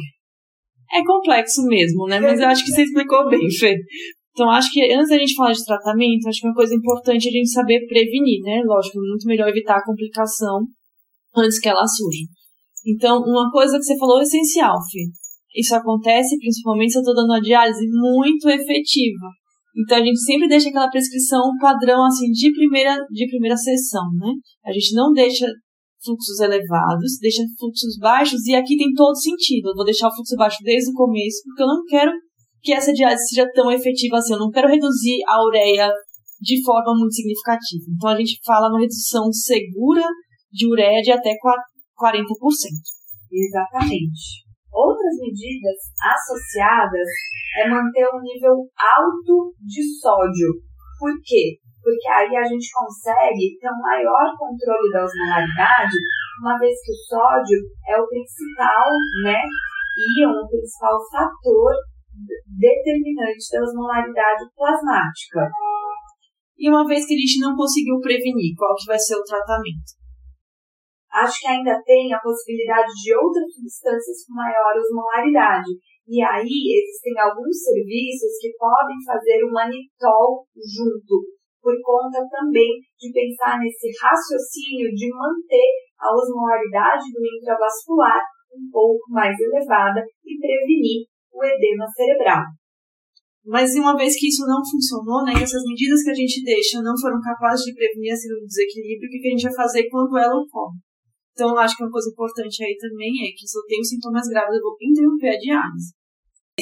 É 0.92 1.04
complexo 1.04 1.62
mesmo, 1.66 2.06
né? 2.06 2.18
Mas 2.18 2.40
eu 2.40 2.48
acho 2.48 2.64
que 2.64 2.72
você 2.72 2.82
explicou 2.82 3.28
bem, 3.28 3.48
Fê. 3.58 3.76
Então, 4.32 4.48
acho 4.50 4.72
que 4.72 4.80
antes 4.92 5.08
da 5.08 5.18
gente 5.18 5.34
falar 5.34 5.52
de 5.52 5.64
tratamento, 5.64 6.28
acho 6.28 6.40
que 6.40 6.46
uma 6.46 6.54
coisa 6.54 6.74
importante 6.74 7.26
é 7.26 7.30
a 7.30 7.32
gente 7.32 7.50
saber 7.50 7.86
prevenir, 7.86 8.40
né? 8.42 8.62
Lógico, 8.64 8.98
muito 8.98 9.26
melhor 9.26 9.48
evitar 9.48 9.76
a 9.76 9.84
complicação 9.84 10.66
antes 11.36 11.58
que 11.58 11.68
ela 11.68 11.86
surja. 11.86 12.24
Então, 12.86 13.22
uma 13.22 13.50
coisa 13.50 13.76
que 13.76 13.84
você 13.84 13.98
falou 13.98 14.18
é 14.18 14.22
essencial, 14.22 14.76
Fê. 14.90 15.04
Isso 15.54 15.74
acontece 15.74 16.38
principalmente 16.38 16.92
se 16.92 16.98
eu 16.98 17.02
estou 17.02 17.14
dando 17.14 17.30
uma 17.30 17.40
diálise 17.40 17.86
muito 17.90 18.48
efetiva. 18.48 19.26
Então, 19.76 19.98
a 19.98 20.04
gente 20.04 20.20
sempre 20.20 20.48
deixa 20.48 20.68
aquela 20.68 20.88
prescrição 20.88 21.40
padrão, 21.60 22.04
assim, 22.06 22.30
de 22.30 22.52
primeira, 22.52 22.96
de 23.10 23.28
primeira 23.28 23.56
sessão, 23.56 24.04
né? 24.16 24.32
A 24.64 24.72
gente 24.72 24.94
não 24.94 25.12
deixa 25.12 25.46
fluxos 26.04 26.40
elevados, 26.40 27.18
deixa 27.20 27.42
fluxos 27.58 27.96
baixos, 27.98 28.46
e 28.46 28.54
aqui 28.54 28.76
tem 28.76 28.92
todo 28.94 29.14
sentido. 29.16 29.70
Eu 29.70 29.74
vou 29.74 29.84
deixar 29.84 30.08
o 30.08 30.14
fluxo 30.14 30.36
baixo 30.36 30.58
desde 30.62 30.90
o 30.90 30.94
começo, 30.94 31.42
porque 31.44 31.62
eu 31.62 31.66
não 31.66 31.84
quero 31.84 32.12
que 32.62 32.72
essa 32.72 32.92
diálise 32.92 33.28
seja 33.28 33.46
tão 33.54 33.70
efetiva 33.70 34.16
assim. 34.18 34.34
Eu 34.34 34.40
não 34.40 34.50
quero 34.50 34.68
reduzir 34.68 35.18
a 35.26 35.42
ureia 35.42 35.90
de 36.40 36.62
forma 36.64 36.96
muito 36.96 37.14
significativa. 37.14 37.84
Então 37.88 38.10
a 38.10 38.16
gente 38.16 38.40
fala 38.44 38.68
uma 38.68 38.80
redução 38.80 39.30
segura 39.32 40.04
de 40.52 40.66
ureia 40.66 41.02
de 41.02 41.12
até 41.12 41.34
40%. 41.34 42.24
Exatamente. 43.30 44.44
Outras 44.72 45.14
medidas 45.20 45.78
associadas 46.00 47.08
é 47.58 47.68
manter 47.68 48.06
um 48.14 48.22
nível 48.22 48.66
alto 48.78 49.54
de 49.60 49.82
sódio. 50.00 50.62
Por 50.98 51.12
quê? 51.24 51.58
Porque 51.82 52.08
aí 52.08 52.36
a 52.36 52.44
gente 52.44 52.68
consegue 52.72 53.56
ter 53.58 53.68
um 53.68 53.80
maior 53.80 54.36
controle 54.36 54.88
da 54.92 55.04
osmolaridade, 55.04 55.96
uma 56.40 56.58
vez 56.58 56.76
que 56.84 56.92
o 56.92 57.02
sódio 57.08 57.58
é 57.88 58.00
o 58.00 58.06
principal, 58.06 58.88
né, 59.24 59.40
íon, 59.96 60.32
o 60.32 60.48
principal 60.48 60.96
fator 61.10 61.72
determinante 62.46 63.44
da 63.52 63.62
osmolaridade 63.62 64.44
plasmática. 64.54 65.48
E 66.58 66.68
uma 66.68 66.86
vez 66.86 67.06
que 67.06 67.14
a 67.14 67.16
gente 67.16 67.40
não 67.40 67.56
conseguiu 67.56 67.98
prevenir, 68.00 68.52
qual 68.56 68.76
que 68.76 68.86
vai 68.86 68.98
ser 68.98 69.16
o 69.16 69.24
tratamento? 69.24 69.96
Acho 71.10 71.40
que 71.40 71.48
ainda 71.48 71.82
tem 71.82 72.12
a 72.12 72.20
possibilidade 72.20 72.92
de 73.02 73.16
outras 73.16 73.48
substâncias 73.54 74.26
com 74.26 74.34
maior 74.34 74.76
osmolaridade. 74.76 75.72
E 76.06 76.22
aí 76.22 76.84
existem 76.84 77.18
alguns 77.18 77.56
serviços 77.64 78.38
que 78.40 78.52
podem 78.58 78.96
fazer 79.04 79.42
o 79.42 79.50
manitol 79.50 80.44
junto, 80.54 81.22
por 81.62 81.76
conta 81.84 82.24
também 82.28 82.80
de 82.98 83.12
pensar 83.12 83.60
nesse 83.60 83.88
raciocínio 84.00 84.90
de 84.92 85.08
manter 85.12 85.68
a 86.00 86.08
osmolaridade 86.12 87.12
do 87.12 87.20
intravascular 87.20 88.20
um 88.52 88.66
pouco 88.72 89.04
mais 89.12 89.38
elevada 89.38 90.00
e 90.24 90.38
prevenir 90.40 91.06
o 91.32 91.44
edema 91.44 91.86
cerebral. 91.94 92.44
Mas 93.44 93.74
uma 93.74 93.96
vez 93.96 94.18
que 94.18 94.28
isso 94.28 94.44
não 94.46 94.60
funcionou, 94.60 95.24
né, 95.24 95.32
essas 95.32 95.64
medidas 95.64 96.02
que 96.02 96.10
a 96.10 96.14
gente 96.14 96.44
deixa 96.44 96.82
não 96.82 96.92
foram 96.98 97.20
capazes 97.20 97.64
de 97.64 97.74
prevenir 97.74 98.12
esse 98.12 98.28
desequilíbrio, 98.28 99.08
o 99.08 99.10
que 99.10 99.28
a 99.28 99.30
gente 99.30 99.48
vai 99.48 99.54
fazer 99.54 99.88
quando 99.88 100.18
ela 100.18 100.36
ocorre? 100.36 100.76
Então, 101.32 101.56
acho 101.56 101.76
que 101.76 101.84
uma 101.84 101.90
coisa 101.90 102.10
importante 102.10 102.64
aí 102.64 102.76
também 102.76 103.08
é 103.24 103.32
que 103.32 103.46
se 103.48 103.56
eu 103.56 103.64
tenho 103.64 103.84
sintomas 103.84 104.28
graves, 104.28 104.56
eu 104.56 104.62
vou 104.62 104.76
interromper 104.80 105.34
a 105.34 105.38
diálise. 105.38 105.94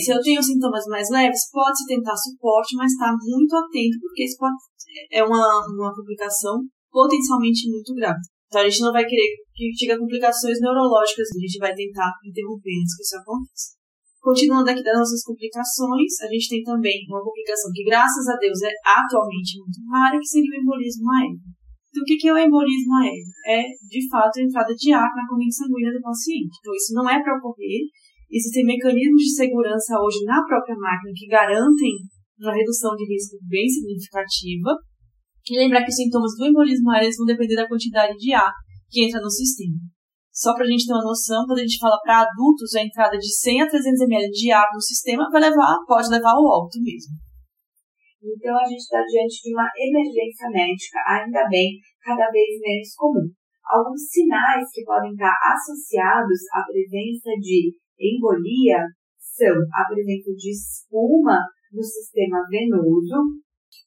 Se 0.00 0.12
eu 0.12 0.20
tenho 0.20 0.42
sintomas 0.42 0.84
mais 0.86 1.08
leves, 1.10 1.50
pode-se 1.50 1.86
tentar 1.86 2.16
suporte, 2.16 2.76
mas 2.76 2.92
estar 2.92 3.12
tá 3.12 3.16
muito 3.20 3.54
atento, 3.56 3.98
porque 4.00 4.24
isso 4.24 4.36
pode, 4.38 4.54
é 5.10 5.22
uma, 5.24 5.66
uma 5.66 5.94
complicação 5.94 6.60
potencialmente 6.90 7.70
muito 7.70 7.94
grave. 7.94 8.20
Então, 8.48 8.62
a 8.62 8.68
gente 8.68 8.80
não 8.80 8.92
vai 8.92 9.04
querer 9.04 9.28
que 9.54 9.74
chegue 9.76 9.92
a 9.92 9.98
complicações 9.98 10.60
neurológicas, 10.60 11.28
a 11.28 11.38
gente 11.38 11.58
vai 11.58 11.74
tentar 11.74 12.12
interromper 12.24 12.72
antes 12.80 12.96
que 12.96 13.02
isso 13.02 13.16
aconteça. 13.20 13.78
Continuando 14.18 14.70
aqui 14.70 14.82
das 14.82 14.98
nossas 14.98 15.22
complicações, 15.22 16.20
a 16.22 16.26
gente 16.26 16.48
tem 16.48 16.62
também 16.62 17.04
uma 17.08 17.22
complicação 17.22 17.70
que, 17.72 17.84
graças 17.84 18.26
a 18.28 18.36
Deus, 18.36 18.60
é 18.62 18.72
atualmente 18.84 19.60
muito 19.60 19.78
rara, 19.92 20.18
que 20.18 20.26
seria 20.26 20.58
o 20.58 20.60
embolismo 20.62 21.12
aéreo. 21.12 21.38
Então, 21.88 22.02
o 22.02 22.04
que 22.04 22.28
é 22.28 22.32
o 22.32 22.38
embolismo 22.38 22.94
aéreo? 23.00 23.28
É, 23.46 23.62
de 23.88 24.08
fato, 24.08 24.38
a 24.38 24.42
entrada 24.42 24.74
de 24.74 24.92
ar 24.92 25.08
na 25.14 25.26
corrente 25.28 25.54
sanguínea 25.54 25.92
do 25.92 26.02
paciente. 26.02 26.56
Então, 26.60 26.74
isso 26.74 26.92
não 26.94 27.08
é 27.08 27.22
para 27.22 27.36
ocorrer. 27.38 27.88
Existem 28.30 28.64
mecanismos 28.64 29.22
de 29.22 29.34
segurança 29.34 29.96
hoje 30.00 30.22
na 30.24 30.44
própria 30.44 30.76
máquina 30.76 31.12
que 31.16 31.26
garantem 31.26 31.96
uma 32.38 32.52
redução 32.52 32.94
de 32.94 33.08
risco 33.08 33.36
bem 33.48 33.66
significativa. 33.68 34.76
E 35.48 35.56
lembrar 35.56 35.82
que 35.82 35.88
os 35.88 35.96
sintomas 35.96 36.36
do 36.36 36.44
embolismo 36.44 36.90
aéreo 36.90 37.08
vão 37.16 37.26
depender 37.26 37.56
da 37.56 37.66
quantidade 37.66 38.12
de 38.18 38.34
ar 38.34 38.52
que 38.90 39.04
entra 39.04 39.18
no 39.18 39.30
sistema. 39.30 39.80
Só 40.30 40.54
para 40.54 40.64
a 40.64 40.68
gente 40.68 40.86
ter 40.86 40.92
uma 40.92 41.02
noção, 41.02 41.46
quando 41.46 41.58
a 41.58 41.66
gente 41.66 41.80
fala 41.80 41.98
para 42.04 42.28
adultos, 42.28 42.74
a 42.76 42.84
entrada 42.84 43.16
de 43.16 43.26
100 43.26 43.62
a 43.62 43.66
300 43.66 44.00
ml 44.06 44.30
de 44.30 44.52
água 44.52 44.74
no 44.74 44.80
sistema 44.80 45.26
vai 45.32 45.40
levar, 45.40 45.78
pode 45.88 46.08
levar 46.10 46.30
ao 46.30 46.44
óbito 46.44 46.78
mesmo. 46.84 47.16
Então 48.22 48.54
a 48.54 48.68
gente 48.68 48.84
está 48.84 49.02
diante 49.02 49.40
de 49.42 49.54
uma 49.54 49.66
emergência 49.74 50.50
médica, 50.52 50.98
ainda 51.08 51.48
bem, 51.48 51.80
cada 52.04 52.30
vez 52.30 52.60
menos 52.60 52.94
comum. 52.94 53.26
Alguns 53.64 54.04
sinais 54.10 54.68
que 54.70 54.84
podem 54.84 55.12
estar 55.12 55.32
associados 55.32 56.38
à 56.52 56.62
presença 56.62 57.30
de 57.40 57.72
embolia 57.98 58.86
são 59.18 59.54
a 59.74 59.86
presença 59.86 60.30
de 60.34 60.50
espuma 60.50 61.38
no 61.72 61.82
sistema 61.82 62.42
venoso. 62.48 63.38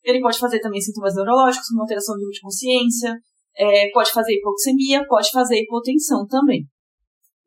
Ele 0.03 0.21
pode 0.21 0.39
fazer 0.39 0.59
também 0.59 0.81
sintomas 0.81 1.15
neurológicos, 1.15 1.67
como 1.69 1.81
alteração 1.81 2.15
de 2.17 2.41
consciência, 2.41 3.15
é, 3.57 3.89
pode 3.91 4.11
fazer 4.11 4.33
hipoxemia, 4.33 5.05
pode 5.07 5.29
fazer 5.31 5.59
hipotensão 5.59 6.25
também. 6.27 6.63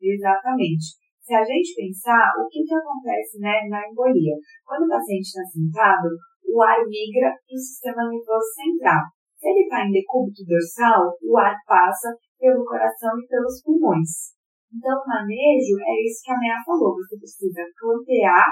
Exatamente. 0.01 1.01
Se 1.25 1.33
a 1.33 1.43
gente 1.43 1.73
pensar, 1.73 2.29
o 2.37 2.47
que, 2.47 2.61
que 2.61 2.75
acontece 2.75 3.39
né, 3.39 3.65
na 3.67 3.81
embolia? 3.89 4.37
Quando 4.63 4.85
o 4.85 4.89
paciente 4.89 5.25
está 5.25 5.41
sentado, 5.49 6.09
o 6.45 6.61
ar 6.61 6.77
migra 6.85 7.33
para 7.33 7.55
o 7.55 7.57
sistema 7.57 8.05
nervoso 8.05 8.53
central. 8.53 9.01
Se 9.35 9.49
ele 9.49 9.63
está 9.65 9.81
em 9.81 9.91
decúbito 9.91 10.45
dorsal, 10.45 11.17
o 11.23 11.37
ar 11.37 11.55
passa 11.65 12.13
pelo 12.39 12.63
coração 12.63 13.17
e 13.17 13.27
pelos 13.27 13.61
pulmões. 13.63 14.34
Então, 14.75 14.91
o 14.91 15.07
manejo 15.07 15.79
é 15.79 15.95
isso 16.03 16.19
que 16.19 16.31
a 16.31 16.39
Mea 16.39 16.59
falou. 16.67 16.99
Você 16.99 17.15
precisa 17.15 17.63
clampear 17.79 18.51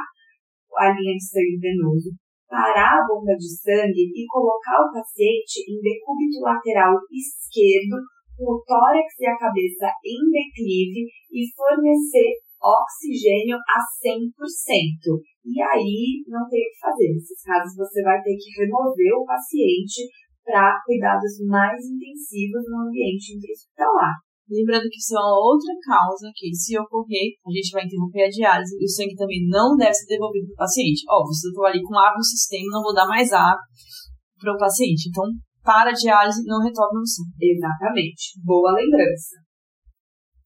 a 0.79 0.89
linha 0.95 1.19
de 1.19 1.27
sangue 1.27 1.59
venoso, 1.59 2.15
parar 2.47 3.03
a 3.03 3.05
bomba 3.05 3.35
de 3.35 3.51
sangue 3.59 4.07
e 4.07 4.23
colocar 4.31 4.79
o 4.87 4.91
paciente 4.95 5.67
em 5.67 5.83
decúbito 5.83 6.39
lateral 6.39 6.95
esquerdo, 7.11 7.99
com 8.39 8.55
o 8.55 8.63
tórax 8.65 9.13
e 9.19 9.27
a 9.27 9.37
cabeça 9.37 9.91
em 10.01 10.23
declive 10.31 11.05
e 11.29 11.43
fornecer 11.53 12.39
oxigênio 12.63 13.59
a 13.67 13.77
100%. 13.99 14.31
E 15.43 15.61
aí 15.61 16.23
não 16.25 16.47
tem 16.47 16.63
o 16.63 16.71
que 16.71 16.79
fazer. 16.79 17.13
Nesses 17.13 17.43
casos 17.43 17.75
você 17.75 18.01
vai 18.01 18.23
ter 18.23 18.35
que 18.39 18.63
remover 18.63 19.11
o 19.19 19.25
paciente 19.25 20.07
para 20.43 20.81
cuidados 20.85 21.43
mais 21.45 21.83
intensivos 21.83 22.63
no 22.71 22.87
ambiente 22.87 23.35
intra-hospitalar. 23.35 24.22
Lembrando 24.49 24.91
que 24.91 24.99
isso 24.99 25.15
é 25.15 25.19
uma 25.19 25.39
outra 25.39 25.71
causa 25.79 26.27
que, 26.35 26.53
se 26.53 26.77
ocorrer, 26.77 27.39
a 27.47 27.49
gente 27.49 27.71
vai 27.71 27.85
interromper 27.85 28.27
a 28.27 28.29
diálise 28.29 28.75
e 28.75 28.83
o 28.83 28.91
sangue 28.91 29.15
também 29.15 29.47
não 29.47 29.75
deve 29.75 29.93
ser 29.93 30.07
devolvido 30.07 30.47
para 30.51 30.53
o 30.53 30.63
paciente. 30.67 30.99
Se 30.99 31.47
eu 31.47 31.49
estou 31.49 31.65
ali 31.65 31.81
com 31.81 31.95
água 31.95 32.19
no 32.19 32.23
sistema, 32.23 32.67
não 32.71 32.83
vou 32.83 32.93
dar 32.93 33.07
mais 33.07 33.31
água 33.31 33.63
para 34.37 34.53
o 34.53 34.57
paciente. 34.59 35.07
Então, 35.07 35.23
para 35.63 35.91
a 35.91 35.93
diálise, 35.95 36.43
não 36.43 36.59
retorna 36.59 36.99
o 36.99 37.07
sangue. 37.07 37.31
Exatamente. 37.39 38.35
Boa 38.43 38.73
lembrança. 38.75 39.39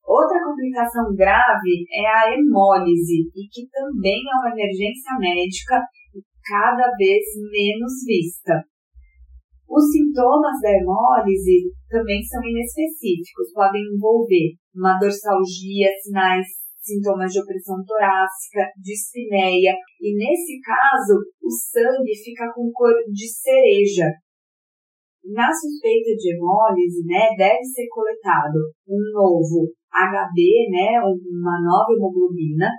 Outra 0.06 0.39
complicação 0.45 1.12
grave 1.18 1.84
é 1.91 2.06
a 2.08 2.32
hemólise, 2.32 3.28
e 3.36 3.43
que 3.52 3.68
também 3.68 4.22
é 4.24 4.36
uma 4.39 4.54
emergência 4.54 5.18
médica 5.20 5.82
cada 6.48 6.88
vez 6.95 7.26
menos 7.52 7.91
vista. 8.06 8.64
Os 9.68 9.84
sintomas 9.91 10.61
da 10.63 10.72
hemólise 10.72 11.70
também 11.89 12.24
são 12.24 12.41
inespecíficos, 12.41 13.51
podem 13.53 13.84
envolver 13.84 14.55
uma 14.74 14.97
dorsalgia, 14.97 15.91
sinais, 16.01 16.47
sintomas 16.80 17.34
de 17.34 17.41
opressão 17.41 17.84
torácica, 17.86 18.72
dispneia, 18.80 19.76
e 19.99 20.15
nesse 20.15 20.61
caso 20.63 21.20
o 21.43 21.51
sangue 21.51 22.15
fica 22.24 22.47
com 22.55 22.72
cor 22.72 22.95
de 23.11 23.28
cereja. 23.28 24.07
Na 25.36 25.51
suspeita 25.51 26.15
de 26.15 26.32
hemólise, 26.32 27.03
né, 27.05 27.36
deve 27.38 27.63
ser 27.65 27.88
coletado 27.91 28.72
um 28.88 29.03
novo 29.11 29.68
HB, 29.91 30.39
né, 30.72 30.95
uma 31.03 31.59
nova 31.59 31.91
hemoglobina, 31.91 32.72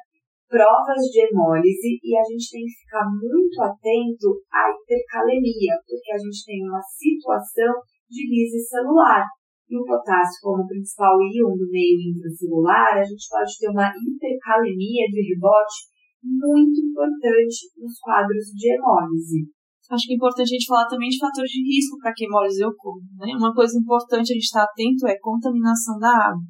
provas 0.49 1.03
de 1.13 1.29
hemólise 1.29 2.01
e 2.03 2.17
a 2.17 2.25
gente 2.25 2.49
tem 2.51 2.65
que 2.65 2.81
ficar 2.83 3.05
muito 3.05 3.57
atento 3.61 4.41
à 4.49 4.73
hipercalemia, 4.73 5.77
porque 5.85 6.13
a 6.13 6.19
gente 6.19 6.41
tem 6.45 6.65
uma 6.65 6.81
situação 6.83 7.73
de 8.09 8.25
lise 8.27 8.59
celular. 8.65 9.25
E 9.69 9.77
o 9.77 9.85
potássio, 9.85 10.41
como 10.41 10.67
principal 10.67 11.21
íon 11.21 11.53
do 11.53 11.69
meio 11.69 12.01
intracelular, 12.09 12.97
a 12.97 13.05
gente 13.05 13.29
pode 13.29 13.53
ter 13.61 13.69
uma 13.69 13.93
hipercalemia 13.93 15.05
de 15.13 15.21
rebote 15.29 15.93
muito 16.25 16.81
importante 16.81 17.69
nos 17.77 18.01
quadros 18.01 18.49
de 18.57 18.75
hemólise. 18.75 19.53
Acho 19.91 20.05
que 20.05 20.13
é 20.13 20.17
importante 20.17 20.49
a 20.49 20.57
gente 20.57 20.67
falar 20.69 20.87
também 20.87 21.09
de 21.09 21.19
fatores 21.19 21.51
de 21.51 21.65
risco 21.65 21.97
para 22.01 22.13
que 22.13 22.25
hemólise 22.25 22.65
ocorra. 22.65 23.01
Né? 23.21 23.33
Uma 23.37 23.55
coisa 23.55 23.79
importante 23.79 24.33
a 24.33 24.35
gente 24.35 24.45
estar 24.45 24.65
atento 24.65 25.07
é 25.07 25.17
contaminação 25.19 25.99
da 25.99 26.13
água. 26.13 26.45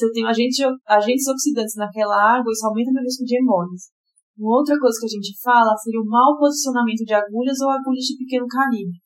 Se 0.00 0.08
eu 0.08 0.12
tenho 0.16 0.28
agentes, 0.32 1.28
oxidantes 1.28 1.76
naquela 1.76 2.40
água, 2.40 2.48
isso 2.48 2.64
aumenta 2.64 2.88
meu 2.88 3.04
risco 3.04 3.20
de 3.20 3.36
hemólise. 3.36 3.92
Uma 4.32 4.56
outra 4.56 4.72
coisa 4.80 4.96
que 4.96 5.04
a 5.04 5.14
gente 5.20 5.36
fala 5.44 5.76
seria 5.76 6.00
o 6.00 6.08
mau 6.08 6.40
posicionamento 6.40 7.04
de 7.04 7.12
agulhas 7.12 7.60
ou 7.60 7.68
agulhas 7.68 8.08
de 8.08 8.16
pequeno 8.16 8.48
calibre. 8.48 8.96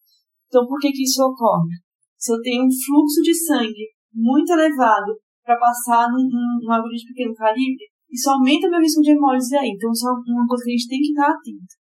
Então, 0.46 0.62
por 0.62 0.78
que, 0.78 0.94
que 0.94 1.02
isso 1.02 1.18
ocorre? 1.18 1.74
Se 2.14 2.30
eu 2.30 2.38
tenho 2.46 2.62
um 2.62 2.70
fluxo 2.70 3.18
de 3.26 3.34
sangue 3.34 3.90
muito 4.14 4.54
elevado 4.54 5.18
para 5.42 5.58
passar 5.58 6.06
num, 6.14 6.30
num, 6.30 6.70
agulha 6.70 6.94
de 6.94 7.10
pequeno 7.10 7.34
calibre, 7.34 7.90
isso 8.06 8.30
aumenta 8.30 8.70
meu 8.70 8.78
risco 8.78 9.02
de 9.02 9.10
hemólise 9.10 9.56
aí. 9.58 9.74
Então, 9.74 9.90
isso 9.90 10.06
é 10.06 10.12
uma 10.14 10.46
coisa 10.46 10.62
que 10.62 10.70
a 10.70 10.76
gente 10.78 10.88
tem 10.94 11.00
que 11.02 11.10
estar 11.10 11.26
atento. 11.26 11.74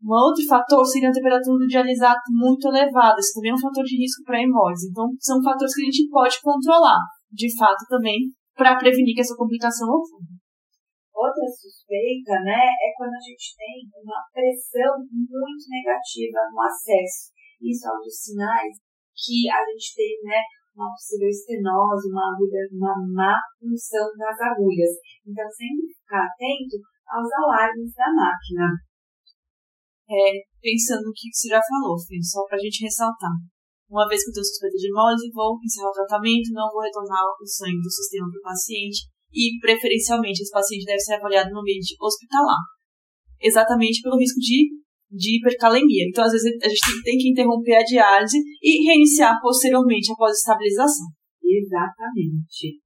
Um 0.00 0.08
outro 0.08 0.40
fator 0.48 0.80
seria 0.88 1.10
a 1.10 1.12
temperatura 1.12 1.58
do 1.60 1.68
dialisato 1.68 2.32
muito 2.32 2.68
elevada. 2.68 3.20
Isso 3.20 3.36
também 3.36 3.52
é 3.52 3.54
um 3.54 3.60
fator 3.60 3.84
de 3.84 4.00
risco 4.00 4.24
para 4.24 4.40
hemólise. 4.40 4.88
Então, 4.88 5.12
são 5.20 5.36
fatores 5.44 5.74
que 5.74 5.82
a 5.82 5.84
gente 5.84 6.08
pode 6.08 6.40
controlar, 6.40 7.04
de 7.30 7.54
fato, 7.54 7.84
também, 7.90 8.32
para 8.54 8.78
prevenir 8.78 9.14
que 9.14 9.20
essa 9.20 9.36
complicação 9.36 9.86
ocorra. 9.90 10.30
Outra 11.14 11.46
suspeita, 11.46 12.42
né, 12.42 12.58
é 12.58 12.88
quando 12.96 13.14
a 13.14 13.22
gente 13.22 13.54
tem 13.54 13.86
uma 14.02 14.18
pressão 14.34 14.98
muito 15.10 15.64
negativa 15.70 16.42
no 16.50 16.60
acesso. 16.62 17.30
Isso 17.62 17.86
é 17.86 17.90
um 17.94 18.02
dos 18.02 18.18
sinais 18.18 18.74
que 19.14 19.46
a 19.46 19.62
gente 19.70 19.94
tem, 19.94 20.18
né, 20.26 20.42
uma 20.74 20.90
possível 20.90 21.30
estenose, 21.30 22.10
uma 22.10 22.34
agulha, 22.34 22.66
uma 22.74 22.94
má 23.14 23.38
função 23.58 24.10
das 24.18 24.38
agulhas. 24.42 24.90
Então, 25.22 25.46
sempre 25.46 25.86
ficar 25.94 26.26
atento 26.26 26.82
aos 27.06 27.30
alarmes 27.30 27.94
da 27.94 28.10
máquina. 28.10 28.74
É, 30.10 30.42
pensando 30.60 31.06
no 31.06 31.14
que 31.14 31.30
você 31.32 31.48
já 31.48 31.60
falou, 31.62 31.96
Fê, 31.96 32.18
só 32.20 32.44
para 32.44 32.58
a 32.58 32.60
gente 32.60 32.84
ressaltar. 32.84 33.38
Uma 33.94 34.10
vez 34.10 34.26
que 34.26 34.30
eu 34.30 34.34
tenho 34.34 34.50
suspeita 34.50 34.74
de 34.74 34.90
hemólise, 34.90 35.30
vou 35.30 35.54
encerrar 35.62 35.94
o 35.94 35.98
tratamento, 36.02 36.50
não 36.50 36.66
vou 36.66 36.82
retornar 36.82 37.22
o 37.38 37.46
sangue 37.46 37.78
do 37.78 37.86
sistema 37.86 38.26
para 38.26 38.42
o 38.42 38.48
paciente 38.50 39.06
e, 39.30 39.54
preferencialmente, 39.62 40.42
esse 40.42 40.50
paciente 40.50 40.82
deve 40.82 40.98
ser 40.98 41.14
avaliado 41.14 41.54
no 41.54 41.62
ambiente 41.62 41.94
hospitalar. 42.02 42.58
Exatamente 43.38 44.02
pelo 44.02 44.18
risco 44.18 44.42
de, 44.42 44.82
de 45.14 45.38
hipercalemia. 45.38 46.10
Então, 46.10 46.26
às 46.26 46.34
vezes, 46.34 46.58
a 46.58 46.66
gente 46.66 47.06
tem 47.06 47.18
que 47.22 47.30
interromper 47.30 47.78
a 47.78 47.86
diálise 47.86 48.42
e 48.58 48.82
reiniciar 48.82 49.38
posteriormente 49.38 50.10
após 50.10 50.34
a 50.34 50.42
estabilização. 50.42 51.06
Exatamente. 51.38 52.82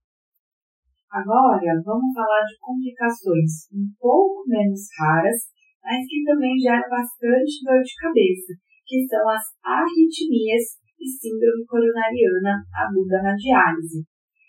Agora, 1.08 1.72
vamos 1.88 2.12
falar 2.12 2.44
de 2.44 2.60
complicações 2.60 3.64
um 3.72 3.88
pouco 3.96 4.44
menos 4.44 4.84
raras, 5.00 5.40
mas 5.80 6.04
que 6.04 6.20
também 6.22 6.52
geram 6.60 6.84
bastante 6.84 7.64
dor 7.64 7.80
de 7.80 7.96
cabeça, 7.96 8.52
que 8.84 9.08
são 9.08 9.24
as 9.24 9.44
arritmias 9.64 10.76
e 10.98 11.06
síndrome 11.06 11.64
coronariana 11.64 12.60
aguda 12.74 13.22
na 13.22 13.34
diálise. 13.34 14.02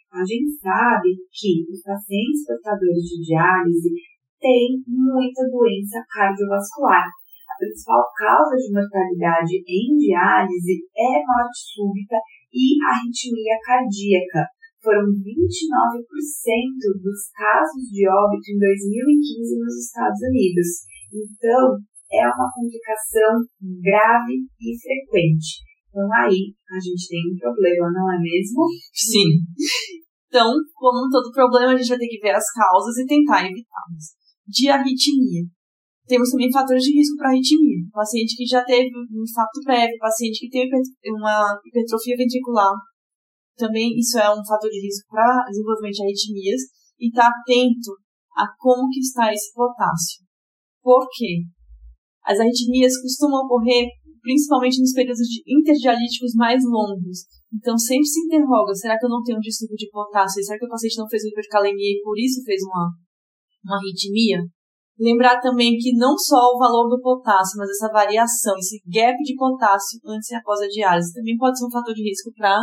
A 0.09 0.25
gente 0.25 0.49
sabe 0.57 1.13
que 1.29 1.69
os 1.69 1.81
pacientes 1.85 2.45
portadores 2.45 3.05
de 3.05 3.29
diálise 3.29 3.93
têm 4.41 4.81
muita 4.87 5.45
doença 5.53 6.01
cardiovascular. 6.09 7.05
A 7.05 7.55
principal 7.61 8.01
causa 8.17 8.57
de 8.57 8.73
mortalidade 8.73 9.53
em 9.61 9.97
diálise 10.01 10.81
é 10.97 11.21
morte 11.21 11.61
súbita 11.77 12.17
e 12.49 12.73
arritmia 12.89 13.53
cardíaca. 13.61 14.49
Foram 14.81 15.05
29% 15.13 15.21
dos 17.03 17.21
casos 17.35 17.83
de 17.91 18.07
óbito 18.09 18.49
em 18.49 18.57
2015 18.57 19.59
nos 19.59 19.75
Estados 19.77 20.21
Unidos. 20.25 20.87
Então, 21.13 21.77
é 22.09 22.25
uma 22.25 22.49
complicação 22.49 23.45
grave 23.61 24.41
e 24.57 24.73
frequente. 24.79 25.68
Então 25.89 26.07
aí 26.13 26.53
a 26.69 26.79
gente 26.79 27.09
tem 27.09 27.21
um 27.33 27.37
problema, 27.37 27.89
não 27.91 28.13
é 28.13 28.17
mesmo? 28.21 28.65
Sim. 28.93 29.41
Então, 30.29 30.53
como 30.75 31.09
todo 31.09 31.33
problema, 31.33 31.73
a 31.73 31.75
gente 31.75 31.89
vai 31.89 31.97
ter 31.97 32.07
que 32.07 32.21
ver 32.21 32.35
as 32.35 32.45
causas 32.53 32.95
e 32.97 33.05
tentar 33.07 33.41
evitá-las. 33.41 34.13
De 34.47 34.69
arritmia. 34.69 35.41
Temos 36.05 36.29
também 36.29 36.51
fatores 36.51 36.83
de 36.83 36.93
risco 36.93 37.17
para 37.17 37.29
arritmia. 37.29 37.81
Paciente 37.91 38.37
que 38.37 38.45
já 38.45 38.63
teve 38.63 38.89
um 38.93 39.23
infarto 39.25 39.59
prévio, 39.63 39.97
paciente 39.97 40.41
que 40.41 40.49
tem 40.49 40.69
uma 41.17 41.59
hipertrofia 41.65 42.15
ventricular. 42.15 42.73
Também 43.57 43.97
isso 43.97 44.19
é 44.19 44.29
um 44.29 44.45
fator 44.45 44.69
de 44.69 44.79
risco 44.79 45.07
para 45.09 45.45
desenvolvimento 45.49 45.95
de 45.95 46.03
arritmias. 46.03 46.61
E 46.99 47.09
estar 47.09 47.23
tá 47.23 47.33
atento 47.33 47.97
a 48.37 48.45
como 48.59 48.87
que 48.89 48.99
está 48.99 49.33
esse 49.33 49.51
potássio. 49.53 50.25
Por 50.81 51.07
quê? 51.11 51.41
As 52.23 52.39
arritmias 52.39 53.01
costumam 53.01 53.45
ocorrer 53.45 53.87
principalmente 54.21 54.79
nos 54.79 54.93
períodos 54.93 55.27
de 55.27 55.43
interdialíticos 55.47 56.33
mais 56.35 56.61
longos. 56.63 57.25
Então, 57.53 57.77
sempre 57.77 58.05
se 58.05 58.19
interroga, 58.25 58.73
será 58.73 58.97
que 58.97 59.05
eu 59.05 59.09
não 59.09 59.23
tenho 59.23 59.37
um 59.37 59.41
distúrbio 59.41 59.75
de 59.75 59.89
potássio? 59.89 60.43
Será 60.43 60.57
que 60.57 60.65
o 60.65 60.69
paciente 60.69 60.97
não 60.97 61.07
fez 61.07 61.23
hipercalemia 61.25 61.97
e 61.97 62.01
por 62.03 62.17
isso 62.17 62.43
fez 62.43 62.61
uma, 62.63 62.93
uma 63.65 63.77
arritmia? 63.77 64.45
Lembrar 64.99 65.39
também 65.39 65.77
que 65.77 65.95
não 65.95 66.17
só 66.17 66.51
o 66.53 66.59
valor 66.59 66.89
do 66.89 67.01
potássio, 67.01 67.57
mas 67.57 67.69
essa 67.69 67.91
variação, 67.91 68.53
esse 68.57 68.83
gap 68.85 69.15
de 69.23 69.33
potássio 69.35 69.99
antes 70.05 70.29
e 70.29 70.35
após 70.35 70.59
a 70.59 70.67
diálise, 70.67 71.13
também 71.13 71.37
pode 71.37 71.57
ser 71.57 71.65
um 71.65 71.71
fator 71.71 71.93
de 71.93 72.03
risco 72.03 72.31
para 72.35 72.59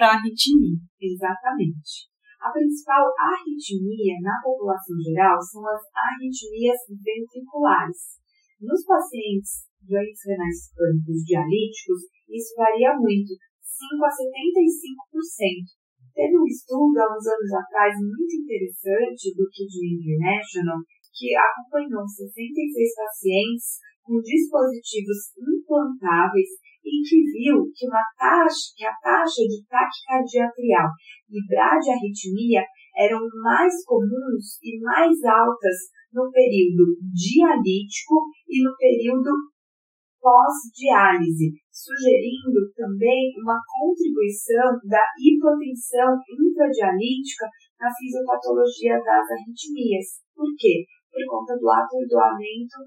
a 0.00 0.14
arritmia. 0.16 0.80
Exatamente. 0.98 2.08
A 2.40 2.50
principal 2.52 3.04
arritmia 3.20 4.16
na 4.20 4.40
população 4.42 4.96
geral 5.00 5.40
são 5.40 5.60
as 5.68 5.80
arritmias 5.92 6.76
ventriculares. 6.88 8.20
Nos 8.60 8.84
pacientes 8.84 9.64
doentes 9.86 10.24
renais 10.26 10.72
crônicos 10.72 11.20
dialíticos, 11.24 12.00
isso 12.28 12.54
varia 12.56 12.96
muito, 12.96 13.32
5 13.34 14.04
a 14.04 14.10
75%. 14.10 15.84
Teve 16.14 16.34
um 16.38 16.46
estudo 16.46 16.94
há 16.98 17.10
uns 17.10 17.26
anos 17.26 17.52
atrás 17.58 17.92
muito 17.98 18.34
interessante 18.38 19.34
do 19.34 19.44
Kidney 19.50 19.98
International 19.98 20.78
que 21.14 21.30
acompanhou 21.34 22.06
66 22.06 22.94
pacientes 22.94 23.78
com 24.02 24.20
dispositivos 24.20 25.30
implantáveis 25.38 26.50
e 26.84 27.00
que 27.02 27.18
viu 27.32 27.64
que, 27.74 27.86
uma 27.86 28.04
taxa, 28.18 28.74
que 28.76 28.84
a 28.84 28.92
taxa 29.02 29.42
de 29.42 29.64
taquicardia 29.66 30.46
atrial 30.46 30.90
e 31.30 31.38
bradiarritmia 31.48 32.62
eram 32.98 33.18
mais 33.42 33.72
comuns 33.84 34.58
e 34.62 34.78
mais 34.80 35.16
altas 35.24 35.90
no 36.12 36.30
período 36.30 36.94
dialítico 37.10 38.28
e 38.46 38.62
no 38.62 38.76
período 38.76 39.30
pós-diálise, 40.24 41.52
sugerindo 41.68 42.64
também 42.72 43.36
uma 43.44 43.60
contribuição 43.60 44.80
da 44.88 45.04
hipotensão 45.20 46.16
intradialítica 46.32 47.44
na 47.76 47.92
fisiopatologia 47.92 48.96
das 49.04 49.28
arritmias. 49.28 50.24
Por 50.32 50.48
quê? 50.56 50.88
Por 51.12 51.20
conta 51.28 51.52
do 51.60 51.68
atordoamento 51.68 52.80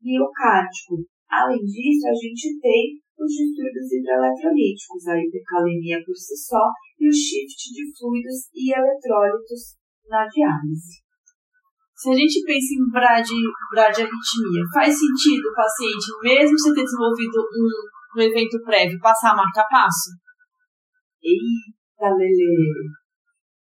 miocárdico. 0.00 1.04
Além 1.28 1.60
disso, 1.60 2.08
a 2.08 2.16
gente 2.16 2.56
tem 2.58 2.96
os 3.20 3.28
distúrbios 3.28 3.92
hidroeletrolíticos, 3.92 5.06
a 5.06 5.20
hipercalemia 5.20 6.00
por 6.00 6.16
si 6.16 6.32
só 6.32 6.64
e 6.98 7.04
o 7.06 7.12
shift 7.12 7.60
de 7.76 7.92
fluidos 7.92 8.48
e 8.56 8.72
eletrólitos 8.72 9.76
na 10.08 10.24
diálise. 10.26 11.04
Se 12.00 12.08
a 12.08 12.16
gente 12.16 12.40
pensa 12.48 12.72
em 12.80 12.88
bradi, 12.88 13.44
bradiarritmia, 13.68 14.64
faz 14.72 14.88
sentido 14.88 15.44
o 15.44 15.52
paciente, 15.52 16.08
mesmo 16.24 16.56
sem 16.58 16.72
ter 16.72 16.80
desenvolvido 16.80 17.36
um, 17.44 17.68
um 18.16 18.20
evento 18.24 18.56
prévio, 18.64 18.98
passar 18.98 19.32
a 19.32 19.36
marca-passo? 19.36 20.16
Eita, 21.20 22.08
Lele! 22.16 22.88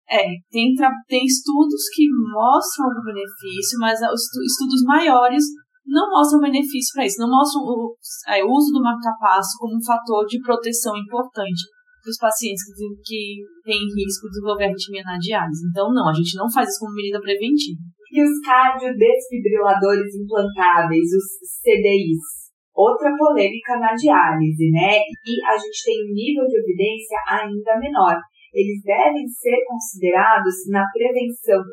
É, 0.07 0.21
tem, 0.53 0.69
tem 1.09 1.25
estudos 1.25 1.89
que 1.89 2.05
mostram 2.29 2.85
algum 2.85 3.09
benefício, 3.09 3.81
mas 3.81 3.97
os 4.05 4.29
estudos 4.45 4.85
maiores 4.85 5.43
não 5.83 6.07
mostram 6.07 6.39
benefício 6.39 6.93
para 6.93 7.07
isso, 7.07 7.17
não 7.17 7.33
mostram 7.33 7.63
o, 7.65 7.97
é, 8.29 8.45
o 8.45 8.53
uso 8.53 8.71
do 8.71 8.83
marca-passo 8.83 9.57
como 9.57 9.75
um 9.75 9.83
fator 9.83 10.23
de 10.27 10.39
proteção 10.41 10.95
importante 10.95 11.65
para 12.03 12.11
os 12.11 12.17
pacientes 12.21 12.61
que, 12.69 12.85
que 13.01 13.21
têm 13.65 13.81
risco 13.81 14.29
de 14.29 14.33
desenvolver 14.37 14.65
arritmia 14.65 15.01
na 15.01 15.17
diálise. 15.17 15.65
Então, 15.65 15.91
não, 15.91 16.07
a 16.07 16.13
gente 16.13 16.37
não 16.37 16.45
faz 16.47 16.69
isso 16.69 16.85
como 16.85 16.93
medida 16.93 17.19
preventiva 17.19 17.96
e 18.11 18.23
os 18.23 18.39
cardiodesfibriladores 18.45 20.15
implantáveis, 20.15 21.09
os 21.11 21.27
CDIs. 21.61 22.47
Outra 22.75 23.09
polêmica 23.17 23.79
na 23.79 23.93
diálise, 23.95 24.69
né? 24.69 25.01
E 25.25 25.33
a 25.45 25.57
gente 25.57 25.83
tem 25.83 25.97
um 26.05 26.13
nível 26.13 26.45
de 26.45 26.57
evidência 26.61 27.17
ainda 27.27 27.79
menor. 27.79 28.15
Eles 28.53 28.81
devem 28.83 29.27
ser 29.27 29.57
considerados 29.65 30.55
na 30.69 30.85
prevenção 30.93 31.63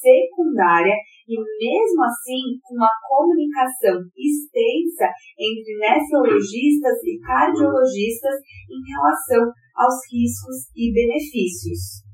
secundária 0.00 0.96
e 1.28 1.36
mesmo 1.40 2.04
assim 2.04 2.60
com 2.60 2.76
uma 2.76 2.92
comunicação 3.08 3.96
extensa 4.12 5.08
entre 5.40 5.72
nefrologistas 5.80 7.00
e 7.04 7.20
cardiologistas 7.20 8.36
em 8.68 8.80
relação 8.92 9.48
aos 9.76 9.96
riscos 10.12 10.68
e 10.76 10.92
benefícios. 10.92 12.04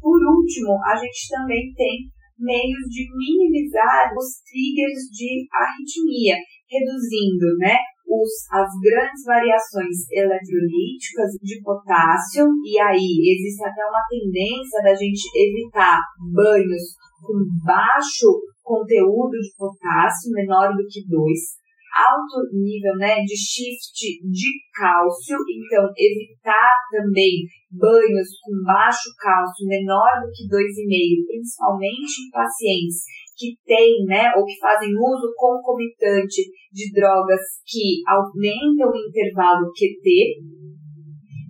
Por 0.00 0.20
último, 0.20 0.76
a 0.84 0.96
gente 0.96 1.28
também 1.28 1.72
tem 1.72 2.08
meios 2.40 2.88
de 2.88 3.04
minimizar 3.12 4.10
os 4.16 4.40
triggers 4.48 5.06
de 5.12 5.46
arritmia, 5.52 6.36
reduzindo 6.66 7.46
né, 7.58 7.76
os, 8.08 8.32
as 8.50 8.68
grandes 8.82 9.22
variações 9.24 10.08
eletrolíticas 10.10 11.30
de 11.42 11.62
potássio, 11.62 12.48
e 12.64 12.80
aí 12.80 13.36
existe 13.36 13.62
até 13.62 13.84
uma 13.86 14.02
tendência 14.08 14.82
da 14.82 14.94
gente 14.94 15.28
evitar 15.36 16.00
banhos 16.32 16.96
com 17.22 17.36
baixo 17.64 18.32
conteúdo 18.62 19.36
de 19.38 19.52
potássio, 19.56 20.32
menor 20.32 20.74
do 20.74 20.86
que 20.88 21.06
2, 21.06 21.59
alto 22.00 22.48
nível 22.52 22.96
né, 22.96 23.20
de 23.20 23.36
shift 23.36 24.24
de 24.24 24.48
cálcio, 24.72 25.36
então 25.36 25.84
evitar 25.96 26.72
também 26.90 27.44
banhos 27.70 28.28
com 28.40 28.64
baixo 28.64 29.12
cálcio 29.20 29.66
menor 29.68 30.24
do 30.24 30.32
que 30.32 30.48
2,5, 30.48 31.26
principalmente 31.28 32.24
em 32.24 32.30
pacientes 32.32 33.04
que 33.36 33.56
têm, 33.64 34.04
né, 34.06 34.32
ou 34.36 34.44
que 34.44 34.58
fazem 34.58 34.90
uso 34.90 35.32
concomitante 35.36 36.44
de 36.72 36.92
drogas 36.92 37.40
que 37.64 38.00
aumentam 38.08 38.88
o 38.88 39.00
intervalo 39.08 39.72
QT, 39.72 40.40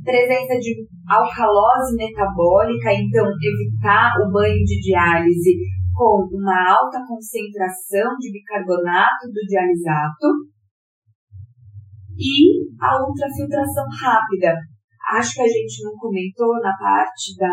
presença 0.04 0.58
de 0.58 0.86
alcalose 1.08 1.96
metabólica, 1.96 2.92
então 2.94 3.26
evitar 3.26 4.12
o 4.22 4.32
banho 4.32 4.64
de 4.64 4.80
diálise 4.80 5.79
com 6.00 6.24
uma 6.32 6.80
alta 6.80 7.04
concentração 7.04 8.16
de 8.16 8.32
bicarbonato 8.32 9.28
do 9.28 9.40
dialisato 9.44 10.48
e 12.16 12.64
a 12.80 13.04
ultrafiltração 13.04 13.84
rápida. 14.00 14.56
Acho 15.12 15.34
que 15.34 15.42
a 15.42 15.52
gente 15.52 15.84
não 15.84 15.92
comentou 16.00 16.56
na 16.64 16.72
parte 16.72 17.36
da, 17.36 17.52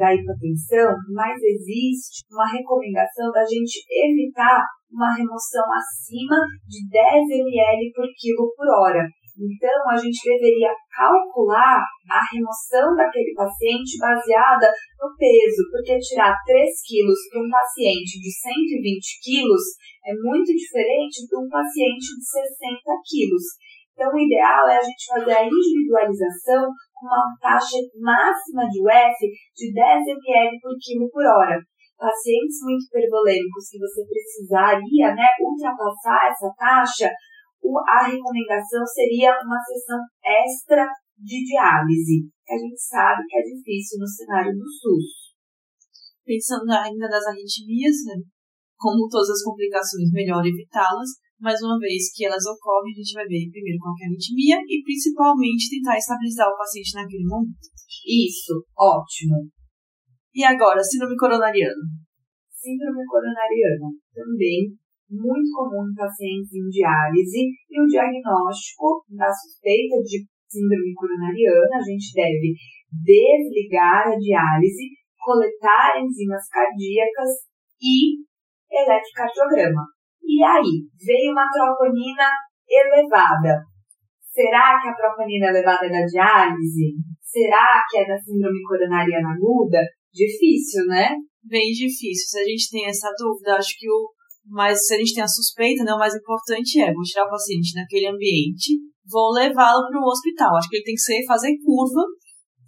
da 0.00 0.14
hipotensão, 0.14 0.96
mas 1.12 1.36
existe 1.36 2.24
uma 2.32 2.48
recomendação 2.48 3.28
da 3.32 3.44
gente 3.44 3.84
evitar 3.84 4.64
uma 4.88 5.12
remoção 5.12 5.64
acima 5.76 6.40
de 6.64 6.88
10 6.88 7.04
ml 7.04 7.92
por 7.92 8.08
quilo 8.16 8.48
por 8.56 8.64
hora. 8.80 9.04
Então, 9.38 9.78
a 9.86 9.94
gente 9.94 10.18
deveria 10.26 10.74
calcular 10.90 11.78
a 11.78 12.20
remoção 12.34 12.90
daquele 12.98 13.30
paciente 13.38 13.94
baseada 13.94 14.66
no 14.98 15.14
peso, 15.14 15.62
porque 15.70 15.94
tirar 16.02 16.34
3 16.42 16.66
quilos 16.82 17.18
para 17.30 17.46
um 17.46 17.50
paciente 17.50 18.18
de 18.18 18.30
120 18.34 19.22
quilos 19.22 19.62
é 20.02 20.12
muito 20.18 20.50
diferente 20.50 21.22
de 21.22 21.34
um 21.38 21.46
paciente 21.46 22.18
de 22.18 22.24
60 22.26 22.82
quilos. 23.06 23.46
Então, 23.94 24.10
o 24.10 24.18
ideal 24.18 24.66
é 24.66 24.78
a 24.78 24.82
gente 24.82 25.06
fazer 25.06 25.34
a 25.38 25.46
individualização 25.46 26.66
com 26.98 27.06
uma 27.06 27.30
taxa 27.38 27.78
máxima 27.94 28.66
de 28.66 28.82
UF 28.82 29.18
de 29.54 29.70
10 29.70 30.18
ml 30.18 30.58
por 30.58 30.74
quilo 30.82 31.06
por 31.14 31.22
hora. 31.22 31.62
Pacientes 31.94 32.58
muito 32.62 32.86
hipervolêmicos 32.86 33.70
que 33.70 33.78
você 33.78 34.02
precisaria 34.02 35.14
né, 35.14 35.26
ultrapassar 35.42 36.30
essa 36.30 36.50
taxa, 36.58 37.10
a 37.86 38.06
recomendação 38.06 38.84
seria 38.86 39.32
uma 39.44 39.58
sessão 39.60 39.98
extra 40.24 40.86
de 41.18 41.44
diálise, 41.44 42.30
que 42.46 42.54
a 42.54 42.58
gente 42.58 42.80
sabe 42.80 43.22
que 43.26 43.38
é 43.38 43.42
difícil 43.42 43.98
no 43.98 44.06
cenário 44.06 44.52
do 44.54 44.64
SUS. 44.64 45.34
Pensando 46.24 46.70
ainda 46.70 47.08
nas 47.08 47.26
arritmias, 47.26 47.96
né? 48.06 48.22
como 48.78 49.08
todas 49.10 49.30
as 49.30 49.42
complicações, 49.42 50.12
melhor 50.12 50.44
evitá-las, 50.46 51.18
mas 51.40 51.60
uma 51.62 51.78
vez 51.78 52.14
que 52.14 52.24
elas 52.24 52.44
ocorrem, 52.46 52.94
a 52.94 52.98
gente 52.98 53.14
vai 53.14 53.26
ver 53.26 53.50
primeiro 53.50 53.78
qual 53.78 53.94
é 53.98 54.04
a 54.04 54.08
arritmia 54.08 54.58
e 54.62 54.82
principalmente 54.82 55.70
tentar 55.70 55.98
estabilizar 55.98 56.48
o 56.48 56.56
paciente 56.56 56.94
naquele 56.94 57.26
momento. 57.26 57.66
Isso, 58.06 58.54
ótimo. 58.76 59.50
E 60.34 60.44
agora, 60.44 60.82
síndrome 60.82 61.16
coronariana? 61.16 61.82
Síndrome 62.54 63.04
coronariana 63.06 63.88
também 64.14 64.78
muito 65.10 65.48
comum 65.56 65.88
em 65.88 65.94
pacientes 65.94 66.52
em 66.52 66.68
diálise, 66.68 67.48
e 67.70 67.80
o 67.80 67.86
diagnóstico 67.86 69.04
da 69.10 69.30
suspeita 69.32 69.96
de 70.04 70.24
síndrome 70.48 70.94
coronariana, 70.94 71.76
a 71.76 71.84
gente 71.84 72.12
deve 72.14 72.52
desligar 72.88 74.08
a 74.08 74.16
diálise, 74.16 74.96
coletar 75.18 76.00
enzimas 76.00 76.48
cardíacas 76.48 77.48
e 77.80 78.24
eletrocardiograma. 78.70 79.84
E 80.22 80.42
aí, 80.44 80.84
veio 81.04 81.32
uma 81.32 81.48
troponina 81.48 82.28
elevada. 82.68 83.64
Será 84.20 84.80
que 84.80 84.88
a 84.88 84.94
troponina 84.94 85.48
elevada 85.48 85.86
é 85.86 85.90
da 85.90 86.04
diálise? 86.04 86.94
Será 87.22 87.82
que 87.88 87.98
é 87.98 88.06
da 88.06 88.18
síndrome 88.18 88.62
coronariana 88.62 89.34
aguda? 89.34 89.80
Difícil, 90.12 90.86
né? 90.86 91.16
Bem 91.44 91.70
difícil. 91.72 92.26
Se 92.28 92.40
a 92.40 92.44
gente 92.44 92.70
tem 92.70 92.86
essa 92.86 93.08
dúvida, 93.18 93.56
acho 93.56 93.76
que 93.78 93.88
o 93.88 94.08
mas 94.48 94.86
se 94.86 94.94
a 94.94 94.98
gente 94.98 95.14
tem 95.14 95.22
a 95.22 95.28
suspeita, 95.28 95.84
né, 95.84 95.92
o 95.92 95.98
mais 95.98 96.14
importante 96.14 96.80
é, 96.80 96.92
vou 96.92 97.02
tirar 97.02 97.26
o 97.26 97.30
paciente 97.30 97.74
naquele 97.74 98.08
ambiente, 98.08 98.80
vou 99.06 99.32
levá-lo 99.32 99.88
para 99.88 100.00
o 100.00 100.08
hospital. 100.08 100.56
Acho 100.56 100.68
que 100.68 100.76
ele 100.76 100.84
tem 100.84 100.94
que 100.94 101.00
ser, 101.00 101.24
fazer 101.26 101.56
curva 101.64 102.04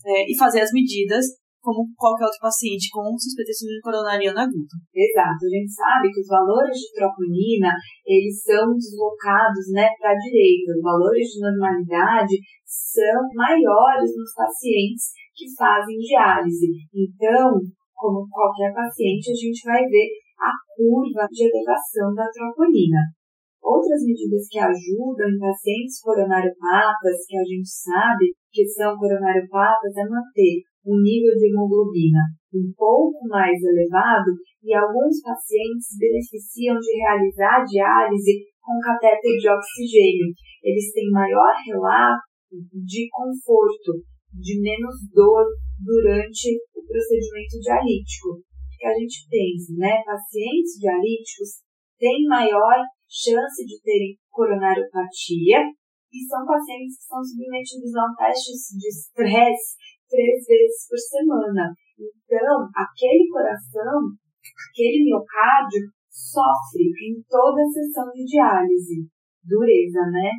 é, 0.07 0.31
e 0.31 0.37
fazer 0.37 0.61
as 0.61 0.73
medidas 0.73 1.25
como 1.61 1.85
qualquer 1.93 2.25
outro 2.25 2.41
paciente 2.41 2.89
com 2.89 3.13
suspeita 3.21 3.53
de 3.53 3.81
coronariana 3.85 4.49
aguda. 4.49 4.77
Exato. 4.97 5.45
A 5.45 5.53
gente 5.53 5.73
sabe 5.73 6.09
que 6.09 6.21
os 6.21 6.29
valores 6.29 6.77
de 6.77 6.89
troponina, 6.97 7.71
eles 8.05 8.41
são 8.41 8.73
deslocados 8.73 9.69
né, 9.73 9.89
para 10.01 10.17
a 10.17 10.19
direita. 10.19 10.73
Os 10.73 10.83
valores 10.83 11.29
de 11.29 11.41
normalidade 11.45 12.37
são 12.65 13.21
maiores 13.37 14.11
nos 14.17 14.33
pacientes 14.33 15.13
que 15.37 15.45
fazem 15.53 16.01
diálise. 16.01 16.69
Então, 16.97 17.61
como 17.93 18.27
qualquer 18.33 18.73
paciente, 18.73 19.31
a 19.31 19.37
gente 19.37 19.61
vai 19.65 19.85
ver 19.85 20.09
a 20.41 20.53
curva 20.75 21.29
de 21.31 21.45
elevação 21.45 22.15
da 22.15 22.25
troponina. 22.33 23.13
Outras 23.61 24.01
medidas 24.03 24.49
que 24.49 24.59
ajudam 24.59 25.29
em 25.29 25.39
pacientes 25.39 26.01
coronariopatas, 26.01 27.29
que 27.29 27.37
a 27.37 27.45
gente 27.45 27.69
sabe 27.69 28.33
que 28.51 28.65
são 28.67 28.97
coronariopatas, 28.97 29.93
é 29.97 30.05
manter 30.09 30.65
um 30.87 30.97
nível 30.97 31.37
de 31.37 31.53
hemoglobina 31.53 32.25
um 32.55 32.73
pouco 32.75 33.29
mais 33.29 33.55
elevado 33.63 34.33
e 34.65 34.75
alguns 34.75 35.21
pacientes 35.23 35.95
beneficiam 36.01 36.77
de 36.81 36.91
realizar 36.99 37.65
diálise 37.65 38.49
com 38.61 38.81
catéter 38.81 39.37
de 39.39 39.49
oxigênio. 39.49 40.33
Eles 40.65 40.93
têm 40.93 41.11
maior 41.11 41.53
relato 41.65 42.25
de 42.51 43.09
conforto, 43.13 44.03
de 44.35 44.61
menos 44.61 44.97
dor 45.15 45.47
durante 45.79 46.59
o 46.75 46.83
procedimento 46.83 47.61
dialítico 47.61 48.50
que 48.81 48.89
a 48.89 48.97
gente 48.97 49.29
pense, 49.29 49.77
né? 49.77 50.01
Pacientes 50.09 50.81
dialíticos 50.81 51.61
têm 52.01 52.25
maior 52.25 52.81
chance 53.05 53.61
de 53.69 53.77
terem 53.85 54.17
coronariopatia 54.33 55.69
e 56.09 56.19
são 56.25 56.49
pacientes 56.49 56.97
que 56.97 57.05
são 57.05 57.21
submetidos 57.21 57.93
a 57.93 58.09
um 58.09 58.15
teste 58.17 58.57
de 58.81 58.89
estresse 58.89 59.77
três 60.09 60.41
vezes 60.49 60.89
por 60.89 60.97
semana. 60.97 61.77
Então, 62.01 62.67
aquele 62.73 63.29
coração, 63.29 64.17
aquele 64.41 65.05
miocárdio, 65.05 65.93
sofre 66.09 66.89
em 66.89 67.21
toda 67.29 67.61
a 67.61 67.71
sessão 67.71 68.09
de 68.17 68.25
diálise. 68.25 69.05
Dureza, 69.45 70.01
né? 70.11 70.33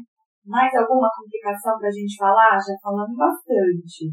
Mais 0.44 0.74
alguma 0.74 1.10
complicação 1.14 1.78
para 1.78 1.88
a 1.88 1.92
gente 1.94 2.18
falar? 2.18 2.58
Já 2.58 2.74
falamos 2.82 3.16
bastante. 3.16 4.10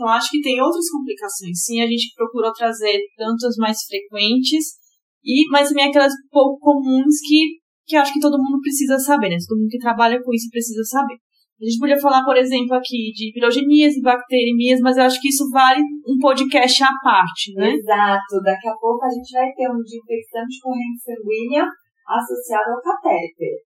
Então, 0.00 0.08
acho 0.08 0.30
que 0.30 0.40
tem 0.40 0.58
outras 0.62 0.88
complicações. 0.88 1.62
Sim, 1.62 1.82
a 1.82 1.86
gente 1.86 2.14
procurou 2.16 2.50
trazer 2.54 3.04
tantas 3.18 3.56
mais 3.56 3.84
frequentes, 3.84 4.80
e 5.22 5.44
mas 5.50 5.68
também 5.68 5.90
aquelas 5.90 6.14
pouco 6.30 6.58
comuns 6.58 7.20
que, 7.20 7.60
que 7.86 7.96
acho 7.96 8.14
que 8.14 8.20
todo 8.20 8.42
mundo 8.42 8.58
precisa 8.62 8.98
saber, 8.98 9.28
né? 9.28 9.36
Todo 9.46 9.58
mundo 9.58 9.68
que 9.68 9.78
trabalha 9.78 10.16
com 10.22 10.32
isso 10.32 10.48
precisa 10.50 10.82
saber. 10.84 11.16
A 11.60 11.64
gente 11.68 11.78
podia 11.78 12.00
falar, 12.00 12.24
por 12.24 12.34
exemplo, 12.34 12.72
aqui 12.72 13.12
de 13.12 13.30
pirogenias 13.34 13.92
e 13.92 14.00
bacteremias, 14.00 14.80
mas 14.80 14.96
eu 14.96 15.04
acho 15.04 15.20
que 15.20 15.28
isso 15.28 15.44
vale 15.50 15.82
um 16.08 16.16
podcast 16.18 16.82
à 16.82 16.88
parte, 17.04 17.52
né? 17.52 17.74
Exato. 17.74 18.40
Daqui 18.42 18.68
a 18.68 18.76
pouco 18.80 19.04
a 19.04 19.10
gente 19.10 19.30
vai 19.30 19.52
ter 19.52 19.68
um 19.68 19.82
de 19.84 20.00
infecção 20.00 20.40
de 20.48 20.60
corrente 20.62 21.04
sanguínea 21.04 21.68
associado 22.08 22.72
ao 22.72 22.80
catéter. 22.80 23.68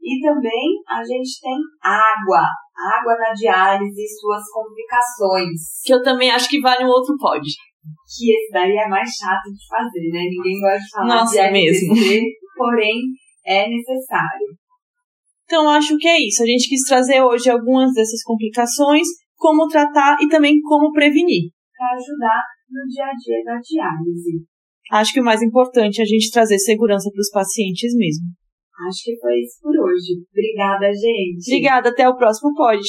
E 0.00 0.20
também 0.22 0.78
a 0.88 1.02
gente 1.04 1.40
tem 1.40 1.58
água, 1.82 2.46
água 2.76 3.16
na 3.18 3.32
diálise 3.34 4.00
e 4.00 4.20
suas 4.20 4.42
complicações. 4.52 5.82
Que 5.84 5.94
eu 5.94 6.02
também 6.02 6.30
acho 6.30 6.48
que 6.48 6.60
vale 6.60 6.84
um 6.84 6.88
outro 6.88 7.16
pod. 7.18 7.42
Que 7.42 8.32
esse 8.32 8.52
daí 8.52 8.76
é 8.76 8.88
mais 8.88 9.08
chato 9.10 9.44
de 9.44 9.66
fazer, 9.68 10.08
né? 10.12 10.24
Ninguém 10.24 10.60
gosta 10.60 10.78
de 10.78 10.90
falar 10.90 11.06
Nossa, 11.06 11.32
de 11.32 11.38
é 11.38 11.50
mesmo. 11.50 11.94
porém 12.56 13.00
é 13.46 13.68
necessário. 13.68 14.48
Então 15.44 15.68
acho 15.70 15.96
que 15.96 16.06
é 16.06 16.20
isso. 16.20 16.42
A 16.42 16.46
gente 16.46 16.68
quis 16.68 16.82
trazer 16.82 17.22
hoje 17.22 17.50
algumas 17.50 17.92
dessas 17.94 18.22
complicações, 18.22 19.06
como 19.36 19.66
tratar 19.68 20.18
e 20.20 20.28
também 20.28 20.60
como 20.60 20.92
prevenir. 20.92 21.50
Para 21.76 21.96
ajudar 21.96 22.42
no 22.70 22.86
dia 22.86 23.04
a 23.04 23.12
dia 23.12 23.44
da 23.44 23.58
diálise. 23.58 24.44
Acho 24.92 25.12
que 25.12 25.20
o 25.20 25.24
mais 25.24 25.42
importante 25.42 26.00
é 26.00 26.02
a 26.02 26.06
gente 26.06 26.30
trazer 26.30 26.58
segurança 26.58 27.10
para 27.12 27.20
os 27.20 27.30
pacientes 27.30 27.94
mesmo. 27.94 28.24
Acho 28.86 29.04
que 29.04 29.18
foi 29.20 29.40
isso 29.40 29.58
por 29.62 29.74
hoje. 29.74 30.22
Obrigada, 30.30 30.92
gente. 30.92 31.50
Obrigada, 31.50 31.88
até 31.88 32.08
o 32.08 32.16
próximo 32.16 32.54
pod. 32.54 32.80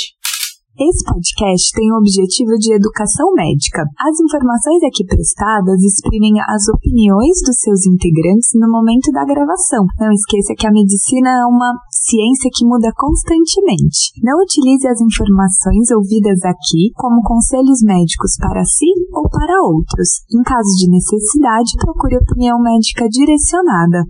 Esse 0.80 1.04
podcast 1.04 1.76
tem 1.76 1.92
o 1.92 2.00
objetivo 2.00 2.56
de 2.56 2.72
educação 2.72 3.36
médica. 3.36 3.84
As 4.00 4.16
informações 4.16 4.80
aqui 4.88 5.04
prestadas 5.04 5.76
exprimem 5.84 6.40
as 6.40 6.72
opiniões 6.72 7.36
dos 7.44 7.60
seus 7.60 7.84
integrantes 7.84 8.56
no 8.56 8.72
momento 8.72 9.12
da 9.12 9.28
gravação. 9.28 9.84
Não 10.00 10.08
esqueça 10.08 10.56
que 10.56 10.64
a 10.64 10.72
medicina 10.72 11.28
é 11.36 11.46
uma 11.52 11.76
ciência 11.92 12.48
que 12.48 12.64
muda 12.64 12.96
constantemente. 12.96 14.16
Não 14.24 14.40
utilize 14.40 14.88
as 14.88 15.04
informações 15.04 15.92
ouvidas 15.92 16.40
aqui 16.48 16.96
como 16.96 17.28
conselhos 17.28 17.84
médicos 17.84 18.40
para 18.40 18.64
si 18.64 18.88
ou 19.12 19.28
para 19.28 19.60
outros. 19.68 20.24
Em 20.32 20.40
caso 20.48 20.72
de 20.80 20.88
necessidade, 20.96 21.76
procure 21.76 22.24
opinião 22.24 22.56
médica 22.56 23.04
direcionada. 23.12 24.08